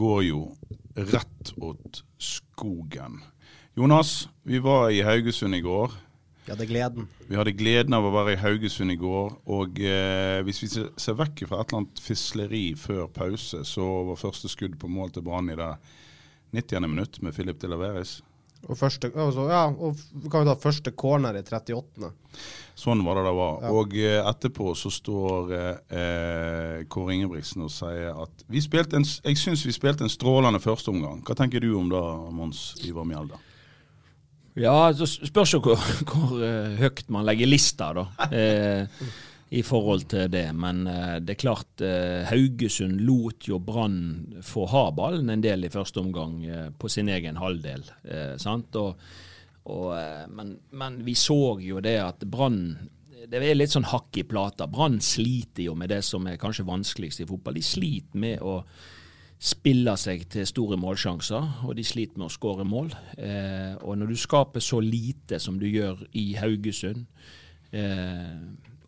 går 0.00 0.22
jo 0.24 0.44
rett 0.94 1.52
åt 1.60 2.02
skogen. 2.18 3.20
Jonas, 3.76 4.28
vi 4.42 4.58
var 4.58 4.90
i 4.90 5.02
Haugesund 5.02 5.54
i 5.54 5.60
går. 5.60 5.92
Vi 6.44 6.52
hadde 6.52 6.66
gleden. 6.66 7.08
Vi 7.28 7.36
hadde 7.36 7.52
gleden 7.54 7.94
av 7.94 8.06
å 8.08 8.12
være 8.14 8.34
i 8.34 8.40
Haugesund 8.40 8.92
i 8.92 8.98
går. 8.98 9.36
Og 9.52 9.80
eh, 9.84 10.40
hvis 10.46 10.62
vi 10.64 10.70
ser, 10.72 11.18
vekk 11.18 11.44
fra 11.46 11.60
et 11.60 11.70
eller 11.70 11.82
annet 11.82 12.02
fisleri 12.02 12.64
før 12.80 13.06
pause, 13.12 13.62
så 13.68 13.86
var 14.08 14.18
første 14.20 14.50
skudd 14.50 14.78
på 14.80 14.90
mål 14.90 15.12
til 15.14 15.26
Brann 15.28 15.52
i 15.52 15.58
det 15.60 15.70
90. 16.56 16.88
minutt 16.88 17.20
med 17.22 17.36
Filip 17.36 17.60
de 17.62 17.70
Laveris. 17.70 18.16
Og, 18.68 18.76
første, 18.78 19.08
altså, 19.14 19.46
ja, 19.48 19.62
og 19.72 19.96
vi 20.12 20.30
kan 20.30 20.44
jo 20.44 20.50
ta 20.50 20.60
første 20.60 20.92
corner 20.92 21.38
i 21.38 21.42
38. 21.42 22.10
Sånn 22.78 23.02
var 23.04 23.18
det 23.18 23.24
det 23.26 23.34
var. 23.36 23.54
Ja. 23.64 23.70
Og 23.76 23.94
eh, 23.98 24.18
etterpå 24.20 24.74
så 24.78 24.92
står 24.92 25.54
eh, 25.56 25.96
eh, 26.00 26.82
Kåre 26.92 27.16
Ingebrigtsen 27.16 27.64
og 27.66 27.72
sier 27.72 28.12
at 28.12 28.44
vi 28.52 28.62
spilte 28.64 29.00
en, 29.00 29.06
jeg 29.06 29.40
syns 29.40 29.64
vi 29.66 29.74
spilte 29.74 30.04
en 30.06 30.12
strålende 30.12 30.60
førsteomgang. 30.62 31.22
Hva 31.26 31.36
tenker 31.38 31.64
du 31.64 31.72
om 31.80 31.88
det, 31.92 32.04
Mons 32.36 32.64
Ivar 32.84 33.08
Mjelda? 33.08 33.40
Ja, 34.58 34.90
så 34.96 35.06
spørs 35.06 35.54
jo 35.54 35.60
hvor, 35.64 35.80
hvor 36.10 36.40
eh, 36.44 36.76
høyt 36.80 37.04
man 37.12 37.26
legger 37.28 37.50
lista, 37.50 37.92
da. 37.96 38.06
Eh, 38.30 38.86
I 39.50 39.64
forhold 39.66 40.04
til 40.12 40.28
det. 40.30 40.46
Men 40.54 40.84
eh, 40.86 41.16
det 41.18 41.34
er 41.34 41.40
klart, 41.42 41.82
eh, 41.82 42.22
Haugesund 42.28 43.00
lot 43.02 43.48
jo 43.48 43.58
Brann 43.58 44.36
få 44.46 44.68
ha 44.70 44.84
ballen 44.94 45.32
en 45.32 45.42
del 45.42 45.66
i 45.66 45.72
første 45.72 45.98
omgang 45.98 46.44
eh, 46.46 46.68
på 46.70 46.90
sin 46.92 47.10
egen 47.10 47.40
halvdel. 47.40 47.82
Sant? 48.38 48.78
Og, 48.78 49.02
og, 49.74 49.90
men, 50.30 50.54
men 50.70 51.00
vi 51.06 51.16
så 51.18 51.58
jo 51.64 51.82
det 51.82 51.98
at 52.04 52.22
Brann 52.30 52.62
det 53.30 53.42
er 53.42 53.58
litt 53.58 53.74
sånn 53.74 53.90
hakk 53.90 54.16
i 54.16 54.24
plata. 54.26 54.66
Brann 54.70 54.98
sliter 55.04 55.66
jo 55.66 55.74
med 55.78 55.90
det 55.92 56.00
som 56.06 56.24
er 56.26 56.40
kanskje 56.40 56.66
vanskeligst 56.66 57.22
i 57.22 57.28
fotball. 57.28 57.58
De 57.58 57.66
sliter 57.66 58.22
med 58.22 58.40
å 58.42 58.60
spille 59.40 59.92
seg 59.96 60.26
til 60.28 60.44
store 60.48 60.76
målsjanser, 60.80 61.64
og 61.64 61.72
de 61.78 61.84
sliter 61.86 62.20
med 62.20 62.28
å 62.28 62.32
skåre 62.32 62.66
mål. 62.68 62.90
Eh, 63.16 63.72
og 63.80 63.96
når 64.00 64.12
du 64.12 64.18
skaper 64.20 64.64
så 64.64 64.82
lite 64.84 65.40
som 65.40 65.56
du 65.60 65.64
gjør 65.68 66.02
i 66.12 66.34
Haugesund, 66.36 67.06
eh, 67.72 68.36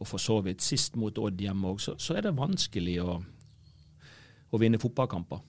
og 0.02 0.08
for 0.10 0.22
så 0.22 0.40
vidt 0.42 0.64
sist 0.64 0.98
mot 0.98 1.16
Odd 1.22 1.40
hjemme 1.40 1.70
òg, 1.70 1.80
så, 1.82 1.94
så 2.02 2.18
er 2.18 2.26
det 2.26 2.34
vanskelig 2.34 2.98
å, 3.04 3.16
å 4.50 4.60
vinne 4.60 4.82
fotballkamper. 4.82 5.40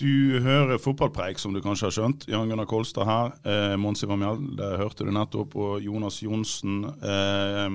Du 0.00 0.40
hører 0.40 0.78
fotballpreik, 0.80 1.38
som 1.42 1.52
du 1.52 1.60
kanskje 1.60 1.88
har 1.88 1.92
skjønt. 1.92 2.24
Jan 2.30 2.48
Gunnar 2.48 2.68
Kolstad 2.70 3.04
her. 3.04 3.34
Eh, 3.44 3.74
Monsi 3.76 4.06
Ivar 4.06 4.38
det 4.56 4.70
hørte 4.80 5.04
du 5.04 5.10
nettopp, 5.12 5.56
og 5.60 5.84
Jonas 5.84 6.22
Johnsen. 6.24 6.86
Eh, 6.88 7.66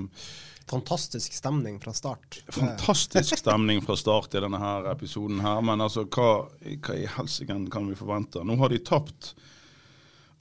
Fantastisk 0.66 1.36
stemning 1.38 1.78
fra 1.84 1.94
start. 1.94 2.40
Fantastisk 2.50 3.38
stemning 3.44 3.84
fra 3.86 3.94
start 4.00 4.34
i 4.34 4.42
denne 4.42 4.58
her 4.58 4.88
episoden 4.90 5.44
her, 5.46 5.62
men 5.62 5.86
altså, 5.86 6.08
hva, 6.10 6.48
hva 6.82 6.96
i 6.98 7.06
helsike 7.20 7.60
kan 7.70 7.92
vi 7.92 8.00
forvente? 8.00 8.42
Nå 8.42 8.58
har 8.64 8.74
de 8.74 8.82
tapt 8.82 9.36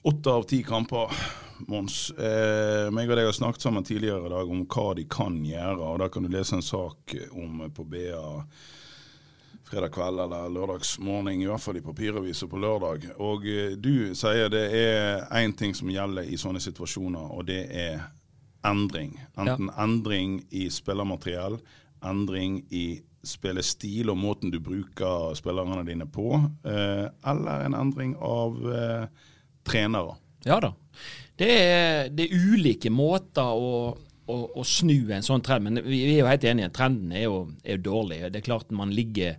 åtte 0.05 0.33
av 0.33 0.47
ti 0.49 0.63
kamper, 0.65 1.13
Mons. 1.67 2.09
Eh, 2.11 2.87
meg 2.93 3.09
og 3.09 3.19
deg 3.19 3.29
har 3.29 3.35
snakket 3.35 3.67
sammen 3.67 3.85
tidligere 3.87 4.27
i 4.27 4.33
dag 4.33 4.49
om 4.51 4.65
hva 4.67 4.89
de 4.97 5.05
kan 5.09 5.37
gjøre, 5.45 5.77
og 5.79 6.01
da 6.01 6.09
kan 6.11 6.25
du 6.25 6.31
lese 6.33 6.57
en 6.57 6.65
sak 6.65 7.15
om 7.31 7.63
på 7.73 7.85
BA 7.89 8.25
fredag 9.65 9.93
kveld 9.95 10.19
eller 10.19 10.51
lørdagsmorgen, 10.53 11.41
i 11.41 11.47
hvert 11.49 11.63
fall 11.63 11.79
i 11.79 11.85
papiraviser 11.85 12.49
på 12.51 12.59
lørdag. 12.61 13.07
Og 13.23 13.47
eh, 13.49 13.73
du 13.77 14.13
sier 14.17 14.51
det 14.53 14.67
er 14.77 15.25
én 15.39 15.55
ting 15.57 15.73
som 15.77 15.89
gjelder 15.91 16.27
i 16.29 16.37
sånne 16.39 16.61
situasjoner, 16.63 17.33
og 17.33 17.47
det 17.49 17.63
er 17.73 18.05
endring. 18.65 19.15
Enten 19.37 19.71
endring 19.77 20.39
i 20.53 20.67
spillermateriell, 20.73 21.59
endring 22.05 22.61
i 22.73 23.01
spillestil 23.25 24.11
og 24.13 24.19
måten 24.21 24.51
du 24.53 24.59
bruker 24.61 25.33
spillerne 25.37 25.85
dine 25.87 26.05
på, 26.05 26.35
eh, 26.65 27.07
eller 27.25 27.65
en 27.65 27.77
endring 27.77 28.13
av 28.21 28.59
eh, 28.69 29.07
trenere. 29.65 30.17
Ja 30.45 30.59
da. 30.61 30.75
Det 31.35 31.51
er, 31.51 32.09
det 32.15 32.29
er 32.29 32.43
ulike 32.53 32.91
måter 32.93 33.43
å, 33.43 33.91
å, 34.31 34.35
å 34.55 34.63
snu 34.63 35.11
en 35.11 35.25
sånn 35.25 35.43
trend, 35.43 35.67
men 35.67 35.83
vi, 35.83 36.01
er 36.07 36.21
jo 36.21 36.29
helt 36.29 36.47
enige. 36.47 36.71
Trenden 36.75 37.11
er 37.11 37.25
jo, 37.27 37.39
er 37.63 37.77
jo 37.77 37.87
dårlig. 37.89 38.21
Det 38.31 38.39
er 38.39 38.45
klart 38.45 38.71
man 38.75 38.93
ligger, 38.95 39.35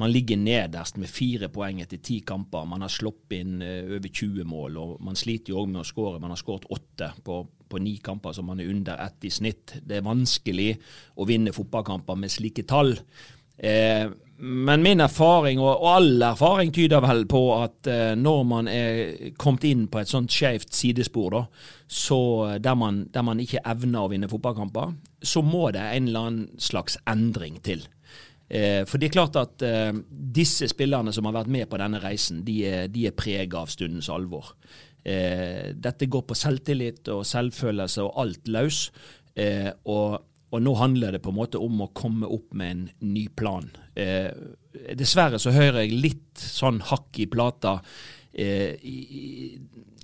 man 0.00 0.12
ligger 0.12 0.40
nederst 0.40 0.96
med 1.00 1.12
fire 1.12 1.50
poeng 1.52 1.82
etter 1.84 2.00
ti 2.00 2.22
kamper. 2.26 2.64
Man 2.68 2.86
har 2.86 2.92
sluppet 2.92 3.36
inn 3.42 3.60
eh, 3.64 3.84
over 3.98 4.08
20 4.08 4.48
mål, 4.48 4.80
og 4.80 4.96
man 5.04 5.18
sliter 5.18 5.52
jo 5.52 5.60
òg 5.60 5.70
med 5.74 5.82
å 5.84 5.88
skåre. 5.88 6.22
Man 6.22 6.32
har 6.32 6.40
skåret 6.40 6.68
åtte 6.72 7.12
på, 7.26 7.42
på 7.68 7.84
ni 7.84 7.98
kamper, 8.00 8.32
så 8.32 8.44
man 8.46 8.64
er 8.64 8.72
under 8.72 9.04
ett 9.04 9.28
i 9.28 9.32
snitt. 9.32 9.76
Det 9.84 10.00
er 10.00 10.08
vanskelig 10.08 10.70
å 11.20 11.28
vinne 11.28 11.52
fotballkamper 11.56 12.16
med 12.24 12.32
slike 12.32 12.64
tall. 12.68 12.96
Eh, 13.56 14.06
men 14.38 14.82
min 14.84 15.00
erfaring, 15.00 15.60
og, 15.62 15.70
og 15.80 15.88
all 15.94 16.22
erfaring, 16.28 16.72
tyder 16.74 17.00
vel 17.00 17.24
på 17.30 17.40
at 17.56 17.88
eh, 17.88 18.12
når 18.20 18.42
man 18.44 18.68
er 18.68 19.32
kommet 19.40 19.64
inn 19.64 19.86
på 19.88 20.02
et 20.02 20.12
sånt 20.12 20.32
skjevt 20.32 20.74
sidespor, 20.76 21.32
da, 21.32 21.42
så 21.88 22.20
der 22.60 22.76
man, 22.76 23.06
der 23.14 23.24
man 23.24 23.40
ikke 23.40 23.64
evner 23.64 24.04
å 24.04 24.12
vinne 24.12 24.28
fotballkamper, 24.28 24.92
så 25.24 25.42
må 25.42 25.70
det 25.72 25.84
en 25.86 26.10
eller 26.10 26.28
annen 26.28 26.60
slags 26.60 26.98
endring 27.08 27.62
til. 27.64 27.86
Eh, 28.48 28.84
for 28.86 29.00
det 29.00 29.08
er 29.08 29.16
klart 29.16 29.38
at 29.40 29.64
eh, 29.66 29.94
disse 30.36 30.68
spillerne 30.70 31.14
som 31.14 31.26
har 31.26 31.40
vært 31.40 31.50
med 31.56 31.70
på 31.70 31.80
denne 31.80 32.02
reisen, 32.02 32.44
de 32.46 32.60
er, 32.68 32.92
de 32.92 33.08
er 33.08 33.16
prega 33.16 33.64
av 33.64 33.72
stundens 33.72 34.10
alvor. 34.12 34.52
Eh, 35.06 35.72
dette 35.74 36.08
går 36.10 36.26
på 36.26 36.36
selvtillit 36.38 37.10
og 37.14 37.26
selvfølelse 37.26 38.06
og 38.06 38.22
alt 38.22 38.50
løs. 38.50 38.86
Eh, 39.36 39.70
og, 39.90 40.20
og 40.54 40.62
nå 40.62 40.74
handler 40.78 41.16
det 41.16 41.22
på 41.24 41.32
en 41.32 41.40
måte 41.40 41.60
om 41.62 41.80
å 41.82 41.90
komme 41.96 42.28
opp 42.30 42.54
med 42.54 42.70
en 42.70 42.84
ny 43.14 43.26
plan. 43.34 43.66
Eh, 43.98 44.30
dessverre 44.94 45.40
så 45.42 45.54
hører 45.54 45.82
jeg 45.82 45.98
litt 46.04 46.42
sånn 46.42 46.78
hakk 46.86 47.18
i 47.22 47.26
plata. 47.30 47.80
Eh, 48.32 48.76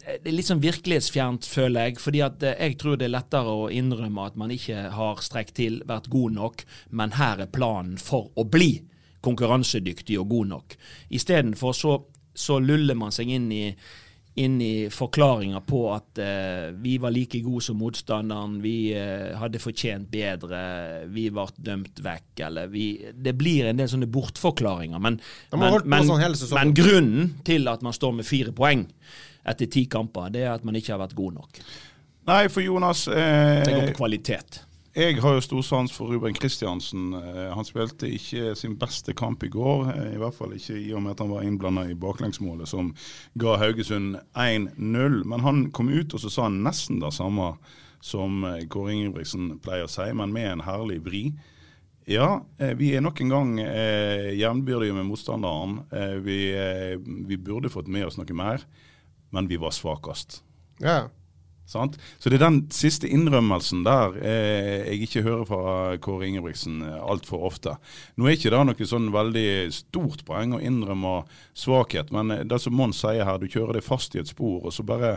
det 0.03 0.27
er 0.27 0.35
litt 0.35 0.49
sånn 0.49 0.63
virkelighetsfjernt, 0.63 1.47
føler 1.47 1.89
jeg. 1.89 2.01
fordi 2.03 2.23
at 2.27 2.43
eh, 2.43 2.59
jeg 2.59 2.79
tror 2.81 2.99
det 2.99 3.07
er 3.07 3.15
lettere 3.15 3.55
å 3.55 3.71
innrømme 3.71 4.27
at 4.27 4.39
man 4.41 4.51
ikke 4.51 4.89
har 4.97 5.23
strekt 5.23 5.57
til, 5.61 5.83
vært 5.87 6.11
god 6.11 6.39
nok, 6.39 6.65
men 6.91 7.15
her 7.21 7.45
er 7.45 7.53
planen 7.53 7.99
for 8.01 8.33
å 8.35 8.45
bli 8.45 8.81
konkurransedyktig 9.23 10.19
og 10.19 10.33
god 10.33 10.51
nok. 10.57 10.79
Istedenfor 11.15 11.77
så, 11.79 11.99
så 12.35 12.59
luller 12.59 12.99
man 12.99 13.15
seg 13.15 13.31
inn 13.31 13.47
i 13.55 13.67
inn 14.35 14.61
i 14.65 14.91
forklaringer 14.91 15.61
på 15.69 15.83
at 15.93 16.19
eh, 16.23 16.71
vi 16.81 16.97
var 16.99 17.13
like 17.13 17.43
gode 17.45 17.65
som 17.67 17.77
motstanderen, 17.77 18.57
vi 18.65 18.95
eh, 18.97 19.35
hadde 19.37 19.61
fortjent 19.61 20.09
bedre, 20.13 20.63
vi 21.13 21.27
ble 21.35 21.45
dømt 21.61 22.01
vekk, 22.01 22.31
eller 22.49 22.73
vi 22.73 22.87
Det 23.13 23.35
blir 23.37 23.69
en 23.69 23.83
del 23.83 23.91
sånne 23.93 24.09
bortforklaringer. 24.09 25.03
Men, 25.03 25.21
men, 25.53 25.79
men, 25.85 26.09
sånn 26.09 26.57
men 26.57 26.75
grunnen 26.77 27.31
til 27.45 27.69
at 27.69 27.85
man 27.85 27.97
står 27.97 28.17
med 28.23 28.29
fire 28.29 28.57
poeng 28.57 28.87
etter 29.45 29.69
ti 29.69 29.85
kamper, 29.91 30.33
det 30.33 30.47
er 30.47 30.55
at 30.55 30.65
man 30.65 30.79
ikke 30.79 30.95
har 30.95 31.03
vært 31.03 31.17
god 31.19 31.41
nok. 31.43 31.65
Nei, 32.31 32.43
for 32.53 32.65
Jonas 32.65 33.09
eh, 33.11 33.63
Det 33.67 33.75
går 33.75 33.89
på 33.93 33.99
kvalitet. 34.05 34.63
Jeg 34.93 35.23
har 35.25 35.33
jo 35.39 35.41
stor 35.41 35.63
sans 35.65 35.93
for 35.97 36.11
Ruben 36.13 36.35
Kristiansen. 36.37 37.15
Eh, 37.17 37.53
Han 37.57 37.65
spilte 37.65 38.11
ikke 38.13 38.55
sin 38.59 38.75
beste 38.77 39.15
kamp 39.17 39.43
i 39.43 39.49
går. 39.49 39.87
eh, 39.89 40.15
I 40.15 40.19
hvert 40.21 40.35
fall 40.37 40.53
ikke 40.53 40.77
i 40.77 40.93
og 40.93 41.03
med 41.03 41.13
at 41.15 41.21
han 41.25 41.31
var 41.31 41.43
innblanda 41.43 41.87
i 41.89 41.95
baklengsmålet 41.95 42.69
som 42.69 42.95
ga 43.39 43.57
Haugesund 43.57 44.19
1-0. 44.35 45.25
Men 45.25 45.41
han 45.41 45.71
kom 45.71 45.89
ut 45.89 46.13
og 46.13 46.21
så 46.21 46.29
sa 46.31 46.43
han 46.43 46.63
nesten 46.63 47.01
det 47.01 47.13
samme 47.13 47.55
som 48.03 48.45
eh, 48.45 48.67
Kåre 48.69 48.93
Ingebrigtsen 48.93 49.59
pleier 49.65 49.85
å 49.85 49.89
si, 49.89 50.13
men 50.13 50.33
med 50.33 50.51
en 50.51 50.61
herlig 50.67 51.01
vri. 51.07 51.33
Ja, 52.05 52.43
vi 52.59 52.97
er 52.97 53.01
nok 53.01 53.21
en 53.23 53.31
gang 53.31 53.51
eh, 53.63 54.35
jevnbyrdige 54.37 54.93
med 54.93 55.07
motstanderen. 55.07 55.85
Eh, 55.95 56.17
vi, 56.21 56.39
eh, 56.53 56.99
vi 56.99 57.37
burde 57.39 57.71
fått 57.71 57.87
med 57.89 58.05
oss 58.09 58.19
noe 58.19 58.35
mer, 58.35 58.61
men 59.31 59.47
vi 59.49 59.57
var 59.57 59.71
svakest. 59.71 60.43
Ja. 60.83 61.09
Sant? 61.69 61.97
Så 62.19 62.29
det 62.29 62.37
er 62.37 62.45
den 62.45 62.59
siste 62.75 63.09
innrømmelsen 63.09 63.85
der 63.87 64.17
eh, 64.19 64.91
jeg 64.91 65.07
ikke 65.07 65.23
hører 65.25 65.47
fra 65.49 65.63
Kåre 66.03 66.29
Ingebrigtsen 66.29 66.83
eh, 66.85 66.99
altfor 67.01 67.47
ofte. 67.49 67.77
Nå 68.19 68.27
er 68.27 68.37
ikke 68.37 68.53
det 68.53 68.61
noe 68.67 68.89
sånn 68.89 69.09
veldig 69.15 69.49
stort 69.73 70.27
poeng 70.29 70.57
å 70.57 70.61
innrømme 70.63 71.23
svakhet, 71.57 72.13
men 72.15 72.35
eh, 72.35 72.45
det 72.49 72.61
som 72.63 72.77
Mons 72.77 73.01
sier 73.05 73.25
her, 73.29 73.41
du 73.41 73.49
kjører 73.49 73.79
deg 73.79 73.87
fast 73.87 74.17
i 74.19 74.23
et 74.23 74.31
spor, 74.31 74.67
og 74.67 74.75
så 74.75 74.85
bare 74.87 75.17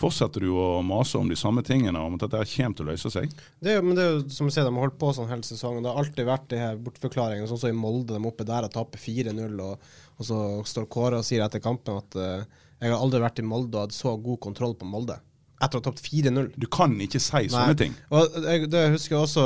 fortsetter 0.00 0.44
du 0.44 0.54
å 0.56 0.80
mase 0.86 1.18
om 1.18 1.28
de 1.28 1.36
samme 1.36 1.62
tingene, 1.66 2.00
om 2.00 2.16
at 2.16 2.24
dette 2.24 2.46
kommer 2.54 2.76
til 2.76 2.86
å 2.86 2.90
løse 2.92 3.10
seg. 3.12 3.32
Det 3.60 3.74
er, 3.74 3.82
men 3.84 3.96
det 3.98 4.04
er 4.04 4.14
jo 4.14 4.22
som 4.32 4.48
du 4.48 4.54
sier, 4.54 4.64
de 4.64 4.72
har 4.72 4.86
holdt 4.86 4.98
på 5.00 5.10
sånn 5.16 5.28
hele 5.28 5.44
sesongen. 5.46 5.82
Det 5.84 5.92
har 5.92 6.00
alltid 6.00 6.28
vært 6.28 6.46
de 6.52 6.60
her 6.60 6.78
bortforklaringene, 6.80 7.48
sånn 7.50 7.60
som 7.60 7.72
i 7.72 7.76
Molde. 7.76 8.16
De 8.16 8.30
oppe 8.30 8.46
der 8.48 8.68
og 8.68 8.72
taper 8.74 9.02
4-0, 9.02 9.58
og, 9.66 9.90
og 10.16 10.28
så 10.30 10.40
står 10.72 10.88
Kåre 10.92 11.20
og 11.20 11.26
sier 11.26 11.44
etter 11.44 11.62
kampen 11.64 12.00
at 12.00 12.16
uh, 12.16 12.62
jeg 12.80 12.94
har 12.94 13.02
aldri 13.02 13.20
vært 13.20 13.42
i 13.42 13.44
Molde 13.44 13.76
og 13.76 13.88
hatt 13.88 13.96
så 13.96 14.14
god 14.16 14.40
kontroll 14.46 14.72
på 14.78 14.88
Molde. 14.88 15.18
Etter 15.60 15.76
å 15.76 15.80
ha 15.82 15.84
tapt 15.90 16.00
4-0. 16.06 16.46
Du 16.56 16.64
kan 16.72 16.94
ikke 17.04 17.20
si 17.20 17.42
sånne 17.52 17.74
ting. 17.76 17.92
Og 18.16 18.36
jeg, 18.46 18.68
det 18.72 18.84
husker 18.94 19.16
jeg 19.16 19.24
også 19.26 19.42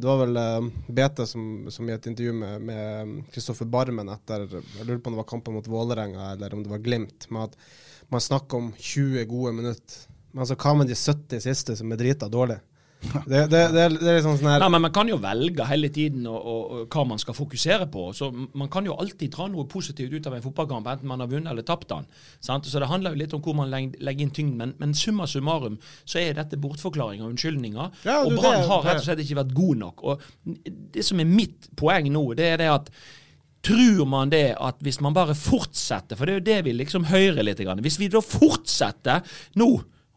Det 0.00 0.08
var 0.08 0.20
vel 0.22 0.38
eh, 0.40 0.68
BT 0.96 1.24
som, 1.28 1.42
som 1.74 1.88
i 1.90 1.92
et 1.92 2.06
intervju 2.08 2.32
med- 2.38 3.26
Kristoffer 3.34 3.68
Barmen 3.68 4.08
etter 4.14 4.46
Jeg 4.48 4.86
lurer 4.88 5.02
på 5.04 5.10
om 5.12 5.18
det 5.18 5.22
var 5.22 5.28
kampen 5.28 5.58
mot 5.58 5.68
Vålerenga 5.68 6.30
eller 6.32 6.54
om 6.56 6.62
det 6.64 6.72
var 6.72 6.80
Glimt, 6.84 7.28
med 7.30 7.50
at 7.50 7.58
man 8.08 8.24
snakker 8.24 8.56
om 8.62 8.70
20 8.78 9.26
gode 9.28 9.52
minutter. 9.58 10.06
Men 10.32 10.40
altså, 10.46 10.56
hva 10.56 10.72
med 10.78 10.88
de 10.88 10.96
70 10.96 11.44
siste 11.44 11.76
som 11.76 11.92
er 11.92 12.00
drita 12.00 12.28
dårlige? 12.32 12.62
Det, 13.30 13.44
det, 13.46 13.58
det, 13.72 13.82
er- 13.84 13.92
det 13.94 14.08
er 14.10 14.16
liksom 14.16 14.34
sånn 14.40 14.48
her 14.50 14.62
Nei, 14.64 14.68
men 14.74 14.82
Man 14.82 14.92
kan 14.92 15.08
jo 15.08 15.16
velge 15.22 15.64
hele 15.70 15.86
tiden 15.94 16.24
og, 16.26 16.38
og, 16.38 16.62
og 16.82 16.88
hva 16.96 17.04
man 17.06 17.20
skal 17.22 17.36
fokusere 17.36 17.86
på. 17.92 18.08
Så 18.16 18.28
Man 18.34 18.68
kan 18.72 18.88
jo 18.88 18.96
alltid 18.98 19.30
dra 19.36 19.46
noe 19.52 19.68
positivt 19.70 20.12
ut 20.16 20.26
av 20.26 20.34
en 20.34 20.42
fotballkamp, 20.42 20.88
enten 20.90 21.08
man 21.08 21.22
har 21.22 21.30
vunnet 21.30 21.52
eller 21.52 21.62
tapt 21.66 21.86
den. 21.92 22.08
Sant? 22.42 22.66
Så 22.66 22.82
Det 22.82 22.88
handler 22.90 23.14
jo 23.14 23.20
litt 23.22 23.36
om 23.38 23.44
hvor 23.44 23.54
man 23.60 23.70
legger, 23.70 24.24
inn 24.26 24.32
tyngden. 24.34 24.58
Men, 24.58 24.74
men 24.82 24.96
summa 24.98 25.28
summarum 25.30 25.78
så 26.02 26.18
er 26.24 26.34
dette 26.40 26.58
bortforklaringer 26.58 27.22
og 27.28 27.36
unnskyldninger. 27.36 27.94
Ja, 28.08 28.18
og 28.26 28.34
Brann 28.34 28.66
har 28.66 28.82
rett 28.88 29.00
og 29.04 29.06
slett 29.06 29.22
ikke 29.22 29.38
vært 29.44 29.54
god 29.60 29.80
nok. 29.84 30.02
Og 30.02 30.26
Det 30.98 31.06
som 31.06 31.22
er 31.22 31.30
mitt 31.30 31.70
poeng 31.78 32.10
nå, 32.12 32.24
det 32.38 32.50
er 32.56 32.60
det 32.64 32.70
at 32.74 32.92
Tror 33.68 34.04
man 34.06 34.30
det 34.30 34.52
at 34.54 34.78
hvis 34.86 35.00
man 35.02 35.14
bare 35.16 35.34
fortsetter, 35.34 36.14
for 36.16 36.26
det 36.30 36.34
er 36.34 36.38
jo 36.38 36.44
det 36.46 36.58
vi 36.68 36.74
liksom 36.78 37.08
hører 37.10 37.42
litt. 37.42 37.58
Hvis 37.82 37.96
vi 37.98 38.06
da 38.12 38.20
fortsetter 38.22 39.24
nå 39.58 39.66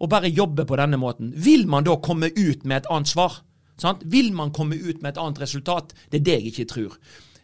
å 0.01 0.09
bare 0.09 0.31
jobbe 0.33 0.65
på 0.65 0.77
denne 0.79 0.97
måten, 0.97 1.31
vil 1.35 1.67
man 1.69 1.85
da 1.85 1.97
komme 2.01 2.31
ut 2.33 2.65
med 2.65 2.81
et 2.81 2.89
annet 2.93 3.11
svar? 3.11 3.41
Sant? 3.81 4.01
Vil 4.09 4.31
man 4.33 4.53
komme 4.53 4.77
ut 4.77 5.01
med 5.01 5.13
et 5.13 5.21
annet 5.21 5.41
resultat? 5.41 5.93
Det 6.09 6.21
er 6.21 6.25
det 6.25 6.37
jeg 6.39 6.51
ikke 6.51 6.69
tror. 6.73 6.97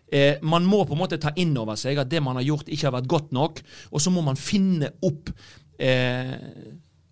Eh, 0.07 0.41
man 0.41 0.65
må 0.65 0.83
på 0.85 0.95
en 0.95 1.01
måte 1.01 1.19
ta 1.21 1.33
inn 1.35 1.55
over 1.59 1.77
seg 1.79 1.99
at 1.99 2.09
det 2.09 2.21
man 2.23 2.37
har 2.39 2.45
gjort, 2.45 2.69
ikke 2.69 2.87
har 2.87 2.95
vært 2.99 3.09
godt 3.11 3.33
nok, 3.35 3.61
og 3.91 4.03
så 4.03 4.13
må 4.13 4.23
man 4.25 4.39
finne 4.39 4.93
opp 5.05 5.31
eh, 5.81 6.37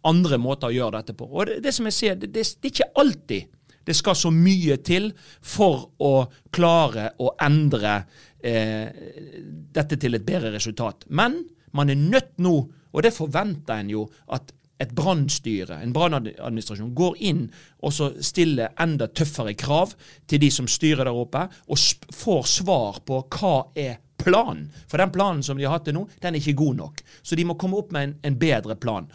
andre 0.06 0.40
måter 0.42 0.70
å 0.70 0.76
gjøre 0.76 1.02
dette 1.02 1.18
på. 1.18 1.28
Og 1.28 1.50
det, 1.50 1.60
det 1.66 1.74
som 1.76 1.90
jeg 1.90 1.98
sier, 1.98 2.18
det, 2.20 2.32
det, 2.34 2.46
det 2.62 2.72
er 2.72 2.76
ikke 2.76 2.94
alltid 3.02 3.52
det 3.86 3.94
skal 3.94 4.18
så 4.18 4.32
mye 4.34 4.80
til 4.82 5.12
for 5.46 5.92
å 6.02 6.14
klare 6.56 7.12
å 7.22 7.36
endre 7.46 8.00
eh, 8.42 8.88
dette 9.76 10.00
til 10.02 10.18
et 10.18 10.26
bedre 10.26 10.54
resultat. 10.56 11.06
Men 11.14 11.44
man 11.76 11.92
er 11.94 12.00
nødt 12.00 12.34
nå, 12.42 12.56
og 12.66 13.04
det 13.06 13.14
forventer 13.14 13.84
en 13.84 13.92
jo, 13.92 14.08
at 14.34 14.54
et 14.82 14.92
brannstyre, 14.96 15.78
en 15.82 15.94
brannadministrasjon, 15.96 16.94
går 16.96 17.20
inn 17.30 17.46
og 17.80 17.94
så 17.96 18.10
stiller 18.24 18.74
enda 18.82 19.08
tøffere 19.08 19.56
krav 19.58 19.94
til 20.28 20.42
de 20.44 20.50
som 20.52 20.68
styrer 20.68 21.08
der 21.08 21.16
oppe, 21.16 21.46
og 21.72 21.80
får 22.16 22.50
svar 22.58 23.00
på 23.08 23.22
hva 23.38 23.56
er 23.80 24.02
planen. 24.22 24.68
For 24.90 25.00
den 25.02 25.14
planen 25.16 25.44
som 25.44 25.58
de 25.58 25.68
har 25.68 25.78
hatt 25.78 25.88
til 25.88 25.96
nå, 25.98 26.06
den 26.22 26.36
er 26.36 26.42
ikke 26.42 26.60
god 26.64 26.82
nok. 26.82 27.02
Så 27.24 27.38
de 27.40 27.48
må 27.48 27.58
komme 27.60 27.80
opp 27.80 27.94
med 27.96 28.10
en, 28.10 28.18
en 28.32 28.38
bedre 28.40 28.76
plan. 28.80 29.08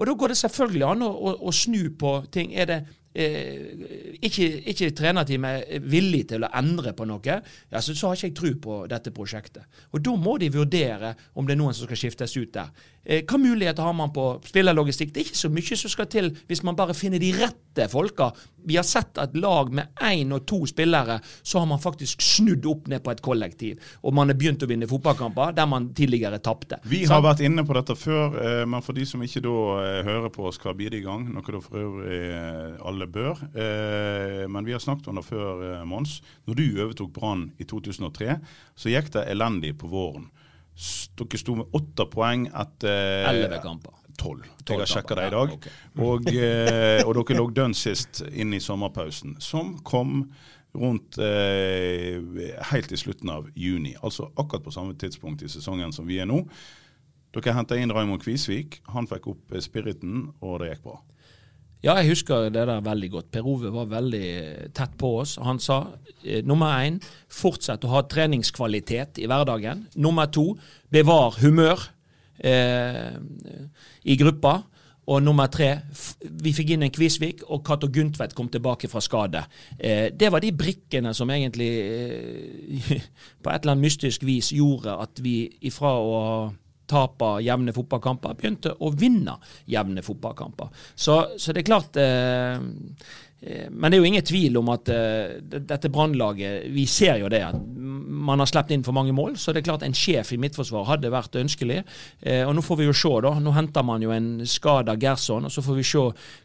Og 0.00 0.06
da 0.08 0.14
går 0.16 0.32
det 0.32 0.40
selvfølgelig 0.40 0.86
an 0.88 1.04
å, 1.04 1.10
å, 1.12 1.34
å 1.50 1.52
snu 1.52 1.90
på 2.00 2.14
ting. 2.32 2.54
Er 2.56 2.70
det 2.70 2.78
ikke, 3.10 4.46
ikke 4.70 4.90
trenerteamet 4.94 5.72
er 5.76 5.82
villig 5.82 6.22
til 6.30 6.46
å 6.46 6.52
endre 6.60 6.92
på 6.94 7.08
noe, 7.10 7.20
ja, 7.26 7.80
så, 7.82 7.90
så 7.90 8.10
har 8.10 8.18
ikke 8.18 8.28
jeg 8.28 8.36
tro 8.38 8.52
på 8.66 8.76
dette 8.90 9.10
prosjektet. 9.14 9.66
Og 9.90 10.04
da 10.06 10.14
må 10.14 10.36
de 10.38 10.52
vurdere 10.54 11.16
om 11.34 11.48
det 11.48 11.56
er 11.56 11.60
noen 11.62 11.74
som 11.74 11.88
skal 11.88 11.98
skiftes 12.04 12.36
ut 12.38 12.52
der. 12.54 12.70
Eh, 13.04 13.22
hva 13.24 13.38
muligheter 13.40 13.82
har 13.82 13.94
man 13.96 14.12
på 14.12 14.24
spillerlogistikk? 14.44 15.12
Det 15.14 15.22
er 15.22 15.28
ikke 15.30 15.40
så 15.40 15.50
mye 15.52 15.76
som 15.80 15.92
skal 15.92 16.08
til 16.12 16.30
hvis 16.50 16.60
man 16.66 16.76
bare 16.76 16.96
finner 16.96 17.22
de 17.22 17.30
rette 17.32 17.86
folka. 17.88 18.28
Vi 18.68 18.76
har 18.76 18.84
sett 18.84 19.16
at 19.18 19.32
lag 19.40 19.70
med 19.72 19.96
én 20.04 20.34
og 20.36 20.44
to 20.48 20.60
spillere, 20.68 21.16
så 21.42 21.62
har 21.62 21.68
man 21.70 21.80
faktisk 21.80 22.20
snudd 22.20 22.66
opp 22.68 22.90
ned 22.92 23.00
på 23.04 23.14
et 23.14 23.22
kollektiv. 23.24 23.80
Og 24.04 24.12
man 24.14 24.28
har 24.28 24.36
begynt 24.36 24.66
å 24.66 24.68
vinne 24.68 24.88
fotballkamper 24.90 25.54
der 25.56 25.70
man 25.70 25.88
tidligere 25.96 26.42
tapte. 26.44 26.80
Vi 26.84 27.06
har 27.08 27.24
vært 27.24 27.40
inne 27.46 27.64
på 27.64 27.76
dette 27.78 27.96
før, 27.96 28.36
eh, 28.36 28.64
men 28.68 28.84
for 28.84 28.96
de 28.96 29.08
som 29.08 29.24
ikke 29.24 29.42
da 29.48 29.56
eh, 29.80 30.02
hører 30.10 30.28
på 30.34 30.50
oss, 30.50 30.60
hva 30.60 30.76
blir 30.76 30.92
det 30.92 31.00
i 31.00 31.06
gang? 31.06 31.24
Noe 31.32 31.56
da 31.56 31.62
for 31.64 31.80
øvrig 31.80 32.20
eh, 32.36 32.76
alle 33.00 33.08
bør. 33.10 33.40
Eh, 33.54 34.48
men 34.48 34.64
vi 34.64 34.72
har 34.72 34.82
snakket 34.82 35.08
om 35.08 35.16
det 35.16 35.24
før, 35.24 35.62
eh, 35.80 35.84
Mons. 35.84 36.20
Når 36.46 36.54
du 36.54 36.66
overtok 36.82 37.12
Brann 37.12 37.52
i 37.58 37.64
2003, 37.64 38.38
så 38.76 38.92
gikk 38.92 39.12
det 39.12 39.28
elendig 39.30 39.78
på 39.78 39.88
våren. 39.88 40.28
Dere 41.16 41.38
sto 41.38 41.56
med 41.56 41.72
åtte 41.76 42.06
poeng 42.08 42.46
etter 42.48 43.26
Elleve 43.28 43.60
kamper. 43.62 43.96
Tolv. 44.20 44.44
Jeg 44.68 44.78
har 44.78 44.86
sjekka 44.86 45.16
det 45.16 45.26
i 45.30 45.32
dag. 45.32 45.52
Og, 46.06 46.26
eh, 46.28 47.00
og 47.06 47.14
dere 47.16 47.38
lå 47.38 47.46
dønn 47.56 47.74
sist 47.74 48.20
inn 48.32 48.52
i 48.52 48.60
sommerpausen, 48.60 49.38
som 49.40 49.78
kom 49.80 50.26
rundt 50.76 51.16
eh, 51.18 52.20
helt 52.70 52.92
i 52.92 52.98
slutten 53.00 53.32
av 53.32 53.48
juni. 53.56 53.94
Altså 54.02 54.28
akkurat 54.36 54.64
på 54.64 54.74
samme 54.76 54.94
tidspunkt 54.94 55.42
i 55.42 55.48
sesongen 55.48 55.92
som 55.92 56.06
vi 56.06 56.20
er 56.20 56.28
nå. 56.28 56.44
Dere 57.32 57.56
henta 57.56 57.78
inn 57.80 57.92
Raymond 57.94 58.20
Kvisvik. 58.22 58.82
Han 58.92 59.08
fikk 59.08 59.30
opp 59.32 59.56
spiriten, 59.64 60.28
og 60.44 60.60
det 60.60 60.74
gikk 60.74 60.84
bra. 60.84 61.00
Ja, 61.80 61.94
jeg 61.96 62.10
husker 62.12 62.50
det 62.52 62.66
der 62.68 62.82
veldig 62.84 63.08
godt. 63.10 63.30
Per 63.32 63.46
Ove 63.48 63.70
var 63.72 63.86
veldig 63.88 64.26
tett 64.76 64.98
på 65.00 65.14
oss. 65.22 65.38
Han 65.40 65.60
sa 65.62 65.78
eh, 66.20 66.42
nummer 66.44 66.76
én, 66.84 66.98
fortsett 67.32 67.86
å 67.88 67.94
ha 67.94 68.02
treningskvalitet 68.04 69.22
i 69.22 69.28
hverdagen. 69.30 69.86
Nummer 69.96 70.28
to, 70.28 70.52
bevar 70.92 71.38
humør 71.40 71.86
eh, 72.44 73.16
i 74.04 74.18
gruppa. 74.20 74.58
Og 75.10 75.22
nummer 75.24 75.48
tre, 75.50 75.70
vi 76.22 76.52
fikk 76.54 76.74
inn 76.74 76.84
en 76.86 76.92
Kvisvik, 76.92 77.42
og 77.48 77.64
Cato 77.66 77.88
Gundtvedt 77.90 78.36
kom 78.36 78.50
tilbake 78.52 78.88
fra 78.92 79.00
skade. 79.02 79.42
Eh, 79.78 80.12
det 80.12 80.28
var 80.30 80.44
de 80.44 80.52
brikkene 80.54 81.14
som 81.16 81.32
egentlig 81.32 81.70
eh, 81.80 82.92
på 83.42 83.50
et 83.50 83.64
eller 83.64 83.72
annet 83.72 83.88
mystisk 83.88 84.28
vis 84.28 84.52
gjorde 84.52 85.00
at 85.00 85.24
vi 85.24 85.48
ifra 85.66 85.96
å 85.96 86.20
tape 86.90 87.32
jevne 87.46 87.74
fotballkamper, 87.76 88.36
begynte 88.38 88.74
å 88.78 88.92
vinne 88.98 89.36
jevne 89.70 90.04
fotballkamper. 90.04 90.70
Så, 90.94 91.20
så 91.38 91.54
det 91.54 91.62
er 91.62 91.70
klart 91.70 92.00
eh, 92.00 92.58
Men 93.40 93.88
det 93.88 93.96
er 93.96 94.02
jo 94.02 94.08
ingen 94.10 94.24
tvil 94.26 94.58
om 94.60 94.68
at 94.68 94.88
eh, 94.92 95.38
dette 95.40 95.88
brannlaget 95.88 96.66
Vi 96.74 96.82
ser 96.84 97.22
jo 97.22 97.30
det 97.32 97.40
at 97.46 97.56
man 98.20 98.42
har 98.42 98.48
sluppet 98.50 98.74
inn 98.74 98.82
for 98.84 98.92
mange 98.92 99.14
mål, 99.16 99.38
så 99.40 99.54
det 99.54 99.62
er 99.62 99.68
klart 99.70 99.84
en 99.86 99.96
sjef 99.96 100.34
i 100.34 100.38
midtforsvar 100.40 100.84
hadde 100.84 101.08
vært 101.12 101.38
ønskelig. 101.40 101.78
Eh, 102.20 102.42
og 102.44 102.52
Nå 102.52 102.64
får 102.66 102.80
vi 102.82 102.88
jo 102.90 102.96
se, 102.96 103.12
da. 103.24 103.30
Nå 103.40 103.54
henter 103.56 103.86
man 103.86 104.04
jo 104.04 104.12
en 104.12 104.42
skada 104.44 104.92
Gerson, 105.00 105.48
og 105.48 105.54
så 105.54 105.64
får 105.64 105.78
vi 105.78 105.86
se 105.88 106.02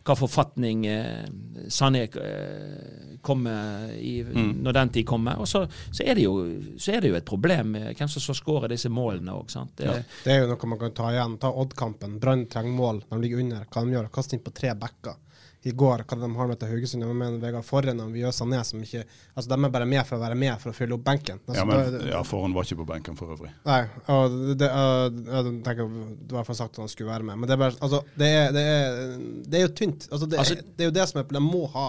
hva 0.08 0.16
forfatning 0.16 0.86
Sanne 0.86 1.68
Sané 1.76 2.06
eh, 2.08 3.20
kommer 3.26 3.92
i 3.98 4.22
når 4.24 4.78
den 4.80 4.94
tid 4.96 5.08
kommer. 5.10 5.42
Og 5.42 5.50
så, 5.52 5.66
så, 5.90 6.06
er 6.06 6.16
det 6.16 6.24
jo, 6.30 6.38
så 6.80 6.96
er 6.96 7.04
det 7.04 7.12
jo 7.12 7.20
et 7.20 7.28
problem 7.28 7.76
hvem 7.76 8.08
som 8.08 8.24
skal 8.24 8.40
skåre 8.40 8.72
disse 8.72 8.92
målene 8.94 9.36
òg. 9.36 9.52
Det, 9.76 9.92
Det 10.24 10.32
er 10.32 10.44
jo 10.46 10.52
noe 10.54 10.72
man 10.72 10.80
kan 10.86 10.96
ta 10.96 11.12
igjen. 11.12 11.36
Ta 11.42 11.52
Odd-kampen. 11.52 12.20
Brann 12.24 12.48
trenger 12.48 12.78
mål. 12.78 13.04
De 13.10 13.20
ligger 13.20 13.44
under. 13.44 13.68
Hva 13.68 13.84
de 13.84 13.98
gjør? 13.98 14.12
Kaster 14.16 14.40
inn 14.40 14.46
på 14.46 14.56
tre 14.56 14.78
backer. 14.80 15.20
I 15.66 15.72
går, 15.74 16.04
hva 16.06 16.18
de 16.22 16.28
har 16.38 16.50
med 16.52 16.60
til 16.62 16.70
Haugesund, 16.70 17.02
de 17.02 17.14
med 17.18 17.38
Vegard 17.42 17.66
Forren 17.66 18.02
og 18.04 18.12
Viø 18.14 18.30
Sané, 18.36 18.60
som 18.68 18.82
ikke 18.86 19.02
Altså, 19.06 19.48
de 19.50 19.56
er 19.58 19.72
bare 19.74 19.88
med 19.90 20.06
for 20.06 20.18
å 20.18 20.22
være 20.22 20.38
med, 20.38 20.54
for 20.62 20.70
å 20.70 20.78
fylle 20.78 20.94
opp 20.98 21.06
benken. 21.08 21.40
Altså, 21.48 21.58
Ja, 21.58 21.66
men 21.66 21.96
er 22.02 22.12
ja, 22.12 22.20
Forhånd 22.28 22.54
var 22.58 22.68
ikke 22.68 22.82
på 22.84 22.88
benken 22.92 23.18
for 23.18 23.34
øvrig. 23.34 23.50
Nei, 23.66 23.80
og 24.14 24.36
det, 24.62 24.70
uh, 24.70 25.08
jeg 25.10 25.56
tenker 25.66 25.90
Du 25.90 26.36
har 26.36 26.36
i 26.36 26.38
hvert 26.38 26.52
fall 26.52 26.60
sagt 26.62 26.78
at 26.78 26.84
han 26.86 26.92
skulle 26.94 27.10
være 27.10 27.26
med, 27.32 27.40
men 27.42 27.50
det 27.50 27.58
er 27.58 27.64
bare 27.64 27.80
Altså, 27.82 28.04
det 28.20 28.30
er, 28.30 28.52
det 28.54 28.68
er, 28.76 29.02
det 29.50 29.60
er 29.60 29.66
jo 29.66 29.74
tynt. 29.82 30.08
Altså, 30.12 30.30
det, 30.30 30.40
Altså- 30.44 30.60
er, 30.60 30.70
det 30.78 30.86
er 30.86 30.92
jo 30.92 30.96
det 31.00 31.10
som 31.10 31.24
er 31.24 31.34
De 31.34 31.42
må 31.42 31.66
ha 31.74 31.88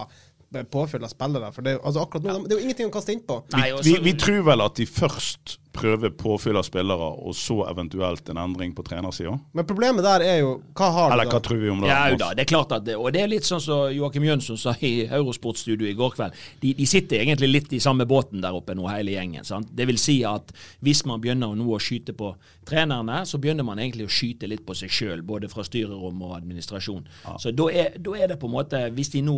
påfyll 0.72 1.04
av 1.04 1.10
spillere. 1.12 1.52
For 1.52 1.66
det, 1.66 1.76
er 1.76 1.84
altså, 1.84 2.00
akkurat 2.06 2.24
nå, 2.24 2.36
det 2.46 2.54
er 2.54 2.60
jo 2.60 2.64
ingenting 2.64 2.88
å 2.88 2.94
kaste 2.94 3.12
innpå. 3.12 3.42
Nei, 3.52 3.70
Vi, 3.82 3.96
vi, 3.96 4.02
vi 4.08 4.16
tror 4.20 4.44
vel 4.46 4.64
at 4.64 4.78
de 4.78 4.86
først 4.88 5.58
prøve 5.76 6.10
påfyll 6.18 6.56
av 6.58 6.64
spillere, 6.66 7.08
og 7.26 7.34
så 7.36 7.58
eventuelt 7.70 8.28
en 8.32 8.40
endring 8.42 8.72
på 8.76 8.84
trenersida? 8.86 9.36
Men 9.56 9.66
problemet 9.68 10.04
der 10.06 10.24
er 10.26 10.38
jo 10.40 10.54
Hva 10.76 10.88
har 10.96 11.12
Eller 11.14 11.28
du 11.28 11.30
hva 11.34 11.38
da? 11.40 11.44
tror 11.48 11.60
vi 11.62 11.70
om 11.72 11.80
det? 11.84 11.90
Ja, 11.92 12.00
da, 12.16 12.30
det 12.34 12.46
er 12.46 12.50
klart 12.50 12.72
at 12.72 12.84
det, 12.88 12.96
Og 12.96 13.12
det 13.14 13.22
er 13.22 13.30
litt 13.30 13.46
sånn 13.48 13.62
som 13.62 13.86
Joakim 13.94 14.24
Jønsson 14.26 14.58
sa 14.60 14.74
i 14.80 15.06
Eurosport-studio 15.06 15.86
i 15.88 15.94
går 15.98 16.16
kveld. 16.16 16.32
De, 16.62 16.74
de 16.78 16.86
sitter 16.88 17.22
egentlig 17.22 17.50
litt 17.52 17.72
i 17.76 17.80
samme 17.82 18.06
båten 18.08 18.40
der 18.44 18.56
oppe 18.56 18.74
nå, 18.74 18.88
hele 18.90 19.14
gjengen. 19.14 19.44
sant? 19.44 19.68
Det 19.76 19.86
vil 19.88 19.98
si 20.00 20.18
at 20.26 20.52
hvis 20.84 21.04
man 21.06 21.20
begynner 21.20 21.54
nå 21.56 21.68
å 21.76 21.80
skyte 21.82 22.14
på 22.16 22.32
trenerne, 22.66 23.20
så 23.26 23.38
begynner 23.38 23.64
man 23.66 23.78
egentlig 23.78 24.08
å 24.08 24.12
skyte 24.12 24.48
litt 24.50 24.64
på 24.66 24.74
seg 24.74 24.90
sjøl, 24.90 25.22
både 25.22 25.48
fra 25.52 25.62
styrerom 25.66 26.22
og 26.26 26.36
administrasjon. 26.40 27.04
Så 27.38 27.52
da 27.54 27.68
er, 27.70 27.94
da 28.02 28.16
er 28.18 28.32
det 28.32 28.40
på 28.40 28.48
en 28.50 28.54
måte 28.56 28.80
Hvis 28.96 29.10
de 29.14 29.20
nå 29.22 29.36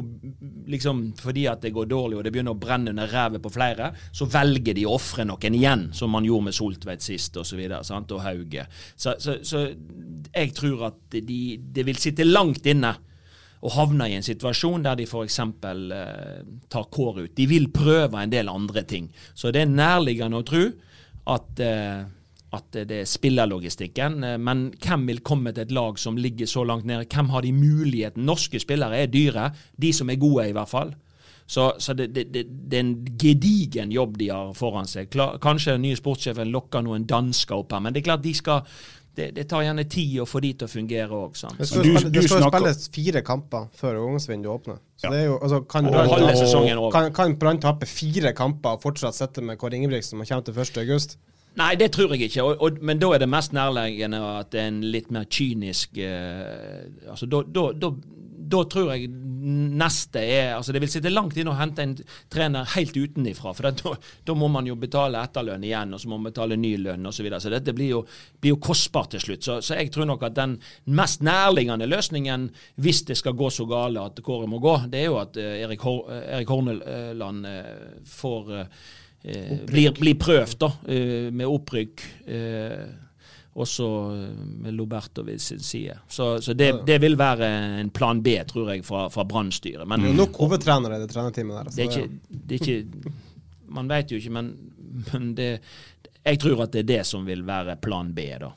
liksom 0.69 1.03
fordi 1.19 1.47
at 1.51 1.63
det 1.65 1.73
går 1.77 1.89
dårlig 1.91 2.19
og 2.19 2.25
det 2.27 2.33
begynner 2.35 2.55
å 2.55 2.61
brenne 2.61 2.93
under 2.95 3.09
rævet 3.13 3.43
på 3.45 3.53
flere, 3.53 3.91
så 4.15 4.27
velger 4.31 4.77
de 4.77 4.87
å 4.89 4.95
ofre 4.97 5.25
noen 5.29 5.57
igjen, 5.59 5.87
som 5.97 6.13
man 6.15 6.27
gjorde 6.29 6.49
med 6.49 6.57
Soltvedt 6.57 7.05
sist 7.05 7.37
og 7.41 7.47
så 7.49 7.59
videre, 7.59 7.83
og 7.83 8.23
Hauge. 8.23 8.67
Så, 8.97 9.17
så, 9.19 9.39
så 9.43 9.67
jeg 10.35 10.55
tror 10.57 10.89
at 10.93 11.19
de, 11.19 11.85
vil 11.85 12.01
sitte 12.01 12.27
langt 12.27 12.67
inne 12.69 12.95
og 13.59 13.75
havne 13.75 14.07
i 14.07 14.15
en 14.15 14.27
situasjon 14.27 14.85
der 14.87 14.99
de 14.99 15.07
f.eks. 15.09 15.39
Eh, 15.41 16.43
tar 16.71 16.87
kår 16.95 17.25
ut. 17.25 17.33
De 17.35 17.49
vil 17.51 17.71
prøve 17.75 18.21
en 18.21 18.31
del 18.31 18.51
andre 18.51 18.85
ting. 18.87 19.09
Så 19.35 19.51
det 19.55 19.65
er 19.65 19.73
nærliggende 19.73 20.39
å 20.39 20.47
tro 20.47 20.63
at, 21.35 21.63
eh, 21.65 22.05
at 22.55 22.79
det 22.89 23.01
er 23.03 23.11
spillerlogistikken. 23.11 24.23
Eh, 24.25 24.39
Men 24.39 24.69
hvem 24.79 25.09
vil 25.11 25.25
komme 25.27 25.53
til 25.53 25.67
et 25.67 25.75
lag 25.75 25.99
som 25.99 26.17
ligger 26.17 26.47
så 26.47 26.65
langt 26.65 26.87
nede? 26.87 27.09
Hvem 27.11 27.35
har 27.35 27.43
de 27.43 27.53
muligheten? 27.53 28.27
Norske 28.27 28.61
spillere 28.63 29.03
er 29.03 29.11
dyre. 29.11 29.51
De 29.77 29.93
som 29.93 30.11
er 30.11 30.23
gode, 30.23 30.49
i 30.49 30.55
hvert 30.55 30.71
fall. 30.71 30.95
Så, 31.49 31.71
så 31.81 31.95
det, 31.97 32.11
det, 32.13 32.27
det, 32.35 32.43
det 32.69 32.77
er 32.77 32.85
en 32.85 32.95
gedigen 33.17 33.91
jobb 33.95 34.19
de 34.21 34.27
har 34.29 34.51
foran 34.59 34.85
seg. 34.87 35.09
Klar, 35.15 35.39
kanskje 35.41 35.79
den 35.79 35.87
nye 35.87 35.97
sportssjefen 35.97 36.51
lokker 36.53 36.83
noen 36.85 37.07
dansker 37.09 37.57
opp 37.63 37.73
her, 37.73 37.81
men 37.81 37.95
det 37.97 38.03
er 38.03 38.11
klart 38.11 38.23
de 38.27 38.35
skal 38.37 38.67
det, 39.19 39.33
det 39.35 39.49
tar 39.51 39.65
gjerne 39.65 39.83
tid 39.91 40.13
å 40.23 40.27
få 40.29 40.39
de 40.45 40.53
til 40.61 40.69
å 40.69 40.71
fungere 40.71 41.09
òg. 41.11 41.33
Det 41.59 41.67
skal 41.67 41.83
Du- 41.83 41.89
jo 41.91 42.21
snakker- 42.29 42.61
spilles 42.61 42.85
fire 42.95 43.23
kamper 43.27 43.65
før 43.75 43.97
overgangsvinduet 44.05 44.53
åpner. 44.61 44.77
Så 45.01 45.09
Ja. 45.09 45.11
det 45.11 45.19
er 45.19 45.25
jo, 45.27 45.39
altså, 45.43 45.61
kan 45.67 45.89
Brann 45.91 47.13
kan, 47.13 47.37
kan 47.41 47.59
tape 47.59 47.87
fire 47.87 48.33
kamper 48.33 48.77
og 48.77 48.83
fortsatt 48.83 49.15
sitte 49.17 49.43
med 49.43 49.59
Kåre 49.59 49.75
Ingebrigtsen 49.75 50.21
og 50.21 50.27
kommer 50.29 50.45
til 50.45 50.55
1. 50.55 50.79
august? 50.85 51.17
Nei, 51.57 51.75
det 51.75 51.91
tror 51.97 52.13
jeg 52.15 52.29
ikke. 52.31 52.45
Og, 52.45 52.63
og, 52.63 52.79
men 52.83 52.99
da 53.01 53.11
er 53.15 53.19
det 53.19 53.29
mest 53.29 53.53
nærliggende 53.53 54.21
at 54.39 54.51
det 54.53 54.61
er 54.61 54.69
en 54.69 54.81
litt 54.83 55.11
mer 55.11 55.25
kynisk 55.25 55.99
eh, 55.99 56.85
altså 57.11 57.27
da, 57.29 57.43
da, 57.43 57.73
da, 57.73 57.91
da 58.49 58.63
tror 58.71 58.93
jeg 58.95 59.09
neste 59.39 60.21
er 60.23 60.55
altså 60.57 60.73
Det 60.75 60.83
vil 60.83 60.91
sitte 60.93 61.13
langt 61.13 61.37
inne 61.39 61.53
å 61.53 61.59
hente 61.59 61.85
en 61.85 61.95
trener 62.31 62.69
helt 62.75 62.97
utenifra. 62.97 63.55
For 63.57 63.71
da, 63.71 63.95
da 64.27 64.37
må 64.39 64.51
man 64.53 64.69
jo 64.69 64.77
betale 64.79 65.23
etterlønn 65.25 65.65
igjen, 65.67 65.95
og 65.95 66.03
så 66.03 66.11
må 66.11 66.19
man 66.19 66.31
betale 66.31 66.59
ny 66.61 66.75
lønn 66.83 67.07
osv. 67.07 67.19
Så, 67.19 67.27
videre. 67.27 67.41
så 67.43 67.51
dette 67.53 67.75
blir 67.75 67.91
jo, 67.97 68.03
blir 68.41 68.55
jo 68.55 68.61
kostbart 68.63 69.13
til 69.15 69.25
slutt. 69.25 69.47
Så, 69.47 69.59
så 69.65 69.79
jeg 69.79 69.91
tror 69.95 70.07
nok 70.11 70.23
at 70.29 70.37
den 70.39 70.59
mest 70.99 71.25
nærliggende 71.27 71.89
løsningen, 71.91 72.49
hvis 72.79 73.03
det 73.09 73.19
skal 73.19 73.37
gå 73.39 73.51
så 73.55 73.67
gale 73.69 74.07
at 74.07 74.23
Kåre 74.25 74.47
må 74.51 74.61
gå, 74.63 74.77
det 74.93 75.03
er 75.03 75.11
jo 75.11 75.19
at 75.21 75.37
eh, 75.41 75.59
Erik, 75.65 75.83
Hor 75.87 76.07
Erik 76.13 76.53
Horneland 76.53 77.49
eh, 77.49 77.75
får 78.07 78.55
eh, 78.55 78.79
eh, 79.25 79.59
blir, 79.67 79.93
blir 79.99 80.19
prøvd 80.21 80.57
da, 80.63 80.73
eh, 80.95 81.29
med 81.35 81.59
opprykk. 81.59 82.09
Eh, 82.27 83.08
også 83.59 83.89
eh, 84.15 84.41
med 84.65 84.77
Loberto 84.79 85.25
ved 85.27 85.43
sin 85.43 85.61
side. 85.65 85.99
Så, 86.09 86.31
så 86.45 86.55
det, 86.55 86.71
det 86.87 87.01
vil 87.03 87.19
være 87.19 87.49
en 87.81 87.91
plan 87.91 88.23
B, 88.23 88.39
tror 88.49 88.73
jeg, 88.73 88.85
fra, 88.87 89.07
fra 89.13 89.25
Brann-styret. 89.29 89.87
Men 89.89 90.07
nok 90.17 90.39
hovedtrenere 90.41 90.99
i 90.99 91.05
det 91.05 91.11
trenerteamet 91.13 91.57
der. 91.57 91.71
det 91.75 91.83
er 91.83 91.87
altså, 91.87 92.05
ikke, 92.07 92.39
det 92.49 92.61
er 92.61 92.69
ikke 92.69 93.17
Man 93.69 93.89
vet 93.91 94.13
jo 94.13 94.17
ikke, 94.17 94.31
men, 94.33 94.47
men 95.13 95.33
det, 95.37 95.51
jeg 96.25 96.39
tror 96.41 96.63
at 96.65 96.73
det 96.73 96.87
er 96.87 96.89
det 96.89 97.03
som 97.07 97.27
vil 97.29 97.43
være 97.47 97.77
plan 97.83 98.15
B, 98.17 98.31
da. 98.41 98.55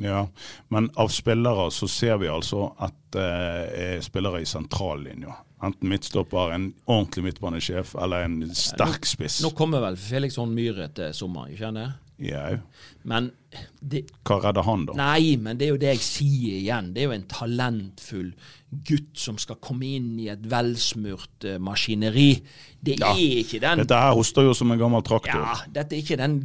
Ja, 0.00 0.28
men 0.68 0.88
av 1.00 1.08
spillere 1.12 1.70
så 1.70 1.88
ser 1.88 2.18
vi 2.22 2.28
altså 2.28 2.70
at 2.80 3.16
eh, 3.20 3.96
er 3.96 4.04
spillere 4.04 4.40
i 4.40 4.48
sentrallinja. 4.48 5.34
Enten 5.60 5.90
midtstopper, 5.92 6.54
en 6.54 6.70
ordentlig 6.86 7.26
midtbanesjef 7.26 7.92
eller 8.00 8.24
en 8.24 8.38
sterk 8.56 9.04
spiss. 9.04 9.42
Nå 9.44 9.50
kommer 9.56 9.84
vel 9.84 9.98
Felix 10.00 10.38
Horn 10.40 10.54
Myhre 10.56 10.88
til 10.96 11.12
sommeren, 11.16 11.52
ikke 11.52 11.68
sant? 11.68 11.98
Ja, 12.20 12.46
Men 13.02 13.30
det, 13.80 14.04
hva 14.28 14.38
redder 14.44 14.66
han 14.66 14.86
da? 14.86 14.94
Nei, 14.98 15.34
men 15.40 15.58
det 15.58 15.66
er 15.66 15.74
jo 15.74 15.82
det 15.82 15.94
jeg 15.94 16.04
sier 16.04 16.58
igjen. 16.60 16.92
Det 16.94 17.02
er 17.02 17.10
jo 17.10 17.16
en 17.16 17.28
talentfull 17.30 18.32
gutt 18.70 19.18
som 19.18 19.38
skal 19.40 19.58
komme 19.58 19.88
inn 19.96 20.12
i 20.22 20.28
et 20.30 20.44
velsmurt 20.46 21.46
uh, 21.48 21.56
maskineri. 21.62 22.36
Det 22.80 22.94
Ja, 23.00 23.10
er 23.12 23.40
ikke 23.42 23.58
den 23.60 23.82
Dette 23.82 23.98
her 23.98 24.14
hoster 24.16 24.46
jo 24.46 24.54
som 24.56 24.70
en 24.72 24.78
gammel 24.80 25.02
traktor. 25.04 25.42
Ja, 25.42 25.56
dette 25.74 25.96
er 25.96 26.04
ikke 26.04 26.16
den 26.16 26.36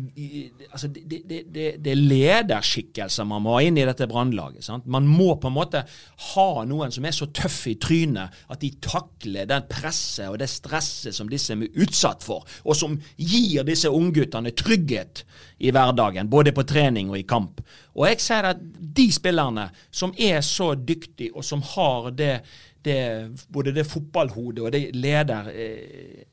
Altså, 0.72 0.90
det, 0.90 1.22
det, 1.30 1.44
det, 1.54 1.92
er 1.94 2.02
lederskikkelser 2.02 3.28
man 3.30 3.46
må 3.46 3.54
ha 3.56 3.62
inn 3.64 3.78
i 3.80 3.86
dette 3.88 4.08
brannlaget. 4.10 4.68
Man 4.90 5.08
må 5.08 5.36
på 5.40 5.52
en 5.52 5.56
måte 5.56 5.86
ha 6.34 6.50
noen 6.68 6.92
som 6.92 7.06
er 7.08 7.16
så 7.16 7.30
tøffe 7.30 7.76
i 7.76 7.78
trynet 7.80 8.36
at 8.52 8.64
de 8.66 8.74
takler 8.84 9.48
den 9.48 9.70
presset 9.70 10.28
og 10.28 10.40
det 10.42 10.50
stresset 10.52 11.16
som 11.16 11.30
disse 11.32 11.54
er 11.54 11.80
utsatt 11.86 12.26
for, 12.26 12.44
og 12.66 12.76
som 12.76 12.98
gir 13.16 13.64
disse 13.68 13.92
ungguttene 13.92 14.52
trygghet 14.58 15.24
i 15.64 15.72
hverdagen, 15.72 16.28
både 16.28 16.52
på 16.52 16.66
trening 16.68 16.95
og 17.12 17.18
i 17.20 17.26
kamp. 17.28 17.60
Og 17.96 18.08
jeg 18.10 18.22
sier 18.24 18.52
at 18.54 18.62
de 19.00 19.10
spillerne 19.14 19.68
som 19.92 20.14
er 20.18 20.40
så 20.46 20.74
dyktige, 20.76 21.34
og 21.36 21.44
som 21.46 21.64
har 21.76 22.12
det, 22.16 22.38
det 22.86 23.02
både 23.52 23.76
det 23.76 23.88
fotballhodet 23.90 24.64
og 24.64 24.72
det 24.76 24.88
leder... 24.96 25.52
Eh, 25.52 26.24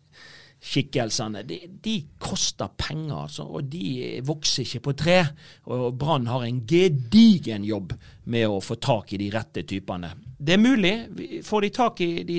de, 0.63 1.57
de 1.83 1.95
koster 2.23 2.69
penger, 2.79 3.25
altså, 3.25 3.43
og 3.43 3.65
de 3.67 4.21
vokser 4.23 4.63
ikke 4.63 4.81
på 4.81 4.93
tre. 4.95 5.17
Og 5.67 5.97
Brann 5.99 6.29
har 6.31 6.45
en 6.47 6.61
gedigen 6.65 7.65
jobb 7.67 7.93
med 8.31 8.47
å 8.47 8.61
få 8.63 8.77
tak 8.79 9.13
i 9.13 9.19
de 9.19 9.31
rette 9.35 9.65
typene. 9.67 10.13
Det 10.39 10.55
er 10.55 10.63
mulig. 10.63 10.95
Får 11.43 11.67
de 11.67 11.71
tak 11.75 12.01
i 12.01 12.23
de 12.23 12.39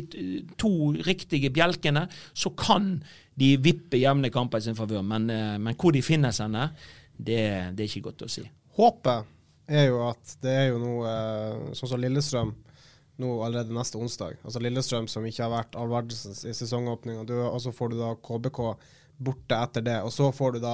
to 0.56 0.94
riktige 1.04 1.52
bjelkene, 1.52 2.08
så 2.34 2.54
kan 2.56 2.96
de 3.36 3.58
vippe 3.58 4.00
jevne 4.00 4.32
kamper 4.32 4.62
i 4.62 4.70
sin 4.70 4.78
favør. 4.78 5.04
Men, 5.04 5.30
eh, 5.30 5.58
men 5.60 5.76
hvor 5.76 5.92
de 5.92 6.02
finnes 6.02 6.40
henne, 6.40 6.70
det, 7.18 7.40
det 7.78 7.84
er 7.86 7.90
ikke 7.92 8.08
godt 8.10 8.26
å 8.26 8.30
si. 8.32 8.44
Håpet 8.78 9.30
er 9.70 9.88
jo 9.88 10.02
at 10.10 10.36
det 10.44 10.52
er 10.52 10.68
jo 10.74 10.80
noe 10.82 11.08
eh, 11.10 11.74
sånn 11.78 11.92
som 11.94 12.02
Lillestrøm 12.02 12.54
nå 13.22 13.30
allerede 13.46 13.76
neste 13.76 14.00
onsdag. 14.02 14.40
Altså 14.44 14.60
Lillestrøm 14.64 15.06
som 15.12 15.26
ikke 15.30 15.44
har 15.46 15.52
vært 15.54 15.76
all 15.78 15.92
verdens 15.92 16.42
i 16.50 16.54
sesongåpninga. 16.58 17.24
Og 17.52 17.60
så 17.62 17.72
får 17.76 17.94
du 17.94 18.00
da 18.02 18.16
KBK 18.18 18.60
borte 19.24 19.60
etter 19.62 19.86
det. 19.86 20.00
Og 20.04 20.10
så 20.16 20.32
får 20.34 20.56
du 20.58 20.60
da 20.64 20.74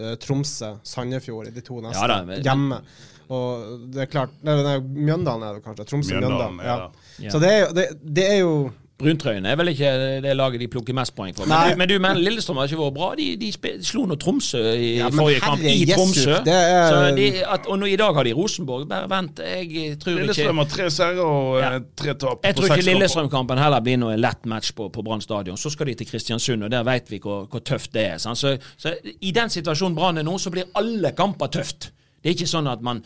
eh, 0.00 0.14
Tromsø, 0.22 0.72
Sandefjord 0.82 1.50
i 1.50 1.54
de 1.54 1.60
to 1.66 1.82
neste 1.84 2.00
Ja 2.00 2.08
da, 2.14 2.22
men- 2.24 2.42
hjemme. 2.42 2.80
Og 3.26 3.86
det 3.90 4.04
er 4.04 4.06
klart 4.06 4.34
Nei, 4.46 4.52
nei 4.62 4.76
Mjøndalen 4.80 5.42
er 5.48 5.56
det 5.58 5.64
kanskje. 5.66 5.84
Tromsø, 5.90 6.14
Mjøndalen, 6.16 6.56
Mjøndalen. 6.56 6.64
ja 6.64 6.76
Ja. 6.78 7.26
Ja. 7.26 7.30
Så 7.34 7.40
det 7.42 7.48
er 7.52 7.60
jo, 7.60 7.70
det, 7.74 7.86
det 8.16 8.26
er 8.30 8.36
jo 8.40 8.52
Bruntrøyene 8.96 9.50
er 9.52 9.56
vel 9.60 9.68
ikke 9.74 9.88
det 10.24 10.30
laget 10.38 10.60
de 10.62 10.66
plukker 10.72 10.94
mest 10.96 11.12
poeng 11.14 11.34
for. 11.36 11.44
Men 11.50 11.68
du, 11.68 11.76
men 11.82 11.88
du 11.90 11.94
mener 12.00 12.20
Lillestrøm 12.22 12.56
har 12.62 12.70
ikke 12.70 12.78
vært 12.80 12.94
bra? 12.96 13.08
De, 13.18 13.26
de 13.36 13.50
slo 13.84 14.06
nå 14.08 14.16
Tromsø 14.16 14.62
i 14.72 14.86
Ja, 15.02 15.10
forrige 15.12 15.42
kamp, 15.44 15.60
i 15.60 15.74
Jesus, 15.82 15.96
Tromsø. 15.98 16.38
det 16.46 16.54
er- 16.54 16.88
Så 16.94 17.16
de, 17.18 17.26
at, 17.44 17.66
og 17.68 17.78
nå, 17.82 17.90
i 17.92 17.96
dag 18.00 18.14
har 18.16 18.24
de 18.24 18.32
Rosenborg. 18.38 18.86
Bare 18.88 19.10
vent, 19.12 19.42
jeg 19.44 19.98
tror 20.00 20.14
ikke 20.14 20.22
Lillestrøm 20.22 20.62
har 20.62 20.70
tre 20.72 20.86
seire 20.90 21.20
og 21.26 21.58
Ja. 21.60 21.74
eh, 21.76 21.80
tre 21.96 22.14
tap. 22.14 22.40
jeg 22.48 22.56
tror 22.56 22.70
ikke. 22.72 22.86
Lillestrøm-kampen 22.88 23.58
heller 23.60 23.80
blir 23.84 23.98
noe 24.00 24.16
lett 24.16 24.46
match 24.46 24.72
på, 24.72 24.88
på 24.88 25.04
Brann 25.04 25.20
stadion. 25.20 25.56
Så 25.60 25.70
skal 25.76 25.86
de 25.92 25.94
til 26.00 26.06
Kristiansund, 26.06 26.64
og 26.64 26.70
der 26.70 26.82
vet 26.88 27.10
vi 27.10 27.18
hvor, 27.20 27.44
hvor 27.52 27.60
tøft 27.60 27.92
det 27.92 28.06
er. 28.14 28.18
Sant? 28.18 28.38
Så, 28.38 28.56
så 28.78 28.94
I 29.20 29.30
den 29.30 29.50
situasjonen 29.52 29.94
Brann 29.94 30.16
er 30.18 30.22
nå, 30.24 30.38
så 30.40 30.50
blir 30.50 30.64
alle 30.74 31.12
kamper 31.12 31.46
tøft. 31.52 31.90
Det 32.26 32.32
er 32.32 32.40
ikke 32.40 32.50
sånn 32.50 32.66
at 32.66 32.80
man, 32.82 32.98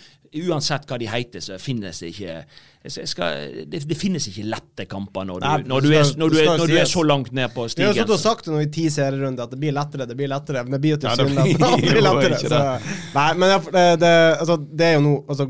uansett 0.48 0.86
hva 0.88 0.96
de 0.96 1.08
heter, 1.12 1.42
så 1.44 1.58
finnes 1.60 1.98
det 2.00 2.08
ikke 2.14 2.36
jeg 2.80 3.08
skal, 3.10 3.50
det, 3.68 3.82
det 3.84 3.96
finnes 4.00 4.24
ikke 4.30 4.46
lette 4.48 4.86
kamper 4.88 5.26
når 5.28 5.42
du, 5.42 5.44
Nei, 5.44 5.56
når 5.68 5.82
du, 5.84 5.88
det 5.90 5.98
er, 5.98 6.12
når 6.16 6.30
du, 6.32 6.36
er, 6.40 6.46
når 6.62 6.70
du 6.70 6.76
er 6.80 6.86
så 6.88 7.02
langt 7.04 7.28
ned 7.36 7.52
på 7.52 7.66
stigen. 7.68 7.90
Vi 7.92 8.00
har 8.00 8.06
stått 8.08 8.14
og 8.14 8.22
sagt 8.22 8.48
det 8.48 8.54
nå 8.54 8.62
i 8.64 8.70
ti 8.72 8.86
serierunder 8.88 9.44
at 9.44 9.52
det 9.52 9.58
blir 9.60 9.74
lettere, 9.76 10.06
det 10.08 10.16
blir 10.16 10.30
lettere. 10.32 10.62
Men 10.64 10.78
det 10.78 10.80
blir 10.86 10.94
jo 10.94 11.00
Ja, 11.02 11.12
det 11.12 11.26
tilsynelatende 11.28 11.90
blir 11.90 12.04
lettere. 12.08 12.38
Så, 12.40 12.94
nei, 13.18 13.26
men 13.36 13.52
det, 13.52 13.58
det, 13.66 13.84
det, 14.00 14.14
altså, 14.38 14.56
det 14.80 14.88
er 14.88 14.96
jo 14.96 15.02
nå 15.04 15.12
altså, 15.34 15.48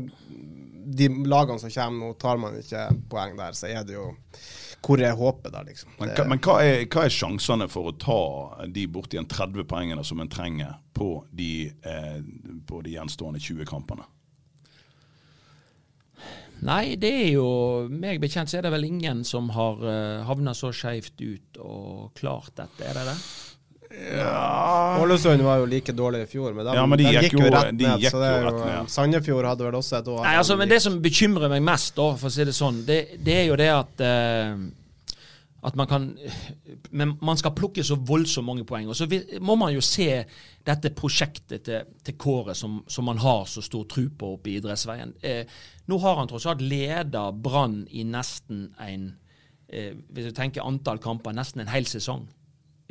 De 0.99 1.09
lagene 1.31 1.63
som 1.63 1.71
kommer 1.77 2.09
nå, 2.09 2.11
tar 2.25 2.43
man 2.43 2.59
ikke 2.59 2.83
poeng 3.15 3.39
der, 3.39 3.55
så 3.55 3.71
er 3.71 3.87
det 3.87 3.95
jo 3.95 4.09
Hvor 4.81 5.01
er 5.01 5.13
håpet 5.13 5.53
der, 5.53 5.65
liksom? 5.67 5.91
Men, 5.99 6.13
hva, 6.17 6.23
men 6.25 6.39
hva, 6.41 6.55
er, 6.65 6.87
hva 6.89 7.05
er 7.05 7.13
sjansene 7.13 7.67
for 7.69 7.91
å 7.91 7.97
ta 8.01 8.21
de 8.65 8.87
borti 8.89 9.19
en 9.21 9.29
30 9.29 9.67
poengene 9.69 10.05
som 10.05 10.23
en 10.23 10.31
trenger 10.31 10.79
på 10.97 11.11
de, 11.29 11.51
eh, 11.69 12.17
på 12.65 12.81
de 12.81 12.95
gjenstående 12.95 13.41
20 13.41 13.69
kampene? 13.69 14.07
Nei, 16.61 16.95
det 17.01 17.09
er 17.09 17.29
jo 17.33 17.45
Meg 17.89 18.19
bekjent 18.21 18.51
så 18.51 18.59
er 18.59 18.67
det 18.67 18.73
vel 18.75 18.85
ingen 18.85 19.23
som 19.25 19.49
har 19.55 19.79
uh, 19.81 20.21
havna 20.27 20.53
så 20.57 20.69
skeivt 20.75 21.21
ut 21.21 21.61
og 21.61 22.11
klart 22.17 22.53
dette, 22.57 22.85
er 22.85 22.97
det 22.99 23.07
det? 23.09 23.15
Ålesund 25.01 25.41
var 25.45 25.61
jo 25.61 25.65
like 25.69 25.93
dårlig 25.95 26.23
i 26.25 26.29
fjor, 26.31 26.53
men 26.55 26.65
de, 26.65 26.75
Ja, 26.77 26.85
men 26.85 26.97
de 26.99 27.05
de 27.07 27.13
gikk 27.15 27.27
gikk 27.29 27.39
jo 27.39 27.49
rett 27.53 27.71
ned. 27.73 27.99
gikk 28.01 28.11
så 28.13 28.21
det 28.21 28.29
jo 28.31 28.35
er 28.35 28.43
jo, 28.49 28.57
ned. 28.65 28.75
eh, 28.81 28.85
Sandefjord 28.95 29.45
hadde 29.49 29.65
vel 29.67 29.77
også 29.79 29.97
et 29.99 30.07
år 30.13 30.21
Nei, 30.25 30.35
altså, 30.41 30.57
men 30.59 30.69
det 30.71 30.81
som 30.83 30.99
bekymrer 31.03 31.49
meg 31.51 31.63
mest, 31.63 31.95
da, 31.97 32.09
for 32.15 32.27
å 32.31 32.35
si 32.35 32.45
det 32.47 32.55
sånn, 32.57 32.83
det, 32.87 32.99
det 33.23 33.35
er 33.41 33.49
jo 33.51 33.57
det 33.59 33.69
at 33.73 34.05
eh, 34.07 34.55
at 35.63 35.75
man 35.77 35.85
kan 35.85 36.07
Men 36.89 37.11
man 37.21 37.37
skal 37.37 37.51
plukke 37.53 37.83
så 37.85 37.93
voldsomt 37.95 38.47
mange 38.47 38.63
poeng. 38.65 38.87
Og 38.89 38.95
så 38.97 39.05
vi- 39.05 39.37
må 39.39 39.53
man 39.55 39.71
jo 39.75 39.79
se 39.85 40.25
dette 40.65 40.89
prosjektet 40.89 41.61
til, 41.67 41.83
til 42.03 42.15
Kåre, 42.17 42.55
som, 42.55 42.79
som 42.87 43.05
man 43.05 43.17
har 43.21 43.45
så 43.45 43.61
stor 43.61 43.85
tro 43.85 44.07
på 44.09 44.31
oppe 44.33 44.49
i 44.49 44.55
idrettsveien. 44.57 45.13
Eh, 45.21 45.45
nå 45.87 45.99
har 46.01 46.15
han 46.17 46.27
tross 46.27 46.47
alt 46.49 46.61
leda 46.65 47.27
Brann 47.31 47.83
i 47.91 48.01
nesten 48.03 48.71
en 48.79 49.05
eh, 49.69 49.93
Hvis 50.11 50.25
du 50.25 50.31
tenker 50.31 50.65
antall 50.65 50.97
kamper, 50.97 51.31
nesten 51.37 51.61
en 51.61 51.67
hel 51.67 51.85
sesong. 51.85 52.25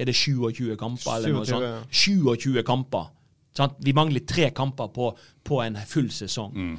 Er 0.00 0.08
det 0.08 0.14
27 0.16 0.76
kamper 0.80 1.16
eller 1.18 1.34
noe 1.36 1.48
sånt? 1.48 1.66
ja. 1.66 1.80
27 1.90 2.62
kamper. 2.66 3.10
Sant? 3.56 3.74
Vi 3.82 3.92
mangler 3.92 4.22
tre 4.30 4.46
kamper 4.54 4.88
på, 4.94 5.08
på 5.44 5.56
en 5.64 5.74
full 5.90 6.06
sesong. 6.14 6.52
Mm. 6.54 6.76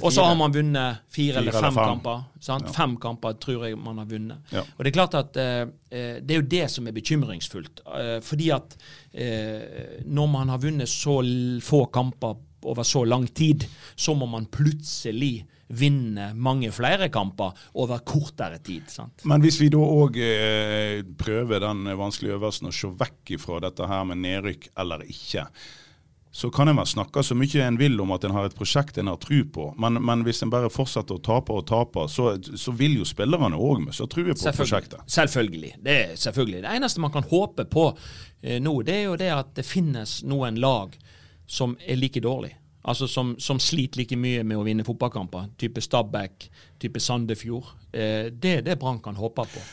Og 0.00 0.08
så 0.16 0.24
har 0.24 0.34
man 0.40 0.54
vunnet 0.54 1.02
fire, 1.12 1.42
eller 1.42 1.52
Fire 1.52 1.60
fem, 1.60 1.76
eller 1.76 1.76
fem. 1.76 1.90
kamper. 1.92 2.22
Sant? 2.46 2.70
Fem 2.74 2.94
kamper 3.02 3.36
tror 3.42 3.66
jeg 3.68 3.76
man 3.78 4.00
har 4.00 4.08
vunnet. 4.10 4.38
Ja. 4.54 4.62
Og 4.64 4.80
Det 4.84 4.90
er 4.90 4.96
klart 4.96 5.14
at 5.20 5.36
eh, 5.42 5.60
eh, 5.92 6.16
det 6.24 6.34
er 6.34 6.40
jo 6.40 6.46
det 6.56 6.64
som 6.72 6.88
er 6.88 6.96
bekymringsfullt. 6.96 7.84
Eh, 8.00 8.16
fordi 8.24 8.48
at 8.56 8.78
eh, 9.12 10.00
når 10.08 10.32
man 10.32 10.48
har 10.54 10.62
vunnet 10.64 10.88
så 10.88 11.18
få 11.62 11.84
kamper 11.92 12.34
over 12.66 12.82
så 12.82 13.04
lang 13.04 13.28
tid, 13.36 13.68
så 13.94 14.14
må 14.16 14.26
man 14.26 14.48
plutselig 14.50 15.44
vinne 15.68 16.30
mange 16.34 16.70
flere 16.74 17.08
kamper 17.12 17.56
over 17.74 18.04
kortere 18.06 18.60
tid. 18.62 18.90
sant? 18.92 19.24
Men 19.24 19.42
hvis 19.42 19.58
vi 19.60 19.70
da 19.72 19.80
òg 19.82 20.20
eh, 20.22 21.00
prøver 21.18 21.64
den 21.64 21.88
vanskelige 21.98 22.38
øvelsen 22.38 22.70
å 22.70 22.74
se 22.74 22.92
vekk 22.92 23.36
ifra 23.38 23.60
dette 23.66 23.88
her 23.90 24.06
med 24.06 24.22
nedrykk 24.22 24.70
eller 24.78 25.02
ikke, 25.06 25.48
så 26.36 26.50
kan 26.52 26.68
en 26.68 26.76
vel 26.76 26.88
snakke 26.88 27.22
så 27.24 27.34
mye 27.38 27.62
en 27.64 27.78
vil 27.80 27.94
om 28.02 28.10
at 28.12 28.26
en 28.28 28.34
har 28.36 28.44
et 28.44 28.54
prosjekt 28.56 28.98
en 29.00 29.08
har 29.08 29.16
tro 29.22 29.38
på, 29.54 29.70
men, 29.80 29.96
men 30.04 30.24
hvis 30.26 30.42
en 30.44 30.52
bare 30.52 30.68
fortsetter 30.68 31.16
å 31.16 31.22
tape 31.24 31.54
og 31.54 31.64
tape, 31.70 32.04
så, 32.12 32.34
så 32.36 32.74
vil 32.76 32.98
jo 32.98 33.06
spillerne 33.08 33.56
òg 33.56 33.80
miste 33.86 34.04
trua 34.12 34.36
på 34.36 34.52
prosjektet. 34.58 35.00
Selvfølgelig. 35.08 35.72
Det 35.80 35.96
er 36.02 36.12
selvfølgelig. 36.20 36.60
Det 36.66 36.74
eneste 36.76 37.00
man 37.00 37.14
kan 37.14 37.24
håpe 37.30 37.64
på 37.72 37.86
eh, 38.42 38.60
nå, 38.60 38.74
det 38.84 38.98
er 38.98 39.08
jo 39.08 39.16
det 39.16 39.32
at 39.32 39.56
det 39.56 39.64
finnes 39.64 40.18
noen 40.28 40.60
lag 40.60 40.92
som 41.48 41.72
er 41.86 41.96
like 41.96 42.20
dårlig. 42.20 42.52
Altså 42.86 43.08
som, 43.10 43.34
som 43.42 43.58
sliter 43.62 44.02
like 44.02 44.18
mye 44.18 44.44
med 44.46 44.60
å 44.60 44.66
vinne 44.66 44.86
fotballkamper. 44.86 45.50
Type 45.58 45.82
Stabæk, 45.82 46.46
type 46.82 47.02
Sandefjord. 47.02 47.72
Eh, 47.90 48.30
det 48.30 48.60
er 48.60 48.64
det 48.66 48.78
Brann 48.78 49.02
kan 49.02 49.18
håpe 49.18 49.46
på. 49.50 49.64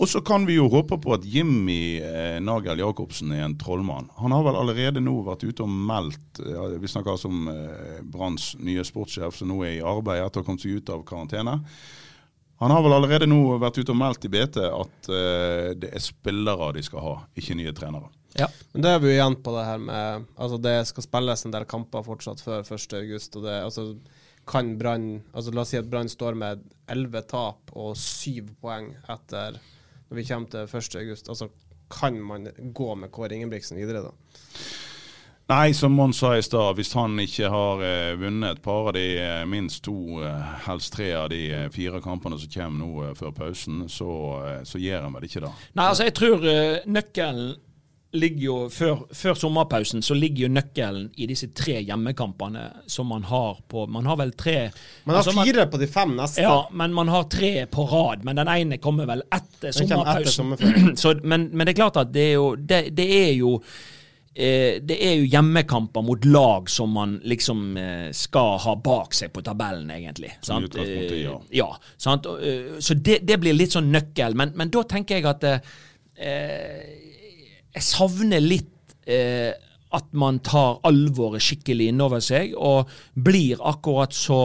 Og 0.00 0.08
så 0.08 0.22
kan 0.24 0.46
vi 0.48 0.54
jo 0.54 0.68
håpe 0.72 0.96
på 1.02 1.12
at 1.12 1.26
Jimmy 1.28 1.98
eh, 2.00 2.38
Nagel 2.40 2.80
Jacobsen 2.80 3.34
er 3.36 3.42
en 3.44 3.56
trollmann. 3.60 4.08
Han 4.16 4.32
har 4.32 4.46
vel 4.46 4.56
allerede 4.56 5.02
nå 5.04 5.18
vært 5.26 5.44
ute 5.44 5.66
og 5.66 5.68
meldt 5.68 6.40
ja, 6.40 6.70
Vi 6.80 6.88
snakker 6.88 7.12
altså 7.12 7.28
om 7.28 7.50
eh, 7.52 7.98
Branns 8.08 8.54
nye 8.64 8.84
sportssjef 8.86 9.36
som 9.36 9.50
nå 9.50 9.58
er 9.66 9.74
i 9.74 9.82
arbeid 9.84 10.22
etter 10.22 10.40
å 10.40 10.44
ha 10.44 10.48
kommet 10.48 10.64
seg 10.64 10.80
ut 10.80 10.94
av 10.94 11.04
karantene. 11.08 11.58
Han 12.64 12.72
har 12.72 12.80
vel 12.84 12.96
allerede 12.96 13.28
nå 13.28 13.58
vært 13.60 13.82
ute 13.82 13.92
og 13.92 14.00
meldt 14.00 14.24
i 14.24 14.32
BT 14.32 14.62
at 14.70 15.12
eh, 15.12 15.68
det 15.80 15.92
er 15.92 16.06
spillere 16.06 16.72
de 16.78 16.86
skal 16.86 17.04
ha, 17.04 17.14
ikke 17.36 17.58
nye 17.60 17.76
trenere. 17.76 18.08
Ja. 18.38 18.46
Men 18.72 18.84
da 18.84 18.94
er 18.94 19.02
vi 19.02 19.10
jo 19.10 19.16
igjen 19.16 19.36
på 19.42 19.52
det 19.56 19.66
her 19.66 19.80
med 19.82 20.26
Altså, 20.36 20.58
det 20.62 20.74
skal 20.90 21.06
spilles 21.06 21.44
en 21.44 21.54
del 21.54 21.66
kamper 21.70 22.04
fortsatt 22.06 22.42
før 22.44 22.62
1. 22.62 22.94
august, 23.00 23.36
og 23.36 23.46
det 23.48 23.56
altså 23.64 23.86
kan 24.50 24.74
Brann 24.78 25.08
altså 25.34 25.52
La 25.54 25.64
oss 25.64 25.72
si 25.74 25.78
at 25.78 25.88
Brann 25.90 26.08
står 26.10 26.38
med 26.38 26.62
elleve 26.90 27.22
tap 27.28 27.70
og 27.76 27.96
syv 27.98 28.54
poeng 28.62 28.92
etter 29.10 29.58
når 30.10 30.18
vi 30.18 30.26
kommer 30.26 30.50
til 30.50 30.66
1. 30.66 30.96
august. 31.04 31.28
Altså, 31.30 31.50
kan 31.90 32.16
man 32.22 32.48
gå 32.74 32.94
med 32.98 33.10
Kåre 33.14 33.34
Ingebrigtsen 33.34 33.78
videre, 33.78 34.08
da? 34.08 34.14
Nei, 35.50 35.72
som 35.74 35.94
Mons 35.98 36.18
sa 36.22 36.36
i 36.38 36.42
stad, 36.46 36.76
hvis 36.78 36.92
han 36.94 37.18
ikke 37.18 37.48
har 37.50 37.80
eh, 37.82 38.12
vunnet 38.18 38.54
et 38.54 38.62
par 38.62 38.86
av 38.86 38.94
de 38.94 39.02
eh, 39.18 39.40
minst 39.50 39.82
to, 39.82 40.20
eh, 40.22 40.52
helst 40.68 40.92
tre 40.94 41.08
av 41.18 41.26
de 41.32 41.40
eh, 41.50 41.64
fire 41.74 41.98
kampene 42.04 42.38
som 42.38 42.52
kommer 42.54 42.84
nå 42.84 42.90
eh, 43.08 43.16
før 43.18 43.32
pausen, 43.34 43.80
så, 43.90 44.10
eh, 44.46 44.60
så 44.62 44.78
gjør 44.78 45.08
han 45.08 45.16
vel 45.18 45.26
ikke 45.26 45.42
det. 45.42 45.50
Nei, 45.74 45.88
altså 45.88 46.06
jeg 46.06 46.14
tror 46.20 46.46
eh, 46.46 46.86
nøkkelen 46.86 47.56
ligger 48.12 48.44
jo 48.44 48.56
før, 48.72 49.04
før 49.14 49.36
sommerpausen 49.38 50.02
så 50.02 50.14
ligger 50.18 50.46
jo 50.46 50.50
nøkkelen 50.52 51.06
i 51.22 51.28
disse 51.30 51.50
tre 51.54 51.76
hjemmekampene 51.78 52.64
som 52.90 53.06
man 53.10 53.22
har 53.28 53.60
på 53.70 53.86
Man 53.86 54.06
har 54.06 54.18
vel 54.18 54.32
tre 54.38 54.56
Man 55.04 55.14
har 55.14 55.22
altså, 55.22 55.44
fire 55.44 55.66
på 55.70 55.78
de 55.78 55.86
fem 55.86 56.16
neste. 56.18 56.42
Ja, 56.42 56.64
men 56.72 56.94
man 56.94 57.08
har 57.08 57.28
tre 57.30 57.66
på 57.70 57.86
rad. 57.86 58.24
Men 58.26 58.40
den 58.40 58.50
ene 58.50 58.78
kommer 58.82 59.06
vel 59.06 59.22
etter 59.30 59.72
sommerpausen. 59.72 60.52
etter. 60.56 60.96
Så, 61.02 61.14
men, 61.22 61.48
men 61.52 61.66
det 61.66 61.74
er 61.74 61.82
klart 61.82 62.00
at 62.02 62.12
det 62.12 62.26
er 62.32 62.34
jo 62.34 62.54
Det, 62.56 62.80
det 62.96 63.06
er 63.14 63.32
jo 63.38 63.52
eh, 64.34 64.80
det 64.82 64.96
er 65.06 65.14
jo 65.20 65.28
hjemmekamper 65.30 66.02
mot 66.02 66.24
lag 66.24 66.70
som 66.70 66.90
man 66.96 67.20
liksom 67.22 67.76
eh, 67.76 68.08
skal 68.16 68.58
ha 68.64 68.74
bak 68.74 69.14
seg 69.14 69.30
på 69.34 69.44
tabellen, 69.46 69.90
egentlig. 69.90 70.32
Som 70.40 70.66
Sant? 70.66 70.80
Eh, 70.82 71.14
ja. 71.22 71.36
ja 71.62 71.68
sant? 71.96 72.26
Så 72.78 72.98
det, 72.98 73.20
det 73.22 73.38
blir 73.38 73.54
litt 73.54 73.78
sånn 73.78 73.92
nøkkel. 73.94 74.34
Men, 74.34 74.56
men 74.58 74.74
da 74.74 74.82
tenker 74.90 75.20
jeg 75.20 75.30
at 75.30 75.46
eh, 75.46 77.06
jeg 77.74 77.86
savner 77.86 78.42
litt 78.42 78.96
eh, 79.06 79.52
at 79.90 80.10
man 80.14 80.38
tar 80.46 80.78
alvoret 80.86 81.42
skikkelig 81.42 81.90
innover 81.90 82.22
seg, 82.22 82.54
og 82.54 82.90
blir 83.18 83.62
akkurat 83.66 84.14
så 84.14 84.42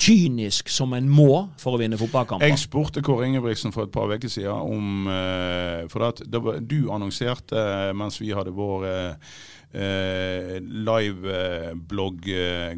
kynisk 0.00 0.68
som 0.72 0.92
en 0.96 1.06
må 1.08 1.30
for 1.60 1.76
å 1.76 1.80
vinne 1.80 1.98
fotballkamper. 1.98 2.50
Jeg 2.50 2.62
spurte 2.64 3.02
Kåre 3.04 3.28
Ingebrigtsen 3.28 3.72
for 3.74 3.86
et 3.86 3.94
par 3.94 4.10
uker 4.10 4.30
siden 4.30 4.50
om 4.50 5.10
eh, 5.10 5.84
For 5.92 6.08
at 6.08 6.22
du 6.26 6.78
annonserte 6.92 7.58
eh, 7.58 7.90
mens 7.96 8.18
vi 8.20 8.32
hadde 8.34 8.54
vår 8.56 8.86
eh, 8.90 9.34
eh, 9.70 10.56
live-blogg 10.60 12.26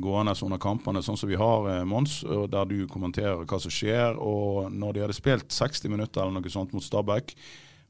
gående 0.04 0.36
under 0.44 0.60
kampene, 0.62 1.02
sånn 1.04 1.18
som 1.18 1.32
vi 1.32 1.40
har, 1.40 1.70
Mons, 1.88 2.20
der 2.52 2.68
du 2.68 2.82
kommenterer 2.92 3.46
hva 3.48 3.60
som 3.64 3.72
skjer. 3.72 4.20
Og 4.20 4.68
når 4.72 4.96
de 4.96 5.06
hadde 5.06 5.16
spilt 5.16 5.48
60 5.56 5.92
minutter 5.92 6.22
eller 6.22 6.36
noe 6.36 6.52
sånt 6.52 6.76
mot 6.76 6.84
Stabæk, 6.84 7.32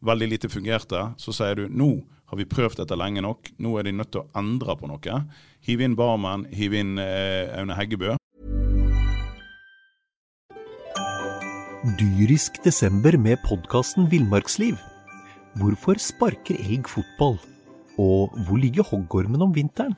veldig 0.06 0.28
lite 0.34 0.50
fungerte, 0.52 1.08
så 1.20 1.34
sier 1.34 1.58
du 1.58 1.66
nå 1.70 1.90
har 2.26 2.40
vi 2.40 2.46
prøvd 2.48 2.80
dette 2.80 2.96
lenge 2.98 3.22
nok, 3.22 3.52
nå 3.62 3.76
er 3.78 3.86
de 3.86 3.94
nødt 3.94 4.10
til 4.14 4.24
å 4.24 4.30
endre 4.38 4.74
på 4.78 4.88
noe. 4.90 5.18
Hiv 5.66 5.82
inn 5.82 5.94
Barmen, 5.98 6.46
hiv 6.50 6.74
inn 6.74 6.96
eh, 6.98 7.52
Aune 7.54 7.76
Heggebø. 7.78 8.16
Dyrisk 12.00 12.58
desember 12.64 13.14
med 13.14 13.38
podkasten 13.46 14.08
Villmarksliv. 14.10 14.74
Hvorfor 15.60 16.00
sparker 16.02 16.58
elg 16.58 16.90
fotball? 16.90 17.38
Og 18.02 18.34
hvor 18.44 18.58
ligger 18.58 18.84
hoggormen 18.90 19.46
om 19.46 19.54
vinteren? 19.54 19.94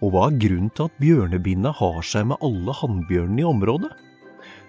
Og 0.00 0.14
hva 0.14 0.30
er 0.30 0.40
grunnen 0.40 0.72
til 0.72 0.88
at 0.88 0.96
bjørnebinna 1.00 1.74
har 1.76 2.00
seg 2.04 2.30
med 2.32 2.40
alle 2.44 2.72
hannbjørnene 2.80 3.44
i 3.44 3.48
området? 3.48 3.92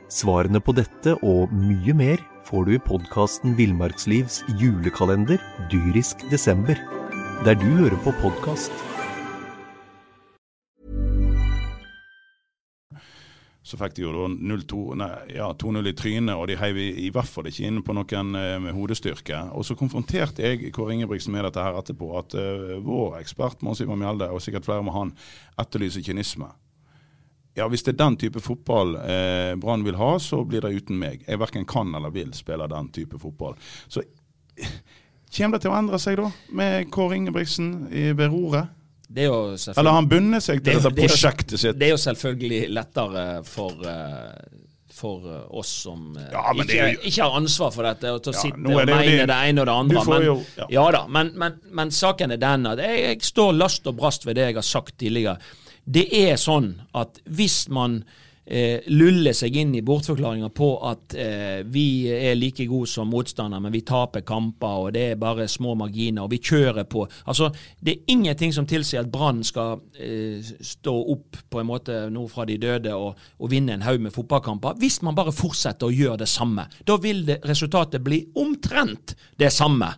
Svarene 0.07 0.61
på 0.63 0.71
dette 0.71 1.17
og 1.19 1.51
mye 1.51 1.91
mer 1.91 2.21
får 2.47 2.63
du 2.63 2.69
i 2.77 2.79
podkasten 2.79 3.57
Villmarkslivs 3.57 4.39
julekalender 4.55 5.41
Dyrisk 5.67 6.21
desember, 6.31 6.79
der 7.43 7.57
du 7.59 7.65
hører 7.75 7.97
på 8.05 8.13
podkast. 8.21 8.71
Så 13.67 13.75
fikk 13.75 13.97
de 13.97 14.05
jo 14.05 14.13
da 14.15 14.29
0-2 14.31 14.79
nei, 14.95 15.09
ja, 15.35 15.49
i 15.51 15.91
trynet, 15.91 16.37
og 16.37 16.47
de 16.47 16.55
heiv 16.55 16.79
i, 16.79 16.87
i 17.03 17.09
hvert 17.11 17.27
fall 17.27 17.49
ikke 17.51 17.67
inn 17.67 17.81
på 17.83 17.97
noen 17.97 18.31
eh, 18.39 18.53
med 18.63 18.77
hodestyrke. 18.77 19.41
Og 19.59 19.67
så 19.67 19.75
konfronterte 19.75 20.39
jeg 20.39 20.71
Kåre 20.71 20.95
Ingebrigtsen 20.95 21.35
med 21.35 21.43
dette 21.49 21.59
her 21.59 21.75
etterpå, 21.75 22.13
at 22.15 22.37
uh, 22.39 22.79
vår 22.79 23.19
ekspert 23.19 23.59
Mons 23.59 23.83
Ivar 23.83 23.99
Mjelde, 23.99 24.31
og 24.31 24.39
sikkert 24.39 24.69
flere 24.69 24.87
med 24.87 24.95
han, 24.95 25.11
etterlyser 25.59 26.07
kynisme. 26.07 26.47
Ja, 27.57 27.65
Hvis 27.67 27.81
det 27.83 27.95
er 27.95 28.03
den 28.05 28.17
type 28.21 28.39
fotball 28.43 28.95
eh, 29.01 29.55
Brann 29.57 29.83
vil 29.83 29.95
ha, 29.97 30.11
så 30.21 30.43
blir 30.45 30.61
det 30.61 30.75
uten 30.77 30.99
meg. 31.01 31.23
Jeg 31.27 31.39
verken 31.41 31.65
kan 31.65 31.89
eller 31.97 32.11
vil 32.13 32.29
spille 32.37 32.67
den 32.69 32.89
type 32.93 33.17
fotball. 33.19 33.55
Så 33.89 34.03
kommer 35.37 35.57
det 35.57 35.63
til 35.65 35.73
å 35.73 35.77
endre 35.77 35.99
seg 36.01 36.17
da, 36.21 36.29
med 36.55 36.91
Kåre 36.93 37.17
Ingebrigtsen 37.17 37.71
i, 37.91 38.11
ved 38.17 38.29
roret? 38.33 38.73
Det 39.07 39.23
er 39.23 39.55
Eller 39.55 39.87
har 39.89 40.01
han 40.01 40.07
bundet 40.11 40.43
seg 40.43 40.59
til 40.61 40.65
Det 40.65 40.73
jo- 40.73 40.79
dette 40.83 40.95
det 40.95 41.03
er 41.03 41.07
jo- 41.07 41.13
prosjektet 41.15 41.59
sitt? 41.61 41.77
Det 41.79 41.85
er 41.87 41.91
jo 41.93 41.99
selvfølgelig 42.03 42.61
lettere 42.75 43.25
for, 43.47 43.71
eh, 43.87 44.57
for 44.91 45.21
eh, 45.31 45.45
oss 45.61 45.69
som 45.85 46.15
eh, 46.17 46.25
Ja, 46.33 46.51
ikke, 46.53 46.91
jo- 46.93 47.05
ikke 47.07 47.21
har 47.23 47.37
ansvar 47.39 47.71
for 47.73 47.83
dette, 47.87 48.11
og 48.11 48.21
til 48.23 48.33
å 48.33 48.35
Ja, 48.35 48.41
sitte 48.41 48.57
og 48.57 48.85
mene 48.85 48.97
det- 49.01 49.27
det 49.27 49.37
ene 49.49 49.61
og 49.61 49.65
det 49.65 49.75
andre. 49.77 50.05
Men, 50.11 50.25
jo- 50.25 50.43
ja. 50.57 50.65
ja. 50.69 50.91
da, 50.91 51.07
men, 51.07 51.31
men, 51.35 51.53
men 51.71 51.89
saken 51.89 52.31
er 52.31 52.37
den 52.37 52.65
at 52.67 52.77
jeg, 52.79 52.99
jeg 53.07 53.21
står 53.21 53.53
last 53.57 53.87
og 53.87 53.95
brast 53.97 54.25
ved 54.25 54.35
det 54.35 54.45
jeg 54.49 54.55
har 54.55 54.61
sagt 54.61 54.97
tidligere. 54.97 55.37
Det 55.87 56.07
er 56.11 56.35
sånn 56.35 56.73
at 56.99 57.21
hvis 57.31 57.69
man 57.71 58.01
eh, 58.47 58.83
luller 58.91 59.35
seg 59.35 59.55
inn 59.59 59.73
i 59.75 59.83
bortforklaringer 59.85 60.51
på 60.55 60.69
at 60.87 61.15
eh, 61.19 61.61
vi 61.67 62.07
er 62.11 62.35
like 62.35 62.65
gode 62.67 62.89
som 62.91 63.09
motstander, 63.11 63.61
men 63.63 63.71
vi 63.71 63.83
taper 63.87 64.25
kamper, 64.27 64.81
og 64.87 64.95
det 64.95 65.05
er 65.11 65.21
bare 65.21 65.47
små 65.51 65.75
marginer, 65.79 66.25
og 66.25 66.33
vi 66.33 66.41
kjører 66.43 66.87
på. 66.89 67.05
Altså, 67.25 67.51
Det 67.79 67.93
er 67.93 68.13
ingenting 68.13 68.53
som 68.53 68.67
tilsier 68.67 69.03
at 69.03 69.11
Brann 69.11 69.43
skal 69.47 69.79
eh, 69.99 70.43
stå 70.43 70.95
opp 71.15 71.39
på 71.49 71.61
en 71.61 71.69
måte 71.69 72.01
nå 72.11 72.25
fra 72.31 72.47
de 72.47 72.57
døde 72.61 72.95
og, 72.95 73.15
og 73.39 73.51
vinne 73.51 73.77
en 73.77 73.87
haug 73.87 74.01
med 74.01 74.15
fotballkamper, 74.15 74.79
hvis 74.79 75.01
man 75.07 75.15
bare 75.15 75.35
fortsetter 75.35 75.87
å 75.87 75.95
gjøre 75.95 76.23
det 76.23 76.31
samme. 76.31 76.67
Da 76.87 76.99
vil 76.99 77.25
det, 77.27 77.41
resultatet 77.47 78.03
bli 78.03 78.25
omtrent 78.35 79.15
det 79.39 79.53
samme. 79.55 79.93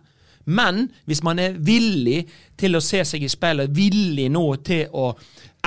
Men 0.50 0.88
hvis 1.06 1.22
man 1.22 1.38
er 1.38 1.58
villig 1.58 2.24
til 2.58 2.74
å 2.74 2.82
se 2.82 3.02
seg 3.06 3.22
i 3.22 3.30
speilet, 3.30 3.70
villig 3.76 4.30
nå 4.32 4.44
til 4.66 4.88
å 4.96 5.12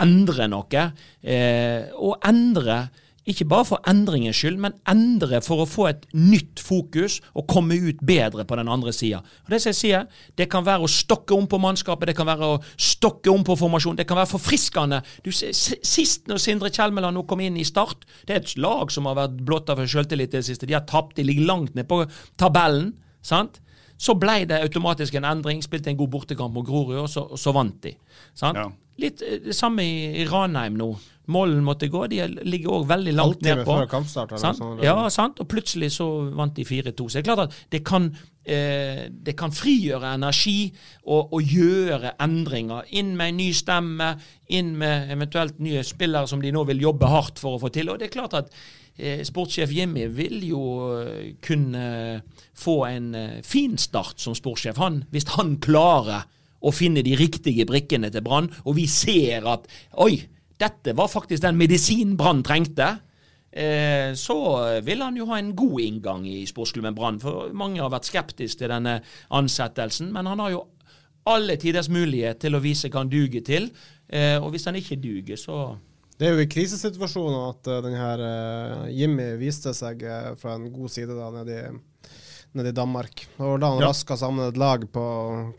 endre 0.01 0.49
noe, 0.51 0.89
eh, 1.21 1.89
og 1.95 2.19
endre 2.27 2.89
Ikke 3.23 3.45
bare 3.47 3.63
for 3.63 3.79
endringens 3.87 4.35
skyld, 4.35 4.57
men 4.59 4.73
endre 4.91 5.39
for 5.39 5.63
å 5.63 5.65
få 5.69 5.85
et 5.87 6.01
nytt 6.11 6.59
fokus 6.59 7.21
og 7.31 7.45
komme 7.47 7.77
ut 7.79 8.01
bedre 8.03 8.43
på 8.43 8.57
den 8.59 8.67
andre 8.67 8.91
sida. 8.91 9.21
Det 9.47 9.61
som 9.63 9.71
jeg 9.71 9.77
sier, 9.77 10.09
det 10.35 10.49
kan 10.51 10.65
være 10.67 10.83
å 10.83 10.89
stokke 10.91 11.31
om 11.31 11.47
på 11.47 11.55
mannskapet, 11.63 12.09
det 12.11 12.17
kan 12.17 12.27
være 12.27 12.49
å 12.51 12.59
stokke 12.75 13.31
om 13.31 13.45
på 13.47 13.55
formasjon, 13.55 13.95
det 13.95 14.09
kan 14.09 14.19
være 14.19 14.33
forfriskende. 14.33 14.99
Du, 15.23 15.31
Sist 15.31 16.27
når 16.27 16.43
Sindre 16.43 16.67
Kjelmeland 16.67 17.15
nå 17.15 17.23
kom 17.23 17.39
inn 17.39 17.55
i 17.55 17.63
Start, 17.63 18.03
det 18.27 18.35
er 18.35 18.43
et 18.43 18.57
lag 18.59 18.91
som 18.91 19.07
har 19.07 19.15
vært 19.15 19.39
blotta 19.39 19.79
for 19.79 19.87
selvtillit 19.87 20.35
i 20.35 20.41
det 20.41 20.49
siste. 20.49 20.67
De 20.67 20.75
har 20.75 20.83
tapt, 20.83 21.15
de 21.15 21.23
ligger 21.23 21.47
langt 21.47 21.79
ned 21.79 21.87
på 21.87 22.03
tabellen. 22.35 22.91
sant? 23.23 23.63
Så 24.03 24.17
ble 24.19 24.41
det 24.49 24.59
automatisk 24.65 25.15
en 25.19 25.27
endring, 25.29 25.63
spilte 25.63 25.91
en 25.93 25.99
god 25.99 26.11
bortekamp 26.17 26.55
mot 26.55 26.67
Grorud, 26.67 26.97
og 27.05 27.09
så, 27.11 27.27
så 27.39 27.53
vant 27.55 27.79
de. 27.85 27.95
sant? 28.35 28.59
Ja. 28.59 28.69
Litt 29.01 29.23
eh, 29.25 29.39
det 29.47 29.55
samme 29.57 29.85
i, 29.85 29.97
i 30.21 30.27
Ranheim 30.29 30.75
nå. 30.77 30.91
Målen 31.31 31.61
måtte 31.63 31.87
gå, 31.87 32.01
de 32.11 32.17
ligger 32.43 32.73
òg 32.81 32.89
veldig 32.89 33.13
langt 33.15 33.37
Altid 33.37 33.47
nedpå. 33.47 33.77
før 33.79 33.87
kampstart, 33.93 34.33
eller 34.33 34.41
Sant? 34.43 34.59
Sånn. 34.59 34.81
Ja, 34.83 34.97
sant? 35.13 35.39
og 35.39 35.47
plutselig 35.47 35.93
så 35.95 36.07
vant 36.35 36.51
de 36.57 36.65
4-2. 36.67 37.05
Så 37.07 37.15
det 37.15 37.21
er 37.21 37.27
klart 37.29 37.43
at 37.45 37.55
det 37.71 37.79
kan, 37.87 38.09
eh, 38.43 39.05
det 39.07 39.37
kan 39.39 39.55
frigjøre 39.55 40.11
energi 40.17 40.73
og, 41.07 41.31
og 41.31 41.55
gjøre 41.55 42.11
endringer. 42.27 42.91
Inn 42.99 43.15
med 43.15 43.31
en 43.31 43.39
ny 43.39 43.49
stemme, 43.55 44.11
inn 44.51 44.75
med 44.83 45.15
eventuelt 45.15 45.63
nye 45.63 45.85
spillere 45.87 46.27
som 46.27 46.43
de 46.43 46.51
nå 46.51 46.65
vil 46.73 46.83
jobbe 46.89 47.07
hardt 47.15 47.39
for 47.39 47.55
å 47.55 47.63
få 47.63 47.71
til. 47.71 47.93
Og 47.93 48.03
det 48.03 48.11
er 48.11 48.17
klart 48.19 48.35
at 48.43 48.51
sportssjef 49.25 49.71
Jimmy 49.73 50.05
vil 50.13 50.43
jo 50.45 50.63
eh, 50.99 51.33
kunne 51.41 52.21
få 52.53 52.75
en 52.85 53.15
eh, 53.17 53.39
fin 53.45 53.77
start 53.77 54.21
som 54.21 54.35
sportssjef, 54.37 54.77
han, 54.77 55.03
hvis 55.09 55.31
han 55.33 55.55
klarer 55.63 56.27
å 56.63 56.71
finne 56.71 57.01
de 57.03 57.15
riktige 57.19 57.65
brikkene 57.67 58.11
til 58.13 58.23
Brann, 58.23 58.51
og 58.63 58.77
vi 58.77 58.85
ser 58.87 59.47
at 59.49 59.65
oi, 59.99 60.21
dette 60.61 60.93
var 60.95 61.09
faktisk 61.11 61.41
den 61.43 61.57
medisinen 61.59 62.15
Brann 62.17 62.43
trengte. 62.45 62.93
Eh, 63.51 64.13
så 64.17 64.37
vil 64.85 65.01
han 65.03 65.17
jo 65.17 65.27
ha 65.29 65.41
en 65.41 65.51
god 65.57 65.81
inngang 65.83 66.23
i 66.29 66.45
sportsklubben 66.49 66.95
Brann. 66.95 67.19
For 67.21 67.51
mange 67.53 67.81
har 67.81 67.91
vært 67.91 68.07
skeptiske 68.07 68.61
til 68.61 68.71
denne 68.71 68.99
ansettelsen, 69.33 70.13
men 70.13 70.29
han 70.29 70.41
har 70.41 70.53
jo 70.53 70.63
alle 71.29 71.57
tiders 71.59 71.89
mulighet 71.91 72.41
til 72.43 72.55
å 72.55 72.61
vise 72.63 72.89
hva 72.91 73.03
han 73.03 73.11
duger 73.11 73.43
til. 73.45 73.67
Eh, 74.07 74.37
og 74.37 74.53
hvis 74.53 74.69
han 74.69 74.77
ikke 74.79 75.01
duger, 75.01 75.39
så 75.39 75.57
Det 76.19 76.27
er 76.27 76.35
jo 76.35 76.43
i 76.43 76.49
krisesituasjoner 76.51 77.47
at 77.49 77.69
uh, 77.71 77.79
denne 77.85 78.09
uh, 78.21 78.83
Jimmy 78.93 79.31
viste 79.41 79.73
seg 79.75 80.03
uh, 80.05 80.33
fra 80.39 80.57
en 80.57 80.67
god 80.73 80.91
side 80.93 81.15
da 81.17 81.31
nede 81.33 81.55
i, 81.57 81.71
nede 82.53 82.69
i 82.69 82.75
Danmark. 82.77 83.25
Og 83.41 83.55
da 83.61 83.71
han 83.73 83.81
Ja. 83.81 83.89
raska 83.89 84.17
sammen 84.19 84.45
et 84.45 84.59
lag 84.61 84.85
på 84.93 85.03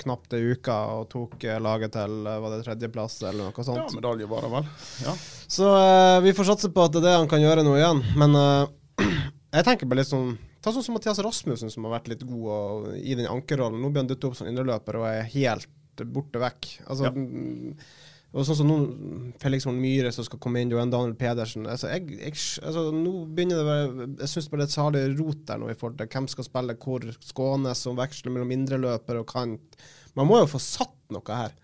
knapt 0.05 0.37
ei 0.39 0.55
uke 0.55 0.77
og 0.95 1.09
tok 1.11 1.43
laget 1.65 1.97
til 1.97 2.17
var 2.25 2.55
det 2.55 2.63
tredjeplass 2.69 3.19
eller 3.25 3.51
noe 3.51 3.67
sånt. 3.67 3.83
Ja, 3.83 3.99
medalje 3.99 4.31
var 4.31 4.47
det 4.47 4.53
vel. 4.55 4.71
Ja. 5.09 5.17
Så 5.59 5.75
vi 6.23 6.37
får 6.39 6.53
satse 6.53 6.71
på 6.71 6.87
at 6.87 6.95
det 6.95 7.03
er 7.03 7.09
det 7.11 7.17
han 7.19 7.31
kan 7.35 7.43
gjøre 7.43 7.67
nå 7.67 7.75
igjen. 7.81 8.05
Men 8.21 8.39
jeg 9.59 9.67
tenker 9.67 9.91
bare 9.91 10.05
litt 10.05 10.13
sånn 10.13 10.37
Ta 10.65 10.73
sånn 10.73 10.81
som 10.87 10.95
Mathias 10.97 11.19
Rasmussen, 11.21 11.69
som 11.69 11.85
har 11.85 11.99
vært 11.99 12.07
litt 12.09 12.23
god 12.25 12.45
og, 12.49 12.85
i 12.97 13.13
den 13.19 13.27
ankerrollen. 13.29 13.83
Nå 13.83 13.91
blir 13.93 14.01
han 14.01 14.09
dytta 14.09 14.31
opp 14.31 14.39
som 14.39 14.47
indreløper 14.49 14.97
og 14.97 15.05
er 15.11 15.27
helt 15.35 15.69
borte 16.09 16.41
vekk. 16.41 16.69
Altså, 16.89 17.11
Ja. 17.11 17.13
Og 18.35 18.43
sånn 18.43 18.57
som 18.59 18.67
nå, 18.71 18.77
Felix 19.39 19.67
Horn 19.69 19.79
Myhre 19.79 20.11
som 20.15 20.27
skal 20.27 20.41
komme 20.43 20.59
inn, 20.59 20.73
en 20.75 20.91
Daniel 20.91 21.15
Pedersen 21.19 21.69
altså, 21.71 21.87
jeg, 21.93 22.17
jeg, 22.19 22.39
altså, 22.67 22.89
Nå 22.91 23.13
begynner 23.31 23.61
det 23.61 23.67
være 23.69 24.07
Jeg 24.25 24.33
syns 24.33 24.49
bare 24.51 24.65
det 24.65 24.67
er 24.67 24.75
salig 24.75 25.03
rot 25.21 25.45
der 25.47 25.61
nå 25.63 25.69
i 25.71 25.77
forhold 25.79 26.01
til 26.01 26.11
hvem 26.11 26.27
skal 26.33 26.49
spille 26.49 26.79
hvor. 26.83 27.07
Skånes 27.23 27.85
som 27.87 27.99
veksler 27.99 28.35
mellom 28.35 28.51
indreløper 28.57 29.21
og 29.21 29.29
kant. 29.31 29.79
Man 30.19 30.27
må 30.31 30.43
jo 30.43 30.51
få 30.51 30.63
satt 30.63 30.99
noe 31.15 31.39
her. 31.45 31.55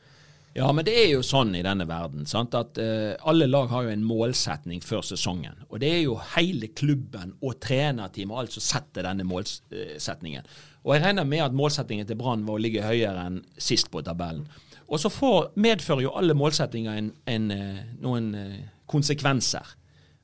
Ja, 0.55 0.67
men 0.75 0.83
det 0.87 0.97
er 0.99 1.13
jo 1.13 1.21
sånn 1.23 1.53
i 1.55 1.63
denne 1.63 1.87
verden 1.87 2.25
sant? 2.27 2.57
at 2.59 2.79
uh, 2.83 3.15
alle 3.31 3.47
lag 3.47 3.71
har 3.71 3.87
jo 3.87 3.93
en 3.93 4.07
målsetning 4.07 4.83
før 4.83 5.05
sesongen. 5.07 5.61
Og 5.71 5.79
det 5.83 5.93
er 5.95 6.01
jo 6.03 6.17
hele 6.35 6.73
klubben 6.75 7.37
og 7.39 7.61
trenerteamet 7.63 8.57
som 8.57 8.67
setter 8.67 9.07
denne 9.07 9.27
målsetningen. 9.31 10.51
Og 10.83 10.97
jeg 10.97 11.05
regner 11.05 11.29
med 11.29 11.45
at 11.45 11.55
målsetningen 11.55 12.09
til 12.09 12.19
Brann 12.19 12.43
var 12.49 12.59
å 12.59 12.63
ligge 12.63 12.83
høyere 12.83 13.29
enn 13.31 13.45
sist 13.63 13.93
på 13.95 14.03
tabellen. 14.07 14.49
Og 14.91 15.01
så 15.01 15.11
får, 15.13 15.53
medfører 15.55 16.05
jo 16.09 16.15
alle 16.19 16.35
målsettinger 16.35 16.99
en, 16.99 17.13
en, 17.31 17.51
eh, 17.55 17.83
noen 18.03 18.33
eh, 18.35 18.57
konsekvenser. 18.91 19.77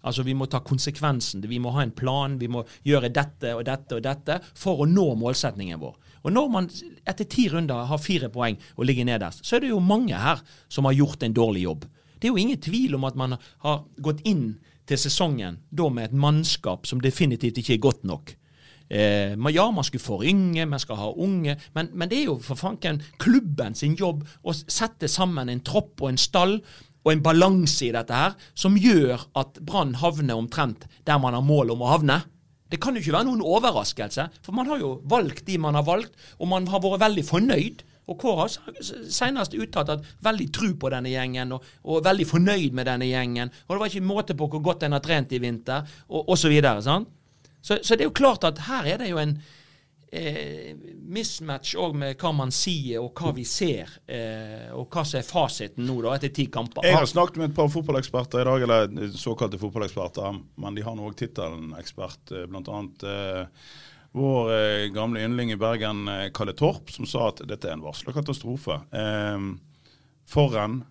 Altså 0.07 0.23
Vi 0.27 0.35
må 0.39 0.47
ta 0.51 0.61
konsekvensen. 0.63 1.45
Vi 1.47 1.59
må 1.63 1.73
ha 1.75 1.83
en 1.83 1.95
plan. 1.95 2.39
Vi 2.39 2.49
må 2.51 2.65
gjøre 2.87 3.11
dette 3.15 3.55
og 3.57 3.65
dette 3.67 3.99
og 3.99 4.03
dette 4.07 4.41
for 4.55 4.83
å 4.83 4.89
nå 4.91 5.13
målsetningen 5.19 5.83
vår. 5.83 5.95
Og 6.27 6.33
Når 6.35 6.49
man 6.51 6.71
etter 7.07 7.27
ti 7.31 7.47
runder 7.51 7.87
har 7.87 8.03
fire 8.03 8.31
poeng 8.35 8.59
og 8.75 8.87
ligger 8.89 9.07
nederst, 9.07 9.45
så 9.47 9.57
er 9.57 9.63
det 9.63 9.71
jo 9.71 9.83
mange 9.83 10.19
her 10.19 10.43
som 10.69 10.89
har 10.89 10.97
gjort 10.99 11.23
en 11.23 11.35
dårlig 11.35 11.63
jobb. 11.67 11.87
Det 12.19 12.27
er 12.27 12.35
jo 12.35 12.43
ingen 12.43 12.59
tvil 12.63 12.97
om 12.99 13.05
at 13.07 13.19
man 13.19 13.37
har 13.63 13.85
gått 14.03 14.25
inn 14.27 14.57
til 14.87 14.99
sesongen 14.99 15.61
da 15.71 15.87
med 15.91 16.09
et 16.09 16.17
mannskap 16.17 16.87
som 16.87 17.03
definitivt 17.03 17.61
ikke 17.63 17.77
er 17.77 17.85
godt 17.87 18.07
nok. 18.09 18.35
Eh, 18.89 19.35
ja, 19.51 19.71
man 19.71 19.85
skulle 19.85 20.05
forynge, 20.05 20.67
man 20.67 20.83
skal 20.83 21.01
ha 21.01 21.09
unge, 21.11 21.57
men, 21.75 21.91
men 21.93 22.11
det 22.11 22.21
er 22.21 22.29
jo 22.31 22.37
for 22.43 22.59
fanken 22.59 23.01
klubben 23.19 23.75
sin 23.75 23.97
jobb 23.99 24.23
å 24.47 24.55
sette 24.55 25.11
sammen 25.11 25.51
en 25.51 25.65
tropp 25.67 26.05
og 26.05 26.13
en 26.13 26.21
stall 26.21 26.61
og 27.07 27.13
en 27.13 27.23
balanse 27.23 27.87
i 27.87 27.93
dette 27.95 28.15
her 28.15 28.37
som 28.59 28.79
gjør 28.79 29.29
at 29.39 29.61
Brann 29.67 29.97
havner 29.99 30.39
omtrent 30.39 30.87
der 31.07 31.21
man 31.23 31.35
har 31.39 31.45
mål 31.47 31.75
om 31.75 31.85
å 31.87 31.93
havne. 31.93 32.21
Det 32.71 32.81
kan 32.83 32.97
jo 32.97 33.03
ikke 33.03 33.15
være 33.15 33.29
noen 33.29 33.45
overraskelse, 33.47 34.25
for 34.43 34.57
man 34.57 34.67
har 34.67 34.81
jo 34.83 34.97
valgt 35.07 35.45
de 35.47 35.59
man 35.63 35.79
har 35.79 35.87
valgt, 35.87 36.17
og 36.41 36.51
man 36.51 36.67
har 36.67 36.83
vært 36.83 37.05
veldig 37.05 37.25
fornøyd. 37.29 37.85
Og 38.07 38.19
Kåre 38.23 38.47
har 38.47 38.83
senest 39.11 39.55
uttalt 39.59 39.91
at 39.95 40.11
veldig 40.23 40.47
tru 40.55 40.73
på 40.79 40.91
denne 40.95 41.11
gjengen, 41.11 41.55
og, 41.55 41.63
og 41.87 42.05
veldig 42.07 42.27
fornøyd 42.27 42.75
med 42.75 42.87
denne 42.91 43.07
gjengen. 43.07 43.55
Og 43.67 43.75
det 43.75 43.81
var 43.83 43.93
ikke 43.93 44.07
måte 44.07 44.39
på 44.39 44.51
hvor 44.51 44.63
godt 44.67 44.87
en 44.87 44.99
har 44.99 45.03
trent 45.03 45.35
i 45.35 45.41
vinter, 45.43 45.87
og 46.11 46.35
osv. 46.35 46.55
Så, 47.67 47.81
så 47.83 47.97
det 47.99 48.05
er 48.07 48.11
jo 48.13 48.17
klart 48.17 48.45
at 48.47 48.61
her 48.69 48.87
er 48.93 49.01
det 49.03 49.09
jo 49.11 49.19
en 49.19 49.33
eh, 50.15 50.77
mismatch 51.03 51.73
òg 51.83 51.97
med 51.99 52.15
hva 52.21 52.31
man 52.37 52.53
sier 52.55 53.03
og 53.03 53.11
hva 53.19 53.33
vi 53.35 53.43
ser, 53.49 53.91
eh, 54.07 54.69
og 54.77 54.87
hva 54.95 55.03
som 55.07 55.19
er 55.19 55.27
fasiten 55.27 55.89
nå, 55.89 55.97
da, 56.05 56.15
etter 56.15 56.31
ti 56.37 56.47
kamper. 56.53 56.87
Jeg 56.87 56.95
har 57.01 57.11
snakket 57.11 57.41
med 57.43 57.51
et 57.51 57.59
par 57.59 57.73
fotballeksperter 57.75 58.45
i 58.45 58.47
dag, 58.49 58.67
eller 58.69 59.11
såkalte 59.19 59.59
fotballeksperter, 59.59 60.39
men 60.63 60.79
de 60.79 60.87
har 60.87 60.95
nå 60.99 61.11
òg 61.11 61.19
tittelen 61.19 61.75
ekspert. 61.81 62.23
eh, 62.33 62.47
Blant 62.47 62.71
annet 62.71 63.07
eh, 63.11 63.69
vår 64.17 64.53
eh, 64.55 64.87
gamle 64.95 65.27
yndling 65.27 65.51
i 65.53 65.59
Bergen, 65.61 66.07
eh, 66.09 66.29
Kalle 66.35 66.55
Torp, 66.57 66.93
som 66.95 67.09
sa 67.09 67.29
at 67.33 67.43
dette 67.51 67.67
er 67.69 67.75
en 67.75 67.85
varsla 67.85 68.15
katastrofe. 68.15 68.79
Eh, 68.95 69.49
Forren 70.27 70.85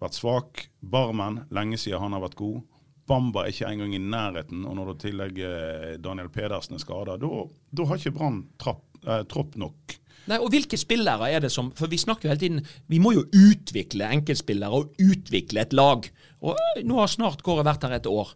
vært 0.00 0.16
svak. 0.20 0.66
Barmen, 0.80 1.42
lenge 1.52 1.76
siden 1.80 2.00
han 2.04 2.14
har 2.16 2.22
vært 2.28 2.38
god. 2.38 2.60
Bamba 3.10 3.44
er 3.44 3.54
ikke 3.54 3.70
engang 3.74 3.96
i 3.96 4.02
nærheten, 4.02 4.62
og 4.68 4.76
når 4.78 4.92
du 4.92 5.00
tillegger 5.06 5.96
Daniel 6.02 6.30
Pedersen 6.32 6.78
er 6.78 6.82
skada, 6.82 7.16
da 7.18 7.86
har 7.88 7.98
ikke 7.98 8.14
Brann 8.14 8.44
eh, 8.62 9.24
tropp 9.30 9.58
nok. 9.58 9.96
Nei, 10.30 10.38
og 10.38 10.50
Hvilke 10.52 10.78
spillere 10.78 11.30
er 11.32 11.40
det 11.42 11.48
som 11.50 11.70
For 11.74 11.90
vi 11.90 11.98
snakker 11.98 12.28
jo 12.28 12.32
hele 12.34 12.42
tiden 12.42 12.58
Vi 12.92 12.98
må 13.02 13.14
jo 13.16 13.22
utvikle 13.32 14.10
enkeltspillere 14.12 14.82
og 14.82 14.92
utvikle 15.00 15.64
et 15.64 15.72
lag. 15.72 16.04
Og 16.44 16.58
øh, 16.60 16.82
Nå 16.86 17.00
har 17.00 17.10
snart 17.10 17.42
Kåre 17.46 17.64
vært 17.66 17.86
her 17.86 17.96
et 17.96 18.06
år. 18.10 18.34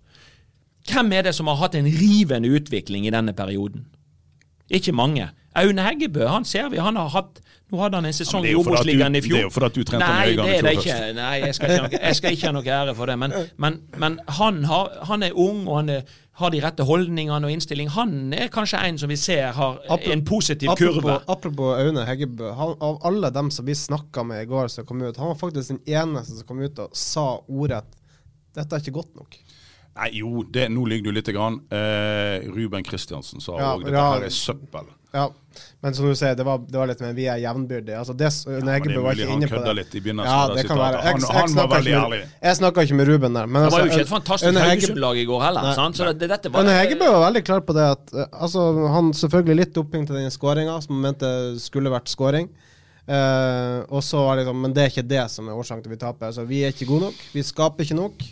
Hvem 0.89 1.13
er 1.17 1.29
det 1.29 1.35
som 1.37 1.49
har 1.49 1.61
hatt 1.61 1.77
en 1.79 1.89
rivende 1.89 2.51
utvikling 2.57 3.07
i 3.07 3.13
denne 3.15 3.33
perioden? 3.37 3.87
Ikke 4.69 4.93
mange. 4.97 5.31
Aune 5.55 5.83
Heggebø 5.87 6.27
han 6.27 6.45
ser 6.45 6.69
vi, 6.73 6.81
han 6.83 6.97
har 6.99 7.09
hatt 7.15 7.41
Nå 7.73 7.79
hadde 7.81 7.97
han 7.97 8.07
en 8.07 8.15
sesong 8.15 8.45
i 8.47 8.53
Obos-ligaen 8.55 9.15
i 9.17 9.21
fjor. 9.25 9.35
det 9.35 9.41
er 9.41 9.47
jo 9.47 9.53
fordi 9.55 9.81
du 9.81 9.89
trente 9.89 10.07
Nei, 10.07 10.35
Øygarden 10.35 10.51
i 10.51 10.51
det 10.51 10.59
er 10.59 10.67
det 10.67 10.73
fjor 10.75 10.83
ikke. 10.83 10.97
høst. 10.99 11.15
Nei, 11.17 11.31
jeg 11.41 11.55
skal 11.57 11.73
ikke, 11.75 12.01
jeg 12.03 12.17
skal 12.19 12.35
ikke 12.37 12.47
ha 12.47 12.53
noe 12.55 12.75
ære 12.77 12.95
for 12.99 13.11
det. 13.11 13.17
Men, 13.19 13.35
men, 13.65 13.79
men 14.03 14.19
han, 14.37 14.59
har, 14.69 14.91
han 15.09 15.25
er 15.27 15.39
ung, 15.47 15.63
og 15.65 15.79
han 15.81 15.89
er, 15.95 16.13
har 16.43 16.53
de 16.55 16.61
rette 16.63 16.87
holdningene 16.87 17.49
og 17.49 17.55
innstilling. 17.55 17.89
Han 17.97 18.35
er 18.37 18.51
kanskje 18.53 18.83
en 18.85 19.01
som 19.01 19.11
vi 19.11 19.17
ser 19.19 19.57
har 19.57 19.81
en 19.89 20.25
positiv 20.29 20.71
apropos, 20.75 21.01
kurve. 21.01 21.17
Apropos 21.35 21.73
Aune 21.81 22.05
Heggebø. 22.07 22.53
Han, 22.61 22.75
av 22.85 23.01
alle 23.11 23.31
dem 23.35 23.51
som 23.55 23.67
vi 23.67 23.75
snakka 23.81 24.23
med 24.29 24.45
i 24.45 24.49
går, 24.53 24.69
som 24.75 24.87
kom 24.87 25.03
ut, 25.03 25.17
han 25.17 25.33
var 25.33 25.41
faktisk 25.41 25.73
den 25.73 25.81
eneste 25.89 26.37
som 26.37 26.47
kom 26.51 26.61
ut 26.63 26.79
og 26.85 26.93
sa 26.99 27.31
ordrett 27.49 27.89
dette 28.55 28.77
er 28.77 28.85
ikke 28.85 28.99
godt 29.01 29.17
nok. 29.19 29.39
Nei, 29.95 30.11
jo, 30.21 30.45
det, 30.51 30.69
nå 30.71 30.85
ligger 30.91 31.11
du 31.11 31.17
lite 31.17 31.33
grann. 31.35 31.57
Eh, 31.75 32.45
Ruben 32.55 32.85
Kristiansen 32.87 33.43
sa 33.43 33.57
Ja, 33.59 33.73
òg 33.75 33.87
dette 33.87 33.97
ja. 33.97 34.05
her 34.13 34.27
er 34.29 34.35
søppel. 34.35 34.93
Ja, 35.15 35.29
men 35.85 35.95
som 35.95 36.09
du 36.09 36.15
sier, 36.19 36.35
det 36.35 36.43
var, 36.43 36.59
det 36.67 36.75
var 36.75 36.89
litt 36.91 37.03
med 37.05 37.15
vi 37.15 37.29
er 37.31 37.39
jevnbyrdige. 37.39 37.99
Altså, 38.01 38.15
det, 38.19 38.27
ja, 38.27 38.55
men 38.57 38.67
det 38.67 38.75
er 38.75 39.03
mulig 39.05 39.27
han 39.29 39.45
kødda 39.47 39.75
litt 39.79 39.93
i 39.95 40.01
begynnelsen 40.03 40.33
Ja, 40.33 40.57
det 40.57 40.65
kan 40.67 40.81
være. 40.81 41.03
Jeg, 41.05 41.13
Han- 41.13 41.27
jeg, 41.29 41.37
han 41.39 41.55
var 41.59 41.69
veldig 41.71 41.93
ærlig. 42.01 42.19
jeg 42.43 42.57
snakka 42.59 42.85
ikke 42.89 42.97
med 42.99 43.09
Ruben 43.11 43.37
der. 43.39 43.47
Men 43.47 43.63
Det 43.63 43.73
var 43.73 43.79
jo 43.79 43.85
altså, 43.85 43.99
ikke 44.01 44.07
et 44.09 44.11
fantastisk 44.11 44.59
Haugesund-lag 44.65 45.21
i 45.21 45.27
går 45.29 45.45
heller. 45.45 45.69
Nei. 45.69 45.75
Sant? 45.79 45.97
Så 46.01 46.09
det, 46.11 46.31
dette 46.33 46.51
var, 46.51 46.65
Aune 46.65 46.75
Heggebø 46.75 47.11
var 47.15 47.23
veldig 47.29 47.45
klar 47.47 47.63
på 47.69 47.77
det 47.77 47.85
at 47.93 48.15
eh, 48.15 48.27
altså, 48.33 48.65
han 48.97 49.13
selvfølgelig 49.15 49.57
litt 49.61 49.75
doping 49.77 50.09
til 50.09 50.19
den 50.19 50.35
skåringa, 50.35 50.81
som 50.83 50.97
han 50.97 51.05
mente 51.13 51.31
skulle 51.63 51.93
vært 51.95 52.11
skåring. 52.11 52.51
Uh, 53.05 53.85
og 53.93 54.01
så 54.01 54.17
var 54.25 54.39
det 54.39 54.47
liksom, 54.47 54.61
Men 54.65 54.73
det 54.73 54.83
er 54.83 54.91
ikke 54.95 55.05
det 55.05 55.25
som 55.31 55.49
er 55.49 55.59
årsaken 55.61 55.85
til 55.85 55.93
at 55.93 55.95
vi 55.95 56.01
taper. 56.01 56.27
Altså, 56.33 56.47
vi 56.49 56.63
er 56.65 56.73
ikke 56.75 56.89
gode 56.89 57.11
nok. 57.13 57.23
Vi 57.37 57.43
skaper 57.45 57.85
ikke 57.87 58.01
nok. 58.01 58.27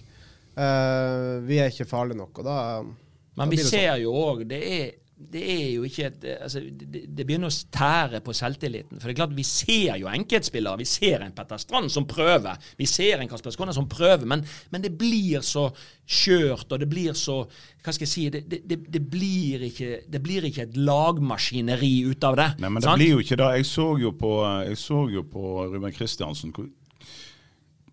Uh, 0.56 1.38
vi 1.46 1.60
er 1.62 1.70
ikke 1.70 1.86
farlige 1.86 2.18
nok. 2.18 2.42
Og 2.42 2.44
da 2.48 2.56
Men 2.82 3.44
da 3.46 3.50
vi 3.52 3.60
det 3.60 3.68
sånn. 3.68 3.78
ser 3.78 4.02
jo 4.02 4.16
òg 4.16 4.42
det 4.48 4.62
er 4.80 4.90
det 5.32 5.42
er 5.42 5.68
jo 5.74 5.84
ikke 5.86 6.06
et 6.08 6.24
altså, 6.42 6.60
det, 6.62 7.04
det 7.16 7.26
begynner 7.26 7.52
å 7.52 7.56
tære 7.74 8.20
på 8.24 8.34
selvtilliten. 8.36 9.00
For 9.00 9.08
det 9.08 9.14
er 9.14 9.20
klart, 9.20 9.36
Vi 9.36 9.44
ser 9.46 9.98
jo 10.00 10.10
enkeltspillere. 10.10 10.80
Vi 10.80 10.88
ser 10.88 11.24
en 11.24 11.34
Petter 11.36 11.60
Strand 11.60 11.92
som 11.92 12.06
prøver. 12.08 12.58
Vi 12.78 12.86
ser 12.86 13.20
en 13.20 13.30
Kasper 13.30 13.54
Skåne 13.54 13.74
som 13.76 13.88
prøver. 13.88 14.26
Men, 14.28 14.44
men, 14.70 14.82
det 14.82 14.92
blir 14.98 15.44
så 15.46 15.68
skjørt, 16.06 16.72
og 16.72 16.82
det 16.82 16.88
blir 16.90 17.14
så 17.18 17.42
Hva 17.82 17.94
skal 17.94 18.06
jeg 18.06 18.12
si 18.12 18.28
Det, 18.30 18.44
det, 18.48 18.78
det, 18.92 19.02
blir, 19.10 19.62
ikke, 19.70 20.02
det 20.10 20.22
blir 20.22 20.44
ikke 20.46 20.66
et 20.68 20.76
lagmaskineri 20.76 21.94
ut 22.10 22.24
av 22.24 22.38
det. 22.38 22.50
Nei, 22.62 22.70
men 22.70 22.82
det 22.82 22.90
sant? 22.90 23.00
blir 23.00 23.16
jo 23.16 23.24
ikke 23.24 23.40
det. 23.40 23.50
Jeg 23.60 23.70
så 23.72 23.88
jo 24.02 24.14
på, 24.18 24.36
jeg 24.68 24.78
så 24.78 25.02
jo 25.12 25.26
på 25.26 25.66
Ruben 25.72 25.94
Kristiansen. 25.94 26.54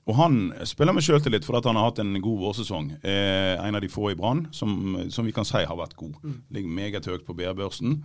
Og 0.10 0.16
han 0.18 0.38
spiller 0.66 0.96
med 0.96 1.06
sjøltillit 1.06 1.46
fordi 1.46 1.70
han 1.70 1.78
har 1.78 1.92
hatt 1.92 2.00
en 2.02 2.16
god 2.18 2.40
vårsesong. 2.42 2.88
Eh, 3.06 3.54
en 3.62 3.78
av 3.78 3.84
de 3.84 3.92
få 3.94 4.10
i 4.10 4.18
Brann 4.18 4.48
som, 4.56 4.72
som, 5.14 5.28
vi 5.28 5.36
kan 5.36 5.46
si 5.46 5.62
har 5.62 5.78
vært 5.78 5.94
god. 6.00 6.16
Mm. 6.24 6.40
Ligger 6.56 6.80
meget 6.80 7.10
høyt 7.12 7.28
på 7.28 7.36
BR-børsen. 7.38 8.00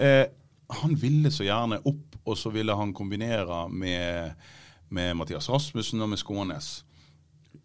Eh, 0.00 0.24
han 0.72 0.96
ville 0.96 1.28
så 1.34 1.44
gjerne 1.44 1.82
opp, 1.84 2.16
og 2.24 2.38
så 2.40 2.48
ville 2.54 2.72
han 2.72 2.94
kombinere 2.96 3.66
med, 3.68 4.40
med 4.88 5.20
Mathias 5.20 5.50
Rasmussen 5.52 6.00
og 6.00 6.14
med 6.14 6.22
Skånes. 6.22 6.72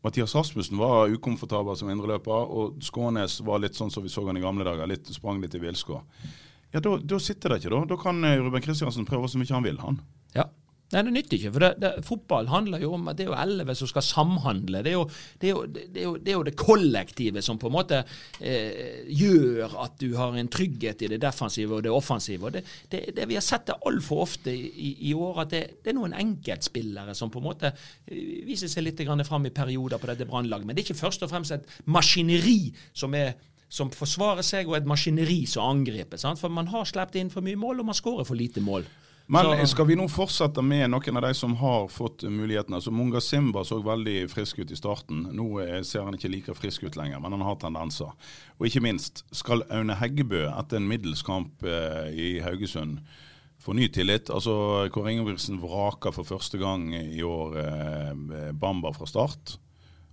Mathias 0.04 0.36
Rasmussen 0.36 0.80
var 0.80 1.08
ukomfortabel 1.16 1.80
som 1.80 1.90
indreløper, 1.92 2.52
og 2.52 2.84
Skånes 2.84 3.40
var 3.48 3.64
litt 3.64 3.80
sånn 3.80 3.92
som 3.92 4.04
vi 4.04 4.12
så 4.12 4.26
han 4.28 4.38
i 4.38 4.44
gamle 4.44 4.68
dager. 4.68 4.92
litt 4.92 5.08
Sprang 5.16 5.40
litt 5.40 5.56
i 5.56 5.64
villskå. 5.64 6.02
Ja, 6.76 6.84
da 6.84 7.24
sitter 7.24 7.56
det 7.56 7.64
ikke, 7.64 7.72
da. 7.78 7.86
Da 7.96 7.98
kan 8.04 8.20
eh, 8.28 8.42
Ruben 8.44 8.64
Kristiansen 8.64 9.08
prøve 9.08 9.32
så 9.32 9.40
mye 9.40 9.56
han 9.56 9.66
vil, 9.66 9.80
han. 9.80 10.04
Ja, 10.36 10.50
Nei, 10.90 11.04
det 11.06 11.12
nytter 11.14 11.38
ikke. 11.38 11.52
For 11.54 11.62
det, 11.64 11.70
det, 11.84 11.90
fotball 12.08 12.48
handler 12.50 12.82
jo 12.82 12.96
om 12.98 13.10
at 13.12 13.18
det 13.20 13.28
er 13.28 13.30
jo 13.30 13.38
elleve 13.38 13.76
som 13.78 13.90
skal 13.92 14.06
samhandle. 14.06 14.82
Det 14.86 14.90
er, 14.90 14.96
jo, 14.98 15.04
det, 15.38 15.50
er 15.50 15.52
jo, 15.52 15.66
er 15.70 16.06
jo, 16.08 16.14
det 16.18 16.32
er 16.32 16.38
jo, 16.38 16.46
det 16.48 16.54
kollektive 16.58 17.44
som 17.46 17.60
på 17.62 17.70
en 17.70 17.76
måte 17.76 18.00
eh, 18.42 19.04
gjør 19.20 19.76
at 19.86 20.00
du 20.02 20.08
har 20.18 20.38
en 20.40 20.50
trygghet 20.50 21.04
i 21.06 21.12
det 21.14 21.20
defensive 21.22 21.78
og 21.78 21.86
det 21.86 21.94
offensive. 21.94 22.50
Og 22.50 22.58
det, 22.58 23.04
vi 23.20 23.38
har 23.38 23.46
sett 23.46 23.68
det 23.70 23.78
altfor 23.86 24.24
ofte 24.26 24.54
i, 24.56 24.96
i, 25.12 25.14
år, 25.14 25.44
at 25.46 25.54
det, 25.54 25.62
er 25.86 25.98
noen 25.98 26.16
enkeltspillere 26.18 27.14
som 27.18 27.30
på 27.30 27.44
en 27.44 27.50
måte 27.52 27.70
eh, 27.70 28.40
viser 28.50 28.72
seg 28.72 28.88
litt 28.88 29.06
fram 29.30 29.46
i 29.46 29.54
perioder 29.54 30.02
på 30.02 30.10
dette 30.10 30.28
brannlaget. 30.30 30.66
Men 30.66 30.74
det 30.74 30.84
er 30.84 30.90
ikke 30.90 31.04
først 31.06 31.28
og 31.28 31.30
fremst 31.30 31.54
et 31.54 31.70
maskineri 31.86 32.74
som 32.98 33.14
er 33.14 33.36
som 33.70 33.92
forsvarer 33.94 34.42
seg, 34.42 34.66
og 34.66 34.80
et 34.80 34.88
maskineri 34.90 35.44
som 35.46 35.70
angriper. 35.70 36.18
Sant? 36.18 36.42
For 36.42 36.50
man 36.50 36.72
har 36.74 36.88
sluppet 36.90 37.20
inn 37.22 37.30
for 37.30 37.46
mye 37.46 37.60
mål, 37.60 37.84
og 37.84 37.92
man 37.92 37.98
skårer 37.98 38.26
for 38.26 38.34
lite 38.34 38.64
mål. 38.66 38.88
Men 39.32 39.46
så, 39.46 39.68
skal 39.68 39.86
vi 39.86 39.94
nå 39.94 40.08
fortsette 40.10 40.62
med 40.66 40.88
noen 40.90 41.20
av 41.20 41.28
de 41.28 41.30
som 41.38 41.52
har 41.60 41.84
fått 41.94 42.24
mulighetene? 42.26 42.80
Altså 42.80 42.90
Munga 42.90 43.20
Simba 43.22 43.62
så 43.68 43.78
veldig 43.86 44.24
frisk 44.32 44.64
ut 44.64 44.72
i 44.74 44.78
starten. 44.80 45.20
Nå 45.38 45.46
ser 45.86 46.08
han 46.08 46.18
ikke 46.18 46.32
like 46.34 46.56
frisk 46.58 46.88
ut 46.88 46.98
lenger, 46.98 47.22
men 47.22 47.36
han 47.38 47.46
har 47.46 47.60
tendenser. 47.62 48.10
Og 48.58 48.66
ikke 48.66 48.82
minst, 48.88 49.22
skal 49.30 49.62
Aune 49.70 50.00
Heggebø 50.00 50.48
etter 50.50 50.82
en 50.82 50.90
middels 50.90 51.22
kamp 51.28 51.62
eh, 51.62 52.10
i 52.10 52.30
Haugesund 52.42 53.04
få 53.62 53.78
ny 53.78 53.86
tillit? 53.94 54.34
Altså 54.34 54.90
Kåre 54.96 55.14
Ingebrigtsen 55.14 55.62
vraker 55.62 56.16
for 56.16 56.26
første 56.26 56.58
gang 56.58 56.90
i 56.98 57.22
år 57.22 57.62
eh, 57.62 58.50
Bamba 58.58 58.96
fra 58.98 59.14
start. 59.14 59.60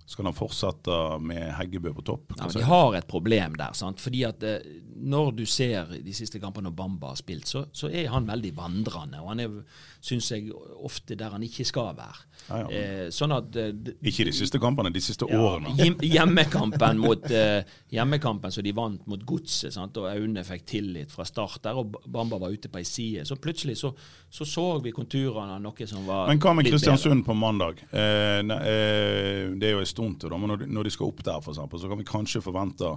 Skal 0.06 0.28
han 0.28 0.34
fortsette 0.38 0.96
med 1.18 1.48
Heggebø 1.58 1.90
på 1.96 2.02
topp? 2.06 2.34
Ja, 2.38 2.46
de 2.46 2.62
har 2.62 2.94
et 2.94 3.08
problem 3.10 3.56
der. 3.58 3.72
sant? 3.74 3.98
Fordi 4.00 4.22
at 4.28 4.44
eh, 4.46 4.62
Når 4.96 5.32
du 5.36 5.42
ser 5.50 5.90
de 6.02 6.14
siste 6.14 6.38
kampene 6.40 6.70
når 6.70 6.76
Bamba 6.78 7.10
har 7.10 7.18
spilt, 7.18 7.48
så, 7.50 7.64
så 7.74 7.90
er 7.90 8.06
han 8.08 8.28
veldig 8.28 8.52
vandrende. 8.56 9.18
Og 9.20 9.32
han 9.32 9.42
er, 9.42 9.56
syns 10.00 10.30
jeg, 10.30 10.52
ofte 10.86 11.18
der 11.18 11.34
han 11.34 11.42
ikke 11.42 11.66
skal 11.66 11.90
være. 11.98 12.22
Ja, 12.46 12.60
ja. 12.62 12.68
Eh, 12.70 13.08
sånn 13.10 13.34
at 13.34 13.58
eh, 13.58 13.74
Ikke 14.06 14.28
de 14.28 14.34
siste 14.36 14.60
kampene, 14.62 14.92
de 14.94 15.02
siste 15.02 15.26
årene. 15.26 15.74
Hjemmekampen 16.06 17.02
mot 17.02 17.26
eh, 17.34 17.66
hjemmekampen 17.90 18.54
så 18.54 18.62
de 18.62 18.72
vant 18.76 19.02
mot 19.10 19.26
Godset, 19.26 19.74
sant? 19.74 19.98
og 19.98 20.06
Aune 20.12 20.46
fikk 20.46 20.64
tillit 20.70 21.12
fra 21.12 21.26
start 21.26 21.64
der, 21.66 21.82
og 21.82 21.98
Bamba 22.06 22.38
var 22.40 22.54
ute 22.54 22.70
på 22.70 22.78
ei 22.78 22.86
side. 22.86 23.26
Så 23.26 23.40
plutselig 23.42 23.76
så, 23.82 23.90
så, 24.30 24.46
så 24.46 24.68
vi 24.84 24.94
konturene 24.94 25.58
av 25.58 25.66
noe 25.66 25.90
som 25.90 26.06
var 26.06 26.30
Men 26.30 26.40
hva 26.42 26.54
med 26.54 26.70
Kristiansund 26.70 27.26
på 27.26 27.34
mandag? 27.34 27.82
Eh, 27.90 28.38
eh, 28.38 29.52
det 29.58 29.72
er 29.72 29.76
jo 29.76 29.84
stund 29.96 30.20
til. 30.20 30.36
Men 30.36 30.54
når 30.68 30.86
de, 30.86 30.92
skal 30.94 31.08
opp 31.08 31.24
der, 31.24 31.40
for 31.40 31.54
eksempel, 31.54 31.80
så 31.80 31.90
kan 31.90 32.00
vi 32.00 32.06
kanskje 32.08 32.44
forvente 32.44 32.92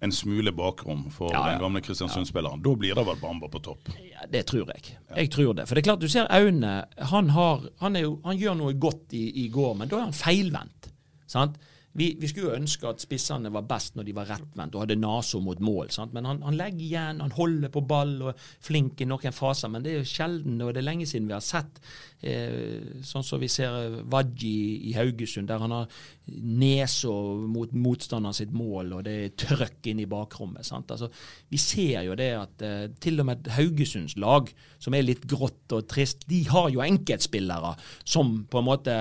en 0.00 0.12
smule 0.14 0.52
bakrom 0.54 1.08
for 1.10 1.32
ja, 1.32 1.40
ja. 1.40 1.52
den 1.52 1.62
gamle 1.64 1.82
Kristiansund-spilleren. 1.82 2.62
Da 2.62 2.74
blir 2.78 2.94
det 2.94 3.04
vel 3.06 3.18
Bamba 3.18 3.48
på 3.50 3.62
topp? 3.64 3.90
Ja, 3.98 4.28
Det 4.30 4.44
tror 4.46 4.70
jeg. 4.70 4.94
Jeg 5.16 5.30
tror 5.34 5.56
det. 5.58 5.66
For 5.66 5.74
det 5.74 5.82
er 5.82 5.88
klart, 5.88 6.04
du 6.04 6.12
ser 6.12 6.30
Aune. 6.30 6.74
Han, 7.10 7.32
har, 7.34 7.66
han, 7.82 7.98
jo, 7.98 8.12
han 8.26 8.38
gjør 8.38 8.60
noe 8.60 8.76
godt 8.78 9.16
i, 9.18 9.24
i, 9.44 9.48
går, 9.54 9.74
men 9.80 9.90
da 9.90 9.98
er 9.98 10.06
han 10.06 10.14
feilvendt. 10.14 10.92
sant? 11.26 11.58
Vi, 11.98 12.12
vi, 12.20 12.28
skulle 12.30 12.52
jo 12.52 12.58
ønske 12.58 12.88
at 12.88 13.02
spissene 13.02 13.50
var 13.54 13.66
best 13.68 13.96
når 13.98 14.06
de 14.06 14.14
var 14.16 14.28
rettvendt 14.30 14.76
og 14.76 14.84
hadde 14.84 14.98
nesa 15.00 15.40
mot 15.42 15.62
mål. 15.64 15.90
Sant? 15.94 16.14
Men 16.14 16.28
han, 16.28 16.42
han, 16.46 16.58
legger 16.58 16.84
igjen, 16.86 17.22
han 17.24 17.34
holder 17.34 17.72
på 17.74 17.82
ball 17.90 18.14
og 18.22 18.30
er 18.32 18.46
flink 18.68 19.02
i 19.02 19.08
noen 19.08 19.34
faser. 19.34 19.72
Men 19.72 19.84
det 19.84 19.92
er 19.92 20.00
jo 20.02 20.12
sjelden, 20.12 20.60
og 20.62 20.72
det 20.72 20.82
er 20.82 20.88
lenge 20.88 21.08
siden 21.10 21.28
vi 21.30 21.36
har 21.36 21.44
sett 21.44 21.82
eh, 22.22 23.02
sånn 23.06 23.26
som 23.26 23.42
vi 23.42 23.50
ser 23.50 24.00
Wadji 24.10 24.90
i 24.90 24.94
Haugesund, 24.96 25.50
der 25.50 25.62
han 25.62 25.74
har 25.74 26.00
nesa 26.28 27.12
mot 27.48 27.72
motstanderen 27.72 28.36
sitt 28.36 28.52
mål, 28.54 28.92
og 28.98 29.04
det 29.06 29.14
er 29.18 29.34
trøkk 29.38 29.90
inn 29.90 30.02
i 30.02 30.08
bakrommet. 30.10 30.66
Sant? 30.66 30.90
Altså, 30.94 31.10
vi 31.48 31.60
ser 31.62 32.04
jo 32.06 32.16
det 32.18 32.30
at 32.36 32.64
eh, 32.66 32.84
til 33.00 33.22
og 33.22 33.30
med 33.30 33.50
Haugesunds 33.56 34.16
lag, 34.20 34.50
som 34.78 34.94
er 34.94 35.06
litt 35.06 35.26
grått 35.30 35.74
og 35.76 35.88
trist, 35.90 36.26
de 36.30 36.42
har 36.50 36.70
jo 36.74 36.84
enkeltspillere 36.84 37.74
som 38.04 38.42
på 38.50 38.60
en 38.60 38.68
måte 38.68 38.96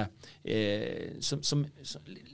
eh, 0.47 1.17
som, 1.23 1.43
som, 1.43 1.65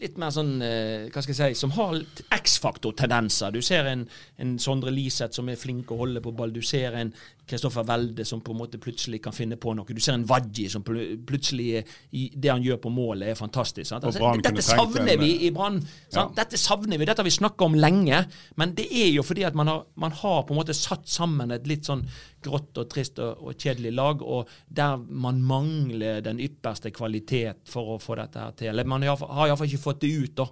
litt 0.01 0.19
mer 0.21 0.33
sånn 0.35 0.52
eh, 0.61 1.09
Hva 1.09 1.23
skal 1.23 1.33
jeg 1.33 1.55
si 1.55 1.61
Som 1.61 1.73
har 1.77 1.95
X-faktor-tendenser. 2.37 3.53
Du 3.55 3.61
ser 3.61 3.87
en, 3.89 4.05
en 4.37 4.57
Sondre 4.59 4.91
Liseth 4.93 5.33
som 5.37 5.49
er 5.49 5.59
flink 5.59 5.91
å 5.91 5.99
holde 6.03 6.21
på 6.23 6.35
ball. 6.35 6.53
Du 6.53 6.61
ser 6.61 6.97
en 6.99 7.13
Kristoffer 7.47 7.83
Welde 7.83 8.25
som 8.25 8.41
på 8.41 8.53
en 8.53 8.59
måte 8.61 8.79
plutselig 8.79 9.19
kan 9.23 9.35
finne 9.35 9.57
på 9.59 9.73
noe. 9.75 9.95
Du 9.95 9.99
ser 10.01 10.15
en 10.15 10.25
Wadji 10.27 10.69
som 10.71 10.83
plutselig 10.83 11.83
Det 12.11 12.49
han 12.49 12.63
gjør 12.63 12.79
på 12.85 12.91
målet, 12.93 13.29
er 13.29 13.35
fantastisk. 13.39 13.91
Altså, 13.97 14.31
dette 14.43 14.63
savner 14.63 15.17
vi 15.19 15.31
i 15.47 15.51
Brann. 15.51 15.81
Ja. 16.13 16.29
Dette 16.35 16.59
savner 16.59 16.97
vi, 16.97 17.07
dette 17.07 17.19
har 17.19 17.27
vi 17.27 17.35
snakka 17.35 17.67
om 17.67 17.75
lenge. 17.75 18.23
Men 18.55 18.75
det 18.77 18.87
er 18.87 19.11
jo 19.11 19.25
fordi 19.27 19.43
at 19.47 19.57
man 19.59 19.71
har, 19.71 19.83
man 19.99 20.15
har, 20.23 20.43
på 20.47 20.55
en 20.55 20.61
måte 20.61 20.77
satt 20.77 21.09
sammen 21.09 21.51
et 21.51 21.67
litt 21.67 21.89
sånn 21.89 22.05
grått 22.43 22.79
og 22.79 22.89
trist 22.91 23.19
og, 23.23 23.43
og 23.43 23.59
kjedelig 23.59 23.93
lag, 23.95 24.23
og 24.23 24.49
der 24.67 24.97
man 24.99 25.41
mangler 25.43 26.23
den 26.23 26.41
ypperste 26.43 26.91
kvalitet 26.95 27.67
for 27.71 27.95
å 27.95 28.01
få 28.01 28.17
dette 28.19 28.39
her 28.39 28.55
til. 28.59 28.71
Eller 28.71 28.87
man 28.87 29.03
har 29.03 29.19
iallfall 29.19 29.67
ikke 29.67 29.85
fått 29.89 30.03
det 30.03 30.15
ut. 30.15 30.35
da 30.39 30.47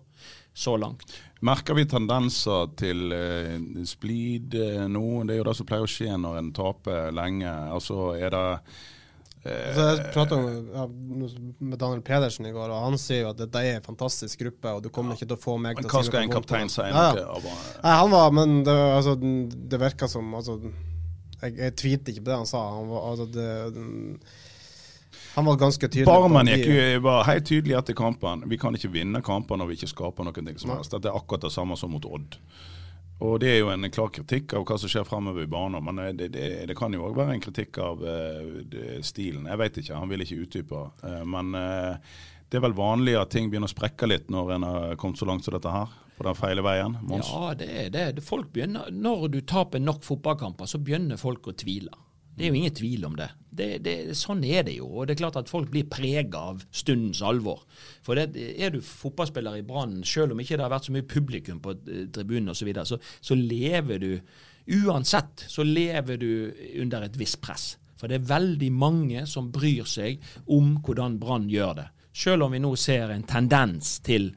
så 0.54 0.78
langt. 0.78 1.14
Merker 1.42 1.74
vi 1.74 1.88
tendenser 1.90 2.70
til 2.78 3.12
eh, 3.16 3.58
splid 3.88 4.56
eh, 4.60 4.88
nå? 4.92 5.24
Det 5.26 5.36
er 5.36 5.42
jo 5.42 5.46
det 5.48 5.58
som 5.58 5.68
pleier 5.70 5.88
å 5.88 5.90
skje 5.90 6.18
når 6.20 6.42
en 6.42 6.52
taper 6.54 7.14
lenge. 7.16 7.50
Altså 7.50 8.12
er 8.14 8.34
det 8.36 8.44
eh, 9.48 9.72
altså, 9.72 9.88
jeg 9.88 10.12
prata 10.14 10.38
ja, 10.76 10.86
med 10.92 11.80
Daniel 11.82 12.04
Pedersen 12.06 12.46
i 12.46 12.54
går, 12.54 12.70
og 12.70 12.86
han 12.86 13.00
sier 13.02 13.24
jo 13.24 13.32
at 13.32 13.42
dette 13.42 13.64
er 13.64 13.80
en 13.80 13.88
fantastisk 13.88 14.44
gruppe. 14.44 14.76
og 14.76 14.86
du 14.86 14.92
kommer 14.94 15.18
ikke 15.18 15.32
til 15.32 15.40
å 15.40 15.42
få 15.42 15.58
meg 15.58 15.82
til 15.82 15.88
å 15.88 15.90
si 15.90 15.98
Hva 15.98 16.06
skal 16.12 16.28
en 16.28 16.36
kaptein 16.36 16.74
si? 16.74 16.86
Ja, 16.92 17.10
ja. 17.18 17.58
Nei, 17.82 17.98
han 18.04 18.14
var, 18.14 18.38
men 18.38 18.62
det, 18.68 18.78
altså, 19.00 19.18
det 19.18 19.82
virka 19.82 20.12
som 20.12 20.30
altså, 20.38 20.60
jeg, 21.42 21.58
jeg 21.58 21.78
tvilte 21.80 22.14
ikke 22.14 22.28
på 22.28 22.34
det 22.36 22.42
han 22.44 22.50
sa. 22.54 22.68
Han 22.76 22.92
var, 22.92 23.10
altså, 23.16 23.30
det, 23.34 23.50
han 25.36 25.48
var 25.48 25.60
ganske 25.62 25.88
tydelig. 25.88 26.10
Barmen 26.10 26.50
gikk 26.52 26.66
jo 26.68 27.00
var 27.06 27.24
helt 27.30 27.48
tydelig 27.48 27.78
etter 27.80 27.96
kampen. 27.98 28.44
Vi 28.52 28.60
kan 28.60 28.76
ikke 28.76 28.92
vinne 28.92 29.24
kamper 29.24 29.60
når 29.60 29.70
vi 29.70 29.80
ikke 29.80 29.92
skaper 29.94 30.28
noen 30.28 30.52
ting 30.52 30.60
som 30.60 30.74
helst. 30.76 30.92
Dette 30.92 31.12
er 31.12 31.18
akkurat 31.18 31.48
det 31.48 31.54
samme 31.56 31.78
som 31.80 31.94
mot 31.96 32.06
Odd. 32.06 32.36
Og 33.22 33.40
Det 33.40 33.52
er 33.52 33.60
jo 33.60 33.70
en 33.70 33.86
klar 33.94 34.10
kritikk 34.10 34.56
av 34.58 34.66
hva 34.66 34.80
som 34.82 34.90
skjer 34.90 35.06
fremover 35.06 35.46
i 35.46 35.50
banen. 35.50 35.84
Men 35.86 36.18
det, 36.18 36.32
det, 36.34 36.50
det 36.68 36.76
kan 36.78 36.94
jo 36.94 37.06
òg 37.06 37.16
være 37.20 37.38
en 37.38 37.44
kritikk 37.44 37.78
av 37.84 38.02
uh, 38.02 39.02
stilen. 39.06 39.46
Jeg 39.46 39.62
vet 39.62 39.82
ikke, 39.84 40.00
han 40.02 40.10
vil 40.10 40.26
ikke 40.26 40.40
utdype. 40.42 40.84
Uh, 41.06 41.22
men 41.30 41.54
uh, 41.54 42.16
det 42.50 42.58
er 42.58 42.66
vel 42.66 42.76
vanlig 42.76 43.16
at 43.20 43.32
ting 43.32 43.52
begynner 43.52 43.70
å 43.70 43.76
sprekke 43.76 44.10
litt 44.10 44.32
når 44.34 44.56
en 44.58 44.66
har 44.68 44.96
kommet 45.00 45.22
så 45.22 45.30
langt 45.30 45.46
som 45.46 45.56
dette 45.56 45.72
her? 45.72 45.94
På 46.18 46.26
den 46.28 46.38
feile 46.38 46.66
veien? 46.66 46.98
Mons? 47.08 47.30
Ja, 47.30 47.54
det 47.58 47.70
er 47.86 47.94
det. 47.94 48.26
Folk 48.26 48.50
begynner, 48.54 48.90
når 48.92 49.30
du 49.32 49.40
taper 49.48 49.80
nok 49.82 50.04
fotballkamper, 50.06 50.68
så 50.70 50.82
begynner 50.82 51.22
folk 51.22 51.48
å 51.48 51.56
tvile. 51.58 51.94
Det 52.42 52.48
er 52.48 52.56
jo 52.56 52.58
ingen 52.58 52.74
tvil 52.74 53.04
om 53.06 53.16
det. 53.20 53.28
Det, 53.54 53.66
det. 53.86 53.96
Sånn 54.18 54.40
er 54.48 54.64
det 54.66 54.74
jo. 54.74 54.88
Og 54.90 55.06
det 55.06 55.14
er 55.14 55.20
klart 55.20 55.36
at 55.38 55.50
folk 55.52 55.70
blir 55.70 55.86
prega 55.92 56.40
av 56.50 56.64
stundens 56.74 57.20
alvor. 57.22 57.68
For 58.02 58.18
det, 58.18 58.34
er 58.34 58.74
du 58.74 58.80
fotballspiller 58.82 59.60
i 59.60 59.66
Brann, 59.68 60.00
selv 60.08 60.34
om 60.34 60.42
ikke 60.42 60.58
det 60.58 60.66
har 60.66 60.74
vært 60.74 60.88
så 60.90 60.96
mye 60.96 61.06
publikum 61.06 61.60
på 61.62 61.76
eh, 61.78 62.08
tribunen 62.10 62.50
osv., 62.50 62.64
så, 62.64 62.70
videre, 62.72 62.88
så 62.90 62.98
så 63.22 63.38
lever 63.38 64.02
du 64.02 64.10
Uansett 64.72 65.42
så 65.50 65.64
lever 65.66 66.20
du 66.22 66.32
under 66.82 67.06
et 67.06 67.16
visst 67.18 67.40
press. 67.42 67.76
For 67.98 68.10
det 68.10 68.20
er 68.20 68.30
veldig 68.30 68.70
mange 68.74 69.24
som 69.30 69.50
bryr 69.54 69.86
seg 69.90 70.22
om 70.54 70.76
hvordan 70.86 71.18
Brann 71.22 71.48
gjør 71.50 71.78
det. 71.82 71.88
Selv 72.14 72.46
om 72.48 72.54
vi 72.54 72.62
nå 72.62 72.74
ser 72.80 73.14
en 73.14 73.26
tendens 73.30 74.00
til 74.06 74.32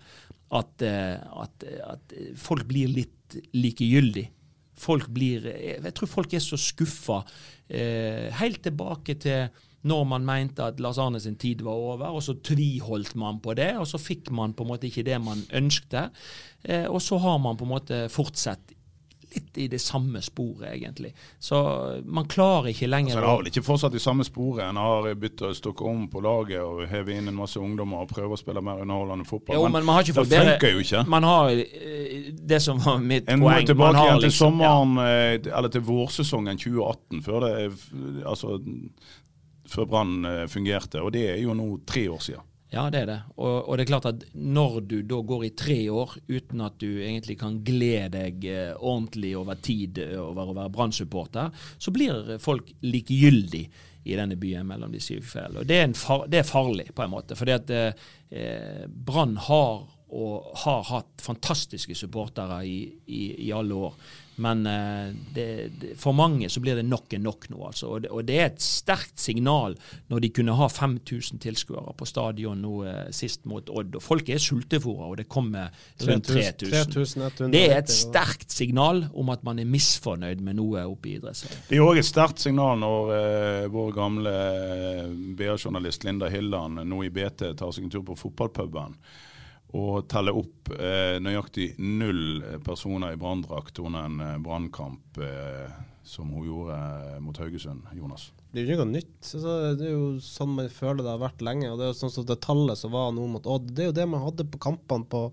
at, 0.53 0.85
eh, 0.85 1.17
at, 1.17 1.69
at 1.89 2.17
folk 2.41 2.69
blir 2.69 2.93
litt 2.93 3.41
likegyldig 3.57 4.29
folk 4.77 5.09
blir 5.15 5.47
Jeg 5.47 5.95
tror 5.95 6.11
folk 6.11 6.35
er 6.35 6.43
så 6.43 6.59
skuffa. 6.61 7.23
Eh, 7.69 8.31
helt 8.41 8.63
tilbake 8.63 9.17
til 9.21 9.49
når 9.85 10.05
man 10.09 10.25
mente 10.25 10.65
at 10.65 10.81
Lars 10.81 10.99
Arne 10.99 11.21
sin 11.21 11.37
tid 11.37 11.61
var 11.65 11.77
over, 11.77 12.15
og 12.17 12.23
så 12.25 12.35
tviholdt 12.41 13.15
man 13.21 13.41
på 13.45 13.53
det, 13.59 13.75
og 13.77 13.87
så 13.89 14.01
fikk 14.01 14.31
man 14.33 14.55
på 14.57 14.65
en 14.65 14.71
måte 14.73 14.89
ikke 14.89 15.05
det 15.05 15.19
man 15.21 15.43
ønskte. 15.53 16.09
Eh, 16.65 16.87
og 16.89 17.03
så 17.05 17.19
har 17.21 17.37
man 17.39 17.59
på 17.61 17.67
en 17.67 17.75
måte 17.75 18.01
fortsatt 18.13 18.73
litt 19.35 19.59
i 19.59 19.67
det 19.69 19.81
samme 19.81 20.21
sporet, 20.23 20.71
egentlig. 20.75 21.13
Så 21.41 21.59
man 22.07 22.25
klarer 22.31 22.71
ikke 22.73 22.89
lenger 22.89 23.13
Så 23.15 23.21
Det 23.21 23.29
er 23.31 23.37
vel 23.43 23.51
ikke 23.53 23.63
fortsatt 23.67 23.95
i 23.95 24.03
samme 24.03 24.25
sporet. 24.25 24.65
En 24.69 24.77
har 24.77 25.09
byttet 25.15 25.43
å 25.49 25.55
stokke 25.55 25.85
om 25.91 26.07
på 26.09 26.23
laget 26.25 26.61
og 26.63 26.87
heve 26.89 27.17
inn 27.19 27.29
en 27.29 27.35
masse 27.39 27.61
ungdommer 27.61 28.05
og 28.05 28.09
prøve 28.15 28.35
å 28.35 28.41
spille 28.41 28.63
mer 28.65 28.81
underholdende 28.85 29.27
fotball. 29.29 29.57
Jo, 29.57 29.69
men 29.69 29.85
man 29.85 29.95
har 29.99 30.03
ikke 30.07 30.15
det 30.15 30.21
fått 30.23 30.33
bedre 30.35 30.55
funker 30.55 30.73
jo 30.73 30.85
ikke. 30.87 31.05
Man 31.17 31.23
har 31.29 31.51
eh, 31.51 32.31
det 32.55 32.63
som 32.63 32.79
var 32.79 32.99
mitt 32.99 33.29
En 33.29 33.41
må 33.41 33.51
poeng. 33.51 33.61
man 33.63 33.67
tilbake 33.67 33.97
har 33.97 34.07
igjen 34.07 34.21
til 34.21 34.29
liksom- 34.29 34.59
sommeren, 34.59 34.97
ja. 35.45 35.59
eller 35.59 35.69
til 35.69 35.81
vårsesongen 35.91 36.59
2018, 36.59 37.23
før 37.23 37.41
det 37.41 37.53
er- 37.65 38.27
altså, 38.27 38.59
før 39.69 39.87
Brann 39.89 40.25
eh, 40.25 40.47
fungerte. 40.47 41.01
Og 41.03 41.13
det 41.13 41.29
er 41.31 41.39
jo 41.43 41.55
nå 41.55 41.81
tre 41.87 42.09
år 42.09 42.21
siden. 42.21 42.43
Ja, 42.75 42.89
det 42.91 43.05
er 43.05 43.07
det. 43.07 43.19
Og, 43.39 43.69
og 43.69 43.77
det 43.79 43.85
er 43.85 43.91
klart 43.93 44.09
at 44.11 44.25
når 44.35 44.81
du 44.91 44.97
da 45.07 45.21
går 45.23 45.47
i 45.47 45.53
tre 45.55 45.79
år 45.95 46.17
uten 46.27 46.65
at 46.65 46.77
du 46.83 46.89
egentlig 46.91 47.39
kan 47.39 47.61
glede 47.67 48.11
deg 48.17 48.47
eh, 48.51 48.73
ordentlig 48.75 49.35
over 49.39 49.61
tid 49.63 50.01
eh, 50.03 50.17
over 50.19 50.51
å 50.51 50.57
være 50.59 50.73
Brann-supporter, 50.75 51.53
så 51.79 51.95
blir 51.95 52.35
folk 52.43 52.73
likegyldig 52.83 53.65
i 54.05 54.19
denne 54.19 54.37
byen 54.37 54.67
mellom 54.69 54.93
de 54.93 55.01
syv 55.01 55.23
fjell. 55.31 55.61
Og 55.63 55.69
det 55.69 55.81
er, 55.81 55.93
far, 55.97 56.27
det 56.29 56.43
er 56.43 56.49
farlig, 56.49 56.91
på 56.97 57.05
en 57.05 57.15
måte. 57.15 57.39
Fordi 57.39 57.55
at 57.55 57.71
eh, 57.79 58.09
Brann 58.91 59.39
har 59.47 59.85
og 60.15 60.51
har 60.63 60.85
hatt 60.93 61.23
fantastiske 61.25 61.95
supportere 61.99 62.61
i, 62.69 62.77
i, 63.11 63.23
i 63.49 63.53
alle 63.55 63.75
år. 63.89 63.97
Men 64.37 64.67
eh, 64.67 65.15
det, 65.35 65.47
det, 65.81 65.93
for 66.01 66.17
mange 66.17 66.49
så 66.51 66.61
blir 66.61 66.77
det 66.79 66.87
nok 66.87 67.13
en 67.15 67.23
nok 67.23 67.49
nå. 67.53 67.61
Altså. 67.69 67.89
Og, 67.89 68.03
det, 68.03 68.11
og 68.11 68.25
det 68.27 68.39
er 68.41 68.49
et 68.51 68.63
sterkt 68.65 69.21
signal 69.21 69.77
når 70.11 70.25
de 70.25 70.31
kunne 70.35 70.57
ha 70.59 70.69
5000 70.71 71.43
tilskuere 71.45 71.95
på 71.99 72.09
stadion 72.09 72.63
nå 72.65 72.75
eh, 72.89 73.11
sist 73.15 73.45
mot 73.51 73.71
Odd. 73.71 73.99
Og 73.99 74.03
folk 74.05 74.31
er 74.33 74.43
sultefòra, 74.43 75.11
og 75.13 75.19
det 75.23 75.29
kommer 75.31 75.71
rundt 76.03 76.31
3000. 76.31 77.51
Det 77.53 77.65
er 77.69 77.79
et 77.79 77.93
sterkt 77.93 78.55
signal 78.55 79.05
om 79.15 79.31
at 79.35 79.45
man 79.47 79.63
er 79.63 79.69
misfornøyd 79.71 80.43
med 80.45 80.59
noe 80.59 80.87
oppe 80.89 81.13
i 81.13 81.19
idrettsserien. 81.21 81.67
Det 81.69 81.79
er 81.79 81.87
òg 81.87 82.01
et 82.03 82.09
sterkt 82.09 82.43
signal 82.43 82.81
når 82.83 83.15
eh, 83.19 83.69
vår 83.75 83.95
gamle 83.95 84.35
BA-journalist 85.39 86.07
Linda 86.09 86.31
Hilland 86.33 86.83
nå 86.85 87.05
i 87.07 87.13
BT 87.15 87.55
tar 87.59 87.71
seg 87.75 87.87
en 87.87 87.95
tur 87.95 88.05
på 88.07 88.19
fotballpuben 88.19 88.99
og 89.75 90.07
teller 90.11 90.37
opp 90.39 90.71
eh, 90.77 91.17
nøyaktig 91.23 91.75
null 91.83 92.45
personer 92.67 93.15
i 93.15 93.19
branndrakt 93.19 93.81
under 93.83 94.07
en 94.07 94.23
eh, 94.23 94.39
brannkamp 94.43 95.19
eh, 95.19 95.75
som 96.07 96.31
hun 96.31 96.47
gjorde 96.47 96.77
eh, 96.79 97.19
mot 97.25 97.39
Haugesund, 97.43 97.89
Jonas. 97.97 98.29
Det 98.53 98.61
er 98.63 98.69
jo 98.69 98.75
ikke 98.77 98.85
noe 98.85 98.95
nytt. 98.95 99.33
Det 99.33 99.89
er 99.89 99.97
jo 99.97 100.07
sånn 100.23 100.55
man 100.55 100.71
føler 100.71 101.03
det 101.03 101.11
har 101.11 101.25
vært 101.25 101.43
lenge. 101.43 101.73
og 101.73 101.81
Det 101.81 101.89
er 101.89 101.91
jo 101.91 101.99
sånn 102.05 102.15
som 102.15 102.29
det 102.29 102.39
tallet 102.45 102.79
som 102.79 102.95
var 102.95 103.11
nå 103.17 103.27
mot 103.33 103.49
Odd, 103.51 103.73
det 103.75 103.83
er 103.87 103.91
jo 103.91 103.99
det 103.99 104.07
man 104.13 104.23
hadde 104.23 104.47
på 104.47 104.63
kampene 104.63 105.09
på, 105.11 105.25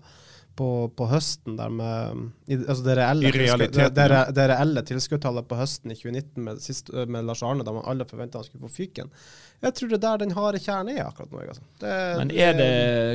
på, 0.56 0.68
på 0.96 1.06
høsten 1.10 1.56
der 1.58 1.72
med 1.72 2.22
i, 2.46 2.58
altså 2.58 2.84
det 2.84 2.96
reelle, 2.98 3.28
I 3.28 3.32
realiteten, 3.34 3.94
det, 3.94 4.08
det, 4.12 4.22
det 4.36 4.46
reelle 4.50 4.82
tilskuddstallet 4.88 5.48
på 5.48 5.58
høsten 5.58 5.94
i 5.94 5.96
2019 5.96 6.44
med, 6.46 6.60
sist, 6.64 6.92
med 6.92 7.28
Lars 7.28 7.42
Arne, 7.46 7.64
da 7.66 7.74
man 7.74 7.86
alle 7.88 8.06
forventa 8.08 8.40
han 8.40 8.48
skulle 8.48 8.68
få 8.68 8.82
fyken. 8.82 9.12
Jeg 9.62 9.76
tror 9.78 9.92
det 9.92 9.98
er 9.98 10.04
der 10.04 10.22
den 10.24 10.34
harde 10.36 10.60
kjernen 10.62 10.96
er 10.96 11.06
akkurat 11.06 11.32
nå. 11.32 11.40
jeg, 11.40 11.52
Altså. 11.54 11.64
Det, 11.80 11.96
Men 12.18 12.34
er 12.34 12.56
det 12.58 12.70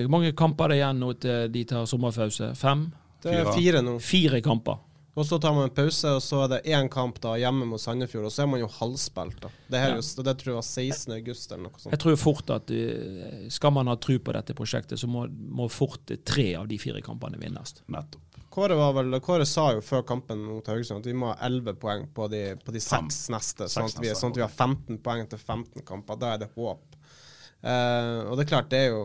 hvor 0.05 0.13
mange 0.17 0.33
kamper 0.37 0.71
er 0.71 0.79
igjen 0.79 1.01
nå 1.03 1.13
til 1.21 1.51
de 1.53 1.63
tar 1.67 1.87
sommerpause? 1.89 2.53
Fem? 2.55 2.87
Det 3.23 3.33
er 3.33 3.51
fire 3.51 3.81
nå. 3.83 3.97
Fire 4.03 4.41
kamper. 4.45 4.79
Og 5.17 5.25
så 5.25 5.39
tar 5.41 5.55
man 5.57 5.65
en 5.65 5.73
pause, 5.73 6.11
og 6.13 6.21
så 6.21 6.43
er 6.43 6.51
det 6.51 6.59
én 6.77 6.87
kamp 6.93 7.17
da 7.23 7.31
hjemme 7.41 7.65
mot 7.65 7.81
Sandefjord, 7.81 8.27
og 8.29 8.33
så 8.33 8.43
er 8.43 8.51
man 8.51 8.61
jo 8.61 8.67
halvspilt. 8.69 9.39
da. 9.41 9.49
Det, 9.65 9.79
her, 9.81 9.95
ja. 9.97 10.23
det 10.27 10.35
tror 10.37 10.51
jeg 10.51 10.59
var 10.59 10.67
16. 10.67 11.15
august 11.15 11.51
eller 11.51 11.63
noe 11.65 11.81
sånt. 11.81 11.93
Jeg 11.95 12.01
tror 12.03 12.19
fort 12.21 12.53
at 12.53 12.73
eh, 12.75 13.47
skal 13.53 13.73
man 13.73 13.89
ha 13.89 13.97
tro 13.97 14.19
på 14.21 14.35
dette 14.37 14.53
prosjektet, 14.57 15.01
så 15.01 15.09
må, 15.09 15.25
må 15.27 15.65
fort 15.73 16.13
tre 16.21 16.51
av 16.59 16.69
de 16.69 16.77
fire 16.81 17.01
kampene 17.05 17.41
vinnes. 17.41 17.79
Nettopp. 17.89 18.23
Kåre, 18.57 18.77
var 18.77 18.93
vel, 18.93 19.17
Kåre 19.21 19.45
sa 19.45 19.71
jo 19.75 19.81
før 19.85 20.05
kampen 20.07 20.39
mot 20.41 20.65
Haugesund 20.69 21.03
at 21.03 21.09
vi 21.09 21.17
må 21.17 21.27
ha 21.29 21.35
11 21.45 21.75
poeng 21.81 22.07
på 22.13 22.25
de, 22.31 22.43
på 22.61 22.73
de 22.73 22.81
seks 22.81 23.27
neste. 23.33 23.67
Sånn 23.69 23.89
at, 23.89 23.97
vi, 24.01 24.13
sånn 24.17 24.33
at 24.33 24.39
vi 24.39 24.45
har 24.45 24.53
15 24.53 25.01
poeng 25.05 25.25
til 25.29 25.41
15 25.41 25.85
kamper. 25.85 26.17
Da 26.21 26.31
er 26.33 26.41
det 26.41 26.53
håp. 26.55 26.97
Uh, 27.61 28.29
og 28.29 28.37
det 28.37 28.45
er 28.45 28.49
klart, 28.49 28.69
det 28.73 28.79
er 28.85 28.91
jo 28.93 29.03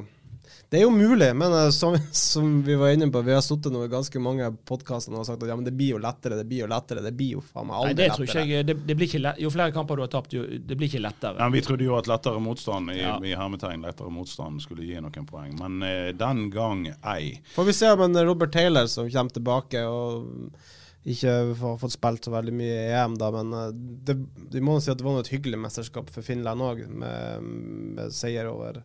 det 0.72 0.78
er 0.80 0.86
jo 0.86 0.92
mulig, 0.94 1.26
men 1.36 1.52
eh, 1.52 1.66
som, 1.76 1.92
som 2.16 2.62
vi 2.64 2.74
var 2.80 2.94
inne 2.94 3.10
på, 3.12 3.20
vi 3.26 3.34
har 3.36 3.42
sittet 3.44 3.74
i 3.76 3.88
ganske 3.92 4.20
mange 4.24 4.46
podkaster 4.64 5.12
og 5.12 5.26
sagt 5.28 5.42
at 5.44 5.50
ja, 5.52 5.56
men 5.58 5.66
det 5.66 5.74
blir 5.76 5.98
jo 5.98 6.00
lettere, 6.00 6.38
det 6.40 6.46
blir 6.48 6.62
jo 6.64 6.68
lettere. 6.72 7.02
Det 7.04 7.12
blir 7.18 7.34
jo 7.36 7.42
faen 7.44 7.68
meg 7.68 7.74
Nei, 7.76 7.82
aldri 7.90 8.06
lettere. 8.06 8.16
tror 8.16 8.30
ikke 8.30 8.46
jeg. 8.56 8.66
Det, 8.70 8.76
det 8.88 8.96
blir 8.96 9.10
ikke 9.10 9.20
lett, 9.20 9.42
jo 9.44 9.50
flere 9.52 9.74
kamper 9.76 10.00
du 10.00 10.04
har 10.06 10.12
tapt, 10.14 10.32
jo 10.38 10.46
det 10.48 10.78
blir 10.80 10.88
ikke 10.88 11.02
lettere. 11.04 11.36
Ja, 11.42 11.50
vi 11.52 11.60
trodde 11.66 11.84
jo 11.84 11.98
at 11.98 12.08
lettere 12.08 12.40
motstand 12.40 12.94
i, 12.94 13.02
Ja. 13.02 13.18
i 13.20 13.34
hermetegn 13.36 13.84
lettere 13.84 14.12
motstand 14.16 14.64
skulle 14.64 14.86
gi 14.88 14.96
noen 15.04 15.28
poeng, 15.28 15.52
men 15.60 15.84
eh, 15.84 16.12
den 16.16 16.46
gang 16.54 16.86
ei. 17.04 17.34
Får 17.52 17.68
vi 17.68 17.74
se 17.76 17.90
om 17.92 18.06
en 18.08 18.22
Robert 18.24 18.54
Taylor 18.56 18.88
som 18.88 19.10
kommer 19.12 19.36
tilbake 19.36 19.84
og 19.84 20.56
ikke 21.02 21.32
har 21.58 21.78
fått 21.82 21.96
spilt 21.96 22.24
så 22.24 22.30
veldig 22.30 22.52
mye 22.54 22.74
i 22.86 22.92
EM, 22.94 23.16
da, 23.18 23.28
men 23.34 23.52
eh, 23.58 23.68
det, 24.08 24.16
vi 24.56 24.64
må 24.64 24.78
si 24.80 24.88
at 24.92 25.00
det 25.00 25.04
var 25.04 25.20
et 25.20 25.32
hyggelig 25.34 25.60
mesterskap 25.66 26.08
for 26.14 26.24
Finland 26.24 26.62
òg, 26.64 26.84
med, 26.88 27.44
med 27.98 28.14
seier 28.14 28.48
over 28.48 28.80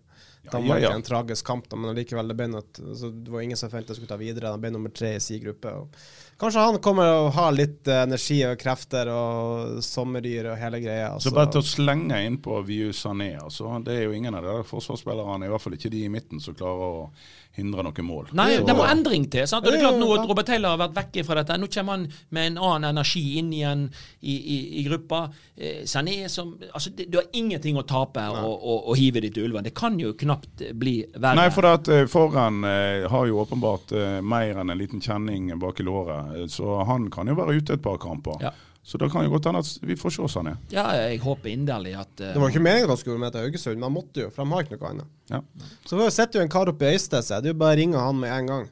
Danmark. 0.51 0.81
ja, 0.81 0.89
ja. 0.89 0.95
En 0.95 1.05
tragisk 1.05 1.45
kamp, 1.47 1.69
da, 1.69 1.79
men 1.79 1.91
allikevel, 1.91 2.31
det 2.31 2.37
ble 2.39 2.47
noe, 2.51 2.63
altså, 2.83 3.11
det 3.11 3.33
var 3.33 3.45
ingen 3.45 3.59
som 3.59 3.71
forventet 3.71 3.97
skulle 3.97 4.11
ta 4.11 4.19
videre. 4.21 4.53
De 4.53 4.63
ble 4.63 4.71
nummer 4.73 4.93
tre 4.93 5.15
i 5.17 5.23
sin 5.23 5.41
gruppe. 5.43 5.73
Og 5.73 5.97
kanskje 6.39 6.65
han 6.67 6.79
kommer 6.83 7.09
å 7.11 7.29
ha 7.35 7.47
litt 7.53 7.87
eh, 7.87 8.03
energi 8.05 8.39
og 8.47 8.57
krefter 8.61 9.09
og 9.13 9.81
sommerdyr 9.85 10.51
og 10.51 10.59
hele 10.61 10.81
greia. 10.83 11.09
Så 11.09 11.29
altså. 11.29 11.35
bare 11.37 11.53
til 11.55 11.63
å 11.63 11.69
slenge 11.71 12.21
inn 12.25 12.37
på 12.43 12.61
Viu 12.67 12.93
Sané. 12.95 13.33
Altså, 13.41 13.71
det 13.85 13.97
er 13.97 14.07
jo 14.07 14.15
ingen 14.17 14.37
av 14.37 14.45
de 14.45 14.59
forsvarsspillerne, 14.69 15.47
i 15.47 15.51
hvert 15.53 15.65
fall 15.65 15.77
ikke 15.79 15.93
de 15.93 16.05
i 16.05 16.13
midten, 16.13 16.43
som 16.43 16.57
klarer 16.57 16.87
å 16.87 17.09
hindre 17.57 17.83
noe 17.83 18.03
mål. 18.05 18.27
Nei, 18.37 18.57
Så- 18.57 18.65
det 18.65 18.75
må 18.75 18.85
endring 18.85 19.29
til. 19.29 19.47
sant? 19.47 19.65
Og 19.65 19.71
det 19.71 19.79
er 19.79 19.85
klart 19.85 19.99
Nå 19.99 20.13
at. 20.13 20.27
Robert 20.29 20.45
Taylor 20.45 20.77
har 20.77 20.87
vært 20.87 20.93
vekke 20.93 21.25
fra 21.25 21.35
dette. 21.35 21.57
Nå 21.57 21.67
kommer 21.67 21.91
han 21.91 22.07
med 22.29 22.51
en 22.51 22.57
annen 22.57 22.89
energi 22.95 23.37
inn 23.39 23.51
igjen 23.51 23.89
i, 24.21 24.35
i, 24.35 24.79
i 24.79 24.83
gruppa. 24.83 25.29
Eh, 25.57 25.83
Sané 25.85 26.29
som 26.29 26.57
altså, 26.73 26.95
det, 26.95 27.09
Du 27.09 27.17
har 27.17 27.25
ingenting 27.33 27.75
å 27.77 27.85
tape 27.87 28.19
og, 28.29 28.63
og, 28.63 28.89
og 28.89 28.97
hive 28.97 29.21
ditt 29.21 29.33
til 29.33 29.45
ulven. 29.45 29.63
Det 29.63 29.73
kan 29.73 29.97
jo 29.99 30.13
knapt 30.13 30.61
bli 30.73 31.05
verre. 31.15 31.35
Nei, 31.35 31.49
for 31.49 31.65
at 31.65 31.89
foran 32.09 32.63
eh, 32.63 33.07
har 33.09 33.25
jo 33.25 33.39
åpenbart 33.41 33.91
eh, 33.91 34.21
mer 34.21 34.61
enn 34.61 34.69
en 34.69 34.77
liten 34.77 35.01
kjenning 35.01 35.49
bak 35.59 35.79
i 35.79 35.83
låret, 35.83 36.26
eh, 36.26 36.26
så 36.53 36.81
han 36.87 37.09
kan 37.13 37.27
jo 37.27 37.35
være 37.37 37.57
ute 37.59 37.77
et 37.77 37.83
par 37.83 37.99
kamper. 38.01 38.39
Ja. 38.43 38.53
Så 38.87 38.95
da 39.01 39.09
kan 39.11 39.25
jo 39.25 39.33
godt 39.33 39.49
hende 39.49 39.59
at 39.59 39.83
vi 39.83 39.97
får 39.99 40.13
se 40.15 40.27
Sané. 40.31 40.53
Ja, 40.71 40.85
jeg 40.95 41.19
håper 41.19 41.51
inderlig 41.51 41.91
at 41.99 42.13
uh, 42.21 42.29
Det 42.31 42.39
var 42.39 42.53
ikke 42.53 42.63
meningen 42.63 42.87
at 42.87 42.93
han 42.95 43.01
skulle 43.01 43.19
med 43.19 43.35
til 43.35 43.43
Haugesund, 43.43 43.75
men 43.75 43.83
han 43.89 43.95
måtte 43.97 44.23
jo, 44.23 44.29
for 44.31 44.45
de 44.47 44.55
har 44.55 44.63
ikke 44.63 44.79
noe 44.79 44.91
annet. 44.93 45.09
Ja. 45.33 45.41
Så 45.89 46.07
sitter 46.15 46.39
jo 46.39 46.45
en 46.47 46.53
kar 46.53 46.71
oppe 46.71 46.87
i 46.87 46.95
Øystese, 46.95 47.41
det 47.43 47.51
er 47.51 47.55
jo 47.57 47.59
bare 47.59 47.75
å 47.75 47.79
ringe 47.81 48.05
han 48.05 48.21
med 48.21 48.31
en 48.31 48.51
gang. 48.53 48.69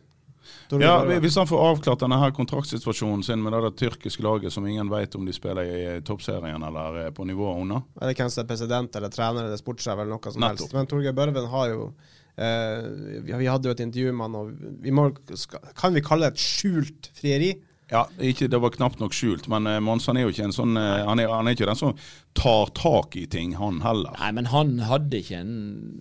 Ja, 0.70 1.06
Hvis 1.20 1.36
han 1.36 1.48
får 1.48 1.62
avklart 1.62 2.02
denne 2.02 2.18
her 2.22 2.32
kontraktsituasjonen 2.34 3.24
sin 3.26 3.42
med 3.44 3.54
det 3.54 3.76
tyrkiske 3.82 4.24
laget 4.24 4.54
som 4.54 4.66
ingen 4.68 4.90
vet 4.90 5.16
om 5.18 5.26
de 5.26 5.34
spiller 5.34 5.66
i 5.66 5.80
eh, 5.96 6.02
toppserien 6.06 6.64
eller 6.64 7.00
er 7.06 7.14
på 7.14 7.26
nivået 7.26 7.62
under 7.62 7.82
Eller 8.02 8.18
hvem 8.18 8.30
som 8.34 8.44
er 8.44 8.50
president 8.50 8.96
eller 8.98 9.14
trener 9.14 9.46
eller 9.46 9.62
sportssjef 9.62 9.94
eller 9.94 10.12
noe 10.14 10.32
som 10.32 10.42
Nettopp. 10.42 10.66
helst. 10.66 10.78
Men 10.78 10.90
Torgeir 10.90 11.18
Børven 11.18 11.50
har 11.52 11.70
jo 11.74 11.88
eh, 11.90 12.15
vi, 12.36 13.32
vi 13.32 13.48
hadde 13.48 13.70
jo 13.70 13.76
et 13.76 13.84
intervju 13.86 14.12
med 14.12 14.26
han, 14.28 14.36
og 14.42 14.82
vi 14.84 14.92
må, 14.92 15.08
kan 15.78 15.96
vi 15.96 16.04
kalle 16.04 16.28
det 16.28 16.36
et 16.36 16.44
skjult 16.44 17.10
frieri? 17.16 17.54
Ja, 17.92 18.08
ikke, 18.18 18.48
Det 18.50 18.58
var 18.58 18.74
knapt 18.74 19.00
nok 19.00 19.14
skjult, 19.14 19.46
men 19.52 19.68
uh, 19.70 19.78
Monsan 19.84 20.18
er 20.18 20.26
jo 20.26 20.32
ikke 20.34 20.48
en 20.48 20.56
sånn 20.56 20.74
eh, 20.80 21.04
han, 21.06 21.20
er, 21.22 21.30
han 21.30 21.46
er 21.46 21.54
ikke 21.54 21.68
den 21.70 21.78
som 21.78 21.92
tar 22.36 22.72
tak 22.76 23.14
i 23.16 23.28
ting, 23.30 23.54
han 23.60 23.78
heller. 23.84 24.16
Nei, 24.18 24.32
men 24.36 24.50
han 24.50 24.74
hadde 24.90 25.22
ikke 25.22 25.38
en 25.38 25.54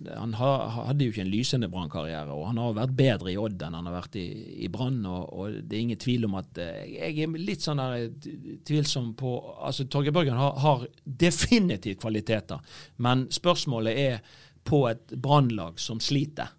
Han 0.09 0.33
ha, 0.39 0.49
hadde 0.89 1.05
jo 1.05 1.13
ikke 1.13 1.23
en 1.23 1.29
lysende 1.31 1.69
brannkarriere, 1.71 2.33
og 2.33 2.49
han 2.49 2.59
har 2.59 2.73
vært 2.75 2.95
bedre 2.97 3.31
i 3.31 3.37
Odd 3.39 3.61
enn 3.61 3.77
han 3.77 3.87
har 3.87 3.95
vært 3.99 4.17
i, 4.19 4.25
i 4.65 4.69
Brann. 4.73 4.97
Og, 5.05 5.29
og 5.29 5.59
det 5.61 5.77
er 5.77 5.83
ingen 5.83 6.01
tvil 6.01 6.25
om 6.27 6.39
at 6.41 6.59
eh, 6.61 6.81
Jeg 6.95 7.27
er 7.27 7.37
litt 7.37 7.63
sånn 7.63 7.83
der 7.83 7.99
eh, 7.99 8.33
tvilsom 8.65 9.13
på 9.19 9.35
Altså, 9.55 9.85
Torgeir 9.85 10.15
Børgen 10.15 10.41
har, 10.41 10.57
har 10.65 10.87
definitivt 11.05 12.01
kvaliteter, 12.01 12.81
men 13.05 13.27
spørsmålet 13.33 14.01
er 14.07 14.41
på 14.65 14.83
et 14.89 15.15
brannlag 15.21 15.79
som 15.79 15.99
sliter. 16.03 16.51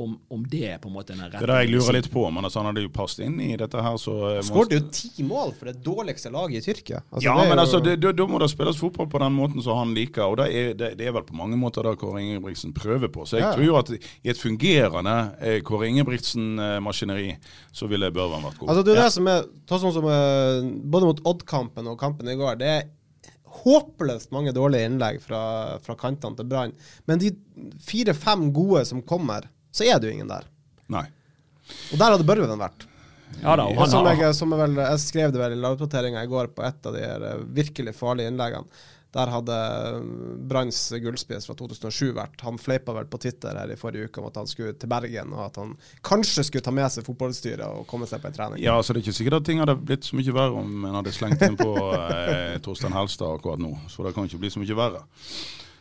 Om, 0.00 0.12
om 0.30 0.44
det 0.46 0.60
er 0.70 0.76
på 0.78 0.86
en 0.86 0.92
måte 0.94 1.10
den 1.16 1.18
rette 1.26 1.40
Det 1.42 1.48
er 1.48 1.50
det 1.50 1.54
jeg 1.64 1.70
lurer 1.74 1.96
litt 1.96 2.06
på, 2.12 2.20
men 2.30 2.46
altså, 2.46 2.60
han 2.62 2.68
hadde 2.70 2.84
jo 2.84 2.90
passet 2.94 3.24
inn 3.26 3.40
i 3.42 3.56
dette 3.58 3.80
her, 3.82 3.96
så 3.98 4.12
eh, 4.36 4.42
Skåret 4.46 4.76
jo 4.76 4.78
ti 4.94 5.24
mål 5.26 5.50
for 5.58 5.66
det 5.66 5.80
dårligste 5.82 6.30
laget 6.30 6.60
i 6.62 6.62
Tyrkia. 6.68 7.00
Altså, 7.10 7.24
ja, 7.26 7.32
det 7.34 7.42
er 7.42 7.48
men 7.50 7.58
jo- 7.58 7.64
altså, 7.64 7.80
det, 7.82 7.94
da, 8.04 8.12
da 8.20 8.26
må 8.30 8.38
det 8.38 8.48
spilles 8.52 8.78
fotball 8.78 9.08
på 9.10 9.18
den 9.18 9.34
måten 9.34 9.64
som 9.66 9.80
han 9.80 9.90
liker. 9.98 10.22
og 10.30 10.36
Det 10.38 10.46
er, 10.60 10.70
det, 10.78 10.92
det 11.00 11.08
er 11.10 11.16
vel 11.18 11.26
på 11.26 11.34
mange 11.40 11.58
måter 11.58 11.82
det 11.82 11.96
Kåre 11.98 12.22
Ingebrigtsen 12.22 12.70
prøver 12.78 13.10
på. 13.10 13.26
Så 13.26 13.40
jeg 13.40 13.48
Ja. 13.48 13.50
tror 13.58 13.80
at 13.82 13.90
i 13.98 14.30
et 14.30 14.38
fungerende 14.38 15.16
eh, 15.42 15.58
Kåre 15.66 15.90
Ingebrigtsen-maskineri, 15.90 17.34
så 17.74 17.90
ville 17.90 18.12
Børven 18.14 18.46
vært 18.46 18.58
god. 18.62 18.68
Altså, 18.70 18.86
det 18.86 18.94
er 18.94 19.00
jo 19.00 19.02
det 19.08 19.12
som 19.18 19.26
er 19.34 19.42
ta 19.66 19.78
sånn 19.82 19.94
som 19.98 20.06
eh, 20.06 20.70
Både 20.86 21.10
mot 21.10 21.20
Odd-kampen 21.34 21.90
og 21.90 21.98
kampen 22.00 22.30
i 22.30 22.38
går. 22.38 22.62
Det 22.62 22.70
er 22.76 22.82
håpløst 23.60 24.30
mange 24.34 24.52
dårlige 24.56 24.88
innlegg 24.88 25.20
fra, 25.24 25.42
fra 25.82 25.96
kantene 25.98 26.38
til 26.38 26.48
Brann. 26.50 26.74
Men 27.10 27.22
de 27.22 27.32
fire-fem 27.84 28.48
gode 28.54 28.84
som 28.88 29.02
kommer, 29.02 29.48
så 29.74 29.86
er 29.86 29.98
det 29.98 30.10
jo 30.10 30.14
ingen 30.18 30.30
der. 30.30 30.46
Nei. 30.90 31.06
Og 31.90 31.98
der 31.98 32.14
hadde 32.14 32.26
Børven 32.26 32.60
vært. 32.60 32.86
Ja 33.40 33.54
da, 33.56 33.68
han 33.78 33.90
som 33.90 34.06
jeg, 34.10 34.32
som 34.34 34.50
jeg, 34.52 34.58
vel, 34.58 34.80
jeg 34.82 35.02
skrev 35.04 35.32
det 35.32 35.38
vel 35.38 35.52
i 35.54 35.60
lagoppdateringa 35.60 36.24
i 36.26 36.30
går 36.30 36.50
på 36.54 36.64
et 36.66 36.88
av 36.88 36.96
de 36.96 37.04
eh, 37.06 37.44
virkelig 37.60 37.94
farlige 37.96 38.32
innleggene. 38.32 38.80
Der 39.10 39.30
hadde 39.32 39.54
Branns 40.50 40.78
gullspiss 41.02 41.48
fra 41.48 41.56
2007 41.58 42.12
vært. 42.14 42.42
Han 42.46 42.60
fleipa 42.62 42.94
vel 42.94 43.08
på 43.10 43.18
Twitter 43.22 43.56
her 43.58 43.72
i 43.74 43.78
forrige 43.78 44.06
uke 44.06 44.22
om 44.22 44.28
at 44.28 44.38
han 44.38 44.50
skulle 44.50 44.76
til 44.78 44.90
Bergen, 44.92 45.32
og 45.34 45.48
at 45.48 45.58
han 45.58 45.72
kanskje 46.06 46.44
skulle 46.46 46.66
ta 46.66 46.74
med 46.74 46.86
seg 46.94 47.06
fotballstyret 47.08 47.66
og 47.66 47.88
komme 47.90 48.06
seg 48.06 48.22
på 48.22 48.30
en 48.30 48.36
trening. 48.36 48.62
Ja, 48.62 48.76
så 48.78 48.94
det 48.94 49.02
er 49.02 49.08
ikke 49.08 49.18
sikkert 49.18 49.40
at 49.40 49.48
ting 49.50 49.62
hadde 49.62 49.74
blitt 49.80 50.06
så 50.06 50.18
mye 50.18 50.36
verre 50.36 50.62
om 50.62 50.86
en 50.86 51.00
hadde 51.00 51.14
slengt 51.16 51.42
inn 51.42 51.58
på 51.58 51.72
eh, 51.90 52.60
Torstein 52.62 52.94
Helstad 52.94 53.34
akkurat 53.40 53.62
nå. 53.62 53.72
Så 53.90 54.06
det 54.06 54.14
kan 54.14 54.30
ikke 54.30 54.44
bli 54.44 54.54
så 54.54 54.62
mye 54.62 54.78
verre. 54.78 55.02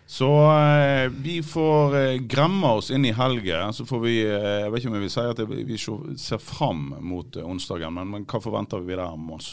Så 0.10 0.26
eh, 0.58 1.12
vi 1.22 1.38
får 1.46 1.98
eh, 1.98 2.20
gremme 2.26 2.74
oss 2.80 2.90
inn 2.90 3.06
i 3.06 3.14
helgen. 3.14 3.74
Så 3.78 3.86
får 3.86 4.00
vi 4.08 4.16
eh, 4.26 4.64
Jeg 4.64 4.72
vet 4.74 4.82
ikke 4.82 4.90
om 4.90 4.96
jeg 4.98 5.06
vil 5.06 5.12
si 5.14 5.26
at 5.30 5.42
vi 5.70 5.82
ser 6.18 6.42
fram 6.42 6.88
mot 7.06 7.38
eh, 7.38 7.46
onsdagen, 7.46 7.94
men, 7.94 8.10
men 8.16 8.26
hva 8.26 8.42
forventer 8.42 8.82
vi 8.82 8.98
der, 8.98 9.14
Mons? 9.14 9.52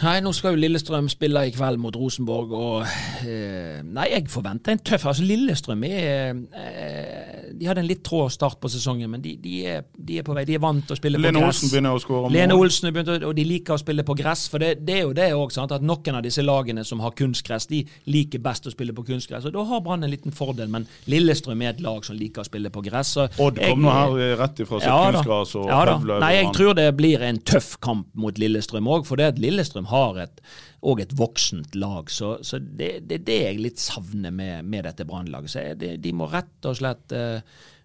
Nei, 0.00 0.14
nå 0.24 0.30
skal 0.32 0.54
jo 0.54 0.60
Lillestrøm 0.62 1.10
spille 1.12 1.42
i 1.44 1.50
kveld 1.52 1.76
mot 1.82 1.96
Rosenborg, 1.96 2.52
og 2.56 2.86
eh, 3.28 3.82
Nei, 3.84 4.06
jeg 4.14 4.30
forventer 4.32 4.72
en 4.72 4.80
tøff. 4.80 5.04
Altså, 5.10 5.26
Lillestrøm 5.28 5.84
er 5.84 6.38
eh, 6.56 7.29
De 7.52 7.66
hadde 7.68 7.82
en 7.82 7.88
litt 7.88 8.02
trå 8.06 8.24
start 8.32 8.60
på 8.62 8.70
sesongen, 8.70 9.10
men 9.10 9.22
de, 9.24 9.34
de, 9.40 9.54
er, 9.66 9.84
de, 9.96 10.18
er, 10.20 10.26
på 10.26 10.34
vei. 10.36 10.44
De 10.48 10.56
er 10.56 10.62
vant 10.62 10.84
til 10.86 10.94
å 10.94 10.98
spille 10.98 11.18
Lene 11.20 11.38
på 11.38 11.44
gress. 11.44 11.60
Olsen 11.60 11.72
begynner 11.72 11.96
å 11.96 12.02
skåre. 12.02 12.30
Lene 12.34 12.56
Olsen 12.58 12.88
er 12.88 12.94
begynt, 12.94 13.26
og 13.26 13.34
de 13.36 13.44
liker 13.46 13.76
å 13.76 13.80
spille 13.80 14.04
på 14.06 14.16
gress. 14.18 14.46
For 14.52 14.62
det, 14.62 14.72
det 14.86 14.96
er 15.00 15.02
jo 15.04 15.14
det 15.16 15.28
òg, 15.36 15.56
at 15.60 15.86
noen 15.86 16.18
av 16.18 16.24
disse 16.26 16.44
lagene 16.44 16.84
som 16.86 17.02
har 17.04 17.14
kunstgress, 17.18 17.68
de 17.70 17.82
liker 18.10 18.42
best 18.44 18.68
å 18.70 18.74
spille 18.74 18.94
på 18.96 19.04
kunstgress. 19.08 19.48
Og 19.48 19.56
da 19.56 19.66
har 19.72 19.84
Brann 19.84 20.06
en 20.06 20.12
liten 20.12 20.34
fordel, 20.36 20.70
men 20.72 20.86
Lillestrøm 21.10 21.66
er 21.66 21.74
et 21.74 21.84
lag 21.84 22.06
som 22.06 22.18
liker 22.18 22.44
å 22.44 22.48
spille 22.48 22.72
på 22.72 22.84
gress. 22.86 23.16
Odd 23.20 23.60
kom 23.60 23.84
nå 23.84 23.94
her 23.94 24.18
eh, 24.20 24.34
rett 24.40 24.64
ifra 24.64 24.80
sitt 24.80 24.90
Ja 24.90 25.10
kunstgress 25.10 25.54
og 25.60 25.70
Ja 25.70 25.84
da. 25.88 25.98
Nei, 26.22 26.32
jeg 26.38 26.50
tror 26.56 26.74
det 26.78 26.88
blir 26.98 27.22
en 27.26 27.40
tøff 27.42 27.76
kamp 27.82 28.10
mot 28.18 28.38
Lillestrøm 28.40 28.88
òg, 28.90 29.06
for 29.08 29.20
det 29.20 29.32
at 29.34 29.40
Lillestrøm 29.42 29.90
har 29.90 30.20
et, 30.26 30.42
og 30.86 31.02
et 31.02 31.12
voksent 31.16 31.74
lag. 31.78 32.10
Så, 32.12 32.36
så 32.46 32.60
det, 32.60 32.92
det 33.08 33.20
er 33.20 33.26
det 33.26 33.40
jeg 33.40 33.62
litt 33.64 33.82
savner 33.82 34.34
med, 34.34 34.64
med 34.68 34.86
dette 34.88 35.06
Brann-laget. 35.08 35.76
de, 35.80 35.96
de 36.00 36.14
må 36.16 36.28
rett 36.30 36.68
og 36.68 36.78
slett 36.78 37.16
eh, 37.16 37.39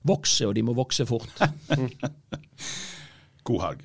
vokse, 0.06 0.46
og 0.48 0.56
de 0.58 0.64
må 0.66 0.76
vokse 0.78 1.06
fort. 1.10 1.30
God 3.48 3.62
helg. 3.66 3.84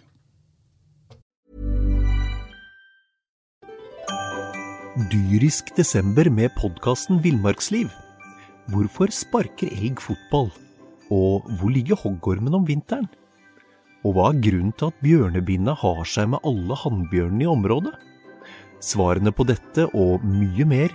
Dyrisk 5.10 5.70
desember 5.76 6.28
med 6.34 6.52
podkasten 6.58 7.22
Villmarksliv. 7.24 7.88
Hvorfor 8.70 9.12
sparker 9.14 9.70
elg 9.70 10.02
fotball? 10.02 10.50
Og 11.10 11.46
hvor 11.58 11.72
ligger 11.72 11.98
hoggormen 11.98 12.54
om 12.58 12.66
vinteren? 12.68 13.08
Og 14.04 14.14
hva 14.16 14.30
er 14.30 14.40
grunnen 14.44 14.74
til 14.76 14.90
at 14.90 15.00
bjørnebinna 15.04 15.74
har 15.78 16.02
seg 16.08 16.30
med 16.32 16.44
alle 16.46 16.76
hannbjørnene 16.82 17.46
i 17.46 17.50
området? 17.50 17.94
Svarene 18.80 19.32
på 19.36 19.44
dette 19.48 19.86
og 19.92 20.24
mye 20.24 20.66
mer 20.68 20.94